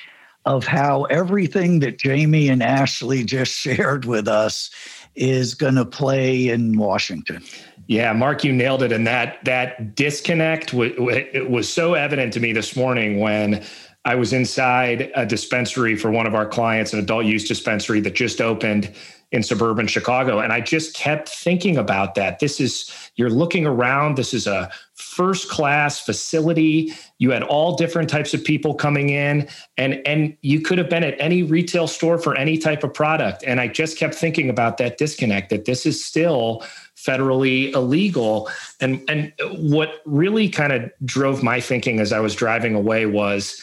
of 0.45 0.67
how 0.67 1.05
everything 1.05 1.79
that 1.79 1.97
Jamie 1.97 2.49
and 2.49 2.61
Ashley 2.61 3.23
just 3.23 3.53
shared 3.57 4.03
with 4.03 4.27
us 4.27 4.69
is 5.15 5.55
going 5.55 5.75
to 5.75 5.85
play 5.85 6.49
in 6.49 6.77
Washington. 6.77 7.41
Yeah, 7.88 8.11
Mark, 8.13 8.43
you 8.43 8.51
nailed 8.51 8.83
it. 8.83 8.91
And 8.91 9.07
that 9.07 9.43
that 9.45 9.95
disconnect 9.95 10.71
w- 10.71 10.93
w- 10.95 11.49
was 11.49 11.71
so 11.71 11.93
evident 11.93 12.33
to 12.33 12.39
me 12.39 12.51
this 12.51 12.75
morning 12.75 13.19
when 13.19 13.63
I 14.03 14.15
was 14.15 14.33
inside 14.33 15.11
a 15.15 15.25
dispensary 15.25 15.95
for 15.95 16.11
one 16.11 16.27
of 16.27 16.35
our 16.35 16.45
clients, 16.45 16.93
an 16.93 16.99
adult 16.99 17.25
use 17.25 17.47
dispensary 17.47 17.99
that 18.01 18.13
just 18.13 18.39
opened 18.39 18.93
in 19.33 19.43
suburban 19.43 19.88
Chicago. 19.88 20.39
And 20.39 20.53
I 20.53 20.61
just 20.61 20.95
kept 20.95 21.27
thinking 21.27 21.75
about 21.75 22.15
that. 22.15 22.39
This 22.39 22.61
is, 22.61 22.89
you're 23.15 23.29
looking 23.29 23.65
around, 23.65 24.15
this 24.15 24.33
is 24.33 24.47
a 24.47 24.71
first 24.93 25.49
class 25.49 25.99
facility. 25.99 26.93
You 27.17 27.31
had 27.31 27.43
all 27.43 27.75
different 27.75 28.09
types 28.09 28.33
of 28.33 28.41
people 28.41 28.73
coming 28.73 29.09
in, 29.09 29.49
and, 29.77 30.01
and 30.07 30.38
you 30.41 30.61
could 30.61 30.77
have 30.77 30.89
been 30.89 31.03
at 31.03 31.19
any 31.19 31.43
retail 31.43 31.88
store 31.88 32.17
for 32.17 32.38
any 32.38 32.57
type 32.57 32.85
of 32.85 32.93
product. 32.93 33.43
And 33.45 33.59
I 33.59 33.67
just 33.67 33.97
kept 33.97 34.15
thinking 34.15 34.49
about 34.49 34.77
that 34.77 34.97
disconnect 34.97 35.49
that 35.49 35.65
this 35.65 35.85
is 35.85 36.03
still 36.03 36.63
federally 37.08 37.74
illegal. 37.74 38.49
And, 38.82 39.01
and 39.08 39.34
what 39.72 40.01
really 40.05 40.49
kind 40.49 40.74
of 40.74 40.91
drove 41.05 41.41
my 41.41 41.60
thinking 41.62 41.99
as 41.99 42.12
I 42.12 42.20
was 42.20 42.36
driving 42.36 42.76
away 42.76 43.05
was, 43.05 43.62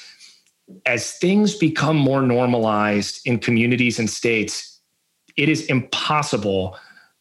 as 0.86 1.12
things 1.12 1.55
become 1.55 1.97
more 1.97 2.22
normalized 2.22 3.20
in 3.26 3.38
communities 3.38 3.99
and 3.99 4.09
states, 4.09 4.80
it 5.36 5.49
is 5.49 5.66
impossible 5.66 6.76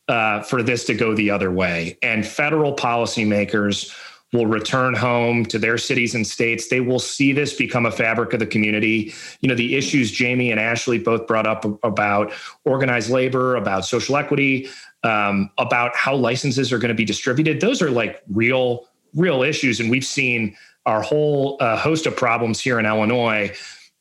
uh, 0.08 0.42
for 0.44 0.64
this 0.64 0.86
to 0.86 0.94
go 0.94 1.14
the 1.16 1.30
other 1.30 1.52
way. 1.52 1.98
And 2.02 2.26
federal 2.26 2.76
policymakers 2.76 3.94
will 4.34 4.48
return 4.48 4.96
home 4.96 5.46
to 5.46 5.60
their 5.60 5.78
cities 5.78 6.16
and 6.16 6.26
states. 6.26 6.68
They 6.68 6.82
will 6.82 7.00
see 7.00 7.32
this 7.32 7.54
become 7.54 7.86
a 7.86 7.92
fabric 7.92 8.34
of 8.34 8.40
the 8.40 8.48
community. 8.48 9.14
You 9.42 9.48
know, 9.48 9.56
the 9.56 9.76
issues 9.76 10.12
Jamie 10.12 10.52
and 10.52 10.60
Ashley 10.60 10.98
both 10.98 11.28
brought 11.28 11.48
up 11.48 11.64
about 11.84 12.34
organized 12.66 13.12
labor, 13.12 13.56
about 13.56 13.86
social 13.86 14.18
equity, 14.18 14.68
um, 15.04 15.52
about 15.58 15.96
how 15.96 16.16
licenses 16.16 16.74
are 16.74 16.80
going 16.80 16.90
to 16.90 16.96
be 16.96 17.06
distributed. 17.06 17.62
Those 17.62 17.82
are 17.82 17.92
like 17.92 18.22
real, 18.32 18.88
real 19.16 19.44
issues. 19.44 19.80
And 19.80 19.90
we've 19.90 20.06
seen 20.06 20.58
our 20.86 21.02
whole 21.02 21.58
uh, 21.60 21.78
host 21.78 22.08
of 22.08 22.18
problems 22.18 22.60
here 22.60 22.80
in 22.80 22.86
Illinois, 22.86 23.56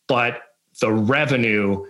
but 0.09 0.41
the 0.81 0.91
revenue 0.91 1.85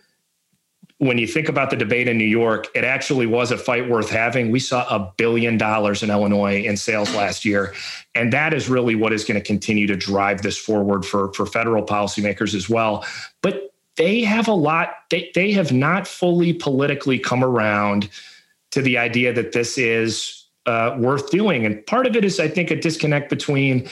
when 1.02 1.18
you 1.18 1.26
think 1.26 1.48
about 1.48 1.68
the 1.68 1.74
debate 1.74 2.06
in 2.06 2.16
New 2.16 2.24
York, 2.24 2.68
it 2.76 2.84
actually 2.84 3.26
was 3.26 3.50
a 3.50 3.58
fight 3.58 3.90
worth 3.90 4.08
having. 4.08 4.52
We 4.52 4.60
saw 4.60 4.86
a 4.88 5.12
billion 5.16 5.58
dollars 5.58 6.04
in 6.04 6.10
Illinois 6.10 6.62
in 6.62 6.76
sales 6.76 7.12
last 7.12 7.44
year. 7.44 7.74
And 8.14 8.32
that 8.32 8.54
is 8.54 8.68
really 8.68 8.94
what 8.94 9.12
is 9.12 9.24
going 9.24 9.34
to 9.34 9.44
continue 9.44 9.88
to 9.88 9.96
drive 9.96 10.42
this 10.42 10.56
forward 10.56 11.04
for, 11.04 11.32
for 11.32 11.44
federal 11.44 11.84
policymakers 11.84 12.54
as 12.54 12.70
well. 12.70 13.04
But 13.40 13.74
they 13.96 14.22
have 14.22 14.46
a 14.46 14.52
lot, 14.54 14.90
they, 15.10 15.32
they 15.34 15.50
have 15.50 15.72
not 15.72 16.06
fully 16.06 16.52
politically 16.52 17.18
come 17.18 17.42
around 17.42 18.08
to 18.70 18.80
the 18.80 18.96
idea 18.96 19.32
that 19.32 19.50
this 19.50 19.78
is 19.78 20.44
uh, 20.66 20.94
worth 20.96 21.30
doing. 21.30 21.66
And 21.66 21.84
part 21.84 22.06
of 22.06 22.14
it 22.14 22.24
is, 22.24 22.38
I 22.38 22.46
think, 22.46 22.70
a 22.70 22.76
disconnect 22.80 23.28
between 23.28 23.88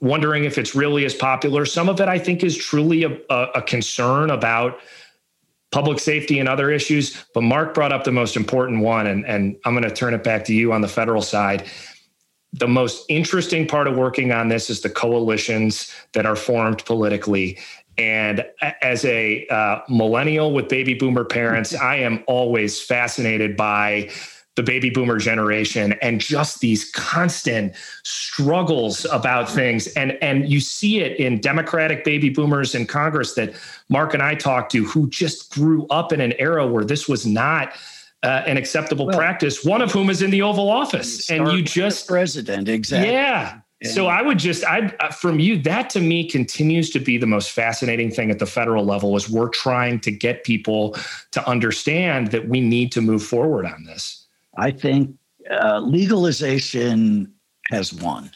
wondering 0.00 0.44
if 0.44 0.58
it's 0.58 0.74
really 0.74 1.06
as 1.06 1.14
popular. 1.14 1.64
Some 1.64 1.88
of 1.88 1.98
it, 1.98 2.08
I 2.08 2.18
think, 2.18 2.44
is 2.44 2.58
truly 2.58 3.04
a, 3.04 3.18
a, 3.30 3.46
a 3.54 3.62
concern 3.62 4.28
about 4.28 4.78
public 5.72 5.98
safety 5.98 6.38
and 6.38 6.48
other 6.48 6.70
issues. 6.70 7.24
But 7.34 7.42
Mark 7.42 7.74
brought 7.74 7.92
up 7.92 8.04
the 8.04 8.12
most 8.12 8.36
important 8.36 8.82
one, 8.82 9.06
and, 9.06 9.26
and 9.26 9.56
I'm 9.64 9.72
going 9.72 9.88
to 9.88 9.94
turn 9.94 10.14
it 10.14 10.22
back 10.22 10.44
to 10.44 10.54
you 10.54 10.72
on 10.72 10.82
the 10.82 10.88
federal 10.88 11.22
side. 11.22 11.64
the 12.54 12.68
most 12.68 13.06
interesting 13.08 13.66
part 13.66 13.86
of 13.86 13.96
working 13.96 14.30
on 14.30 14.48
this 14.48 14.68
is 14.68 14.82
the 14.82 14.90
coalitions 14.90 15.90
that 16.12 16.26
are 16.26 16.36
formed 16.36 16.84
politically. 16.84 17.58
And 17.96 18.44
as 18.82 19.04
a 19.04 19.46
uh, 19.48 19.80
millennial 19.88 20.52
with 20.52 20.68
baby 20.68 20.94
boomer 20.94 21.24
parents, 21.24 21.74
I 21.92 21.96
am 21.96 22.22
always 22.26 22.80
fascinated 22.80 23.56
by 23.56 24.10
the 24.56 24.62
baby 24.62 24.90
boomer 24.90 25.18
generation 25.18 25.94
and 26.02 26.20
just 26.20 26.60
these 26.60 26.90
constant 26.90 27.74
struggles 28.02 29.06
about 29.06 29.48
things. 29.48 29.86
And 29.88 30.12
and 30.22 30.48
you 30.48 30.60
see 30.60 31.00
it 31.00 31.18
in 31.18 31.40
democratic 31.40 32.04
baby 32.04 32.28
boomers 32.28 32.74
in 32.74 32.86
congress 32.86 33.34
that 33.34 33.54
mark 33.88 34.14
and 34.14 34.22
i 34.22 34.34
talked 34.34 34.72
to 34.72 34.84
who 34.84 35.08
just 35.08 35.52
grew 35.52 35.86
up 35.88 36.12
in 36.12 36.20
an 36.20 36.32
era 36.38 36.66
where 36.66 36.84
this 36.84 37.08
was 37.08 37.26
not 37.26 37.72
uh, 38.22 38.42
an 38.46 38.56
acceptable 38.56 39.06
well, 39.06 39.16
practice 39.16 39.64
one 39.64 39.82
of 39.82 39.90
whom 39.90 40.08
is 40.08 40.22
in 40.22 40.30
the 40.30 40.42
oval 40.42 40.70
office. 40.70 41.28
And 41.30 41.48
you 41.48 41.62
just 41.62 42.06
president 42.06 42.68
exactly. 42.68 43.12
Yeah. 43.12 43.60
So 43.84 44.06
I 44.06 44.22
would 44.22 44.38
just, 44.38 44.64
I 44.64 44.94
uh, 45.00 45.10
from 45.10 45.40
you, 45.40 45.58
that 45.62 45.90
to 45.90 46.00
me 46.00 46.28
continues 46.28 46.90
to 46.90 47.00
be 47.00 47.18
the 47.18 47.26
most 47.26 47.50
fascinating 47.50 48.12
thing 48.12 48.30
at 48.30 48.38
the 48.38 48.46
federal 48.46 48.84
level 48.84 49.16
is 49.16 49.28
we're 49.28 49.48
trying 49.48 49.98
to 50.00 50.12
get 50.12 50.44
people 50.44 50.96
to 51.32 51.44
understand 51.48 52.28
that 52.28 52.48
we 52.48 52.60
need 52.60 52.92
to 52.92 53.00
move 53.00 53.24
forward 53.24 53.66
on 53.66 53.82
this. 53.82 54.21
I 54.56 54.70
think 54.70 55.16
uh, 55.50 55.80
legalization 55.80 57.32
has 57.70 57.92
won. 57.92 58.30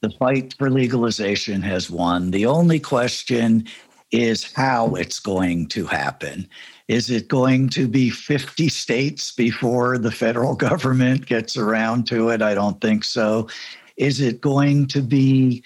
The 0.00 0.10
fight 0.10 0.54
for 0.58 0.68
legalization 0.68 1.62
has 1.62 1.88
won. 1.88 2.32
The 2.32 2.46
only 2.46 2.80
question 2.80 3.66
is 4.10 4.52
how 4.52 4.94
it's 4.94 5.20
going 5.20 5.68
to 5.68 5.86
happen. 5.86 6.48
Is 6.88 7.08
it 7.08 7.28
going 7.28 7.68
to 7.70 7.88
be 7.88 8.10
50 8.10 8.68
states 8.68 9.32
before 9.32 9.98
the 9.98 10.10
federal 10.10 10.54
government 10.56 11.26
gets 11.26 11.56
around 11.56 12.06
to 12.08 12.30
it? 12.30 12.42
I 12.42 12.54
don't 12.54 12.80
think 12.80 13.04
so. 13.04 13.48
Is 13.96 14.20
it 14.20 14.40
going 14.40 14.88
to 14.88 15.00
be 15.00 15.62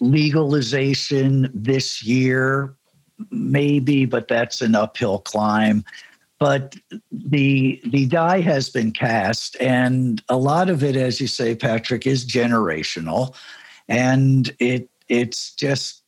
legalization 0.00 1.50
this 1.54 2.02
year? 2.02 2.74
Maybe, 3.30 4.06
but 4.06 4.26
that's 4.26 4.60
an 4.60 4.74
uphill 4.74 5.20
climb 5.20 5.84
but 6.44 6.76
the 7.10 7.80
the 7.86 8.04
die 8.06 8.40
has 8.40 8.68
been 8.68 8.92
cast 8.92 9.56
and 9.60 10.22
a 10.28 10.36
lot 10.36 10.68
of 10.68 10.84
it 10.84 10.94
as 10.94 11.18
you 11.18 11.26
say 11.26 11.54
patrick 11.54 12.06
is 12.06 12.26
generational 12.26 13.34
and 13.88 14.54
it 14.58 14.90
it's 15.08 15.54
just 15.54 16.02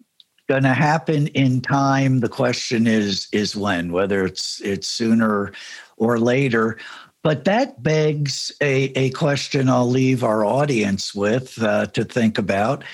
going 0.49 0.63
to 0.63 0.75
happen 0.75 1.27
in 1.29 1.61
time. 1.61 2.21
The 2.21 2.29
question 2.29 2.87
is 2.87 3.29
is 3.33 3.57
when 3.57 3.93
whether 3.93 4.25
it's 4.25 4.61
it's 4.61 4.87
sooner 4.87 5.53
or 5.97 6.19
later. 6.19 6.79
But 7.23 7.45
that 7.45 7.83
begs 7.83 8.53
a, 8.61 8.93
a 8.95 9.11
question 9.11 9.69
i'll 9.69 9.89
leave 9.89 10.23
our 10.23 10.45
audience 10.45 11.15
with 11.15 11.61
uh, 11.61 11.87
to 11.87 12.05
think 12.05 12.39
about 12.39 12.85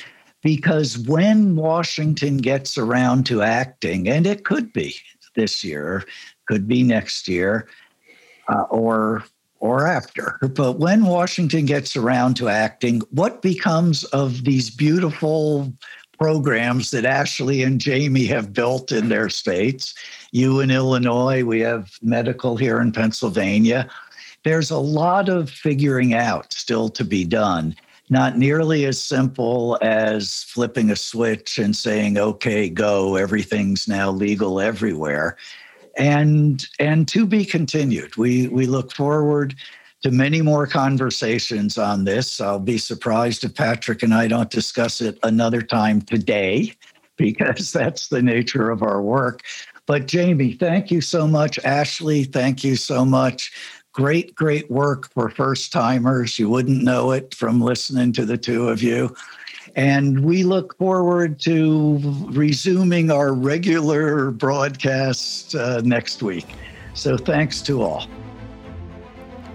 because 0.42 0.96
when 0.96 1.54
washington 1.54 2.38
gets 2.38 2.78
around 2.78 3.26
to 3.26 3.42
acting 3.42 4.08
and 4.08 4.26
it 4.26 4.46
could 4.46 4.72
be 4.72 4.94
this 5.34 5.62
year 5.62 6.04
could 6.52 6.68
be 6.68 6.82
next 6.82 7.28
year 7.28 7.66
uh, 8.48 8.64
or 8.68 9.24
or 9.60 9.86
after. 9.86 10.38
But 10.54 10.78
when 10.78 11.06
Washington 11.06 11.64
gets 11.64 11.96
around 11.96 12.34
to 12.34 12.48
acting, 12.50 13.00
what 13.10 13.40
becomes 13.40 14.04
of 14.04 14.44
these 14.44 14.68
beautiful 14.68 15.72
programs 16.18 16.90
that 16.90 17.06
Ashley 17.06 17.62
and 17.62 17.80
Jamie 17.80 18.26
have 18.26 18.52
built 18.52 18.92
in 18.92 19.08
their 19.08 19.30
states? 19.30 19.94
You 20.32 20.60
in 20.60 20.70
Illinois, 20.70 21.42
we 21.42 21.60
have 21.60 21.90
medical 22.02 22.56
here 22.56 22.82
in 22.82 22.92
Pennsylvania. 22.92 23.88
There's 24.44 24.70
a 24.70 24.78
lot 24.78 25.30
of 25.30 25.48
figuring 25.48 26.12
out 26.12 26.52
still 26.52 26.90
to 26.90 27.04
be 27.04 27.24
done. 27.24 27.74
Not 28.10 28.36
nearly 28.36 28.84
as 28.84 29.02
simple 29.02 29.78
as 29.80 30.42
flipping 30.42 30.90
a 30.90 30.96
switch 30.96 31.58
and 31.58 31.74
saying, 31.74 32.18
okay, 32.18 32.68
go, 32.68 33.16
everything's 33.16 33.88
now 33.88 34.10
legal 34.10 34.60
everywhere 34.60 35.38
and 35.96 36.66
and 36.78 37.06
to 37.08 37.26
be 37.26 37.44
continued. 37.44 38.16
We 38.16 38.48
we 38.48 38.66
look 38.66 38.92
forward 38.92 39.54
to 40.02 40.10
many 40.10 40.42
more 40.42 40.66
conversations 40.66 41.78
on 41.78 42.04
this. 42.04 42.40
I'll 42.40 42.58
be 42.58 42.78
surprised 42.78 43.44
if 43.44 43.54
Patrick 43.54 44.02
and 44.02 44.12
I 44.12 44.26
don't 44.26 44.50
discuss 44.50 45.00
it 45.00 45.18
another 45.22 45.62
time 45.62 46.02
today 46.02 46.74
because 47.16 47.72
that's 47.72 48.08
the 48.08 48.22
nature 48.22 48.70
of 48.70 48.82
our 48.82 49.00
work. 49.00 49.42
But 49.86 50.06
Jamie, 50.06 50.54
thank 50.54 50.90
you 50.90 51.00
so 51.00 51.26
much. 51.26 51.58
Ashley, 51.60 52.24
thank 52.24 52.64
you 52.64 52.76
so 52.76 53.04
much. 53.04 53.52
Great, 53.92 54.34
great 54.34 54.70
work 54.70 55.12
for 55.12 55.28
first 55.28 55.72
timers. 55.72 56.38
You 56.38 56.48
wouldn't 56.48 56.82
know 56.82 57.10
it 57.12 57.34
from 57.34 57.60
listening 57.60 58.12
to 58.14 58.24
the 58.24 58.38
two 58.38 58.68
of 58.68 58.82
you. 58.82 59.14
And 59.74 60.24
we 60.24 60.42
look 60.42 60.76
forward 60.76 61.40
to 61.40 61.98
resuming 62.30 63.10
our 63.10 63.32
regular 63.32 64.30
broadcast 64.30 65.54
uh, 65.54 65.80
next 65.82 66.22
week. 66.22 66.46
So 66.94 67.16
thanks 67.16 67.62
to 67.62 67.82
all. 67.82 68.06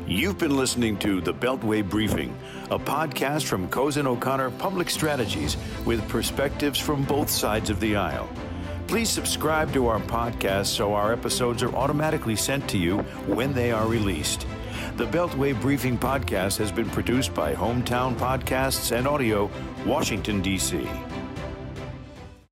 You've 0.08 0.38
been 0.38 0.56
listening 0.56 0.98
to 1.00 1.22
the 1.22 1.34
Beltway 1.34 1.88
Briefing, 1.88 2.36
a 2.72 2.80
podcast 2.80 3.44
from 3.44 3.68
Cozen 3.68 4.08
O'Connor 4.08 4.52
Public 4.52 4.90
Strategies 4.90 5.58
with 5.86 6.08
perspectives 6.08 6.80
from 6.80 7.04
both 7.04 7.30
sides 7.30 7.70
of 7.70 7.80
the 7.80 7.98
aisle. 7.98 8.30
Please 8.88 9.10
subscribe 9.10 9.74
to 9.74 9.88
our 9.88 10.00
podcast 10.00 10.68
so 10.68 10.94
our 10.94 11.12
episodes 11.12 11.62
are 11.62 11.76
automatically 11.76 12.38
sent 12.38 12.70
to 12.70 12.78
you 12.78 13.00
when 13.28 13.54
they 13.54 13.72
are 13.72 13.86
released. 13.86 14.48
The 14.96 15.06
Beltway 15.06 15.60
Briefing 15.60 15.98
podcast 15.98 16.58
has 16.58 16.72
been 16.72 16.90
produced 16.90 17.34
by 17.34 17.54
Hometown 17.54 18.16
Podcasts 18.16 18.96
and 18.98 19.06
Audio, 19.06 19.52
Washington, 19.88 20.42
D.C. 20.42 21.07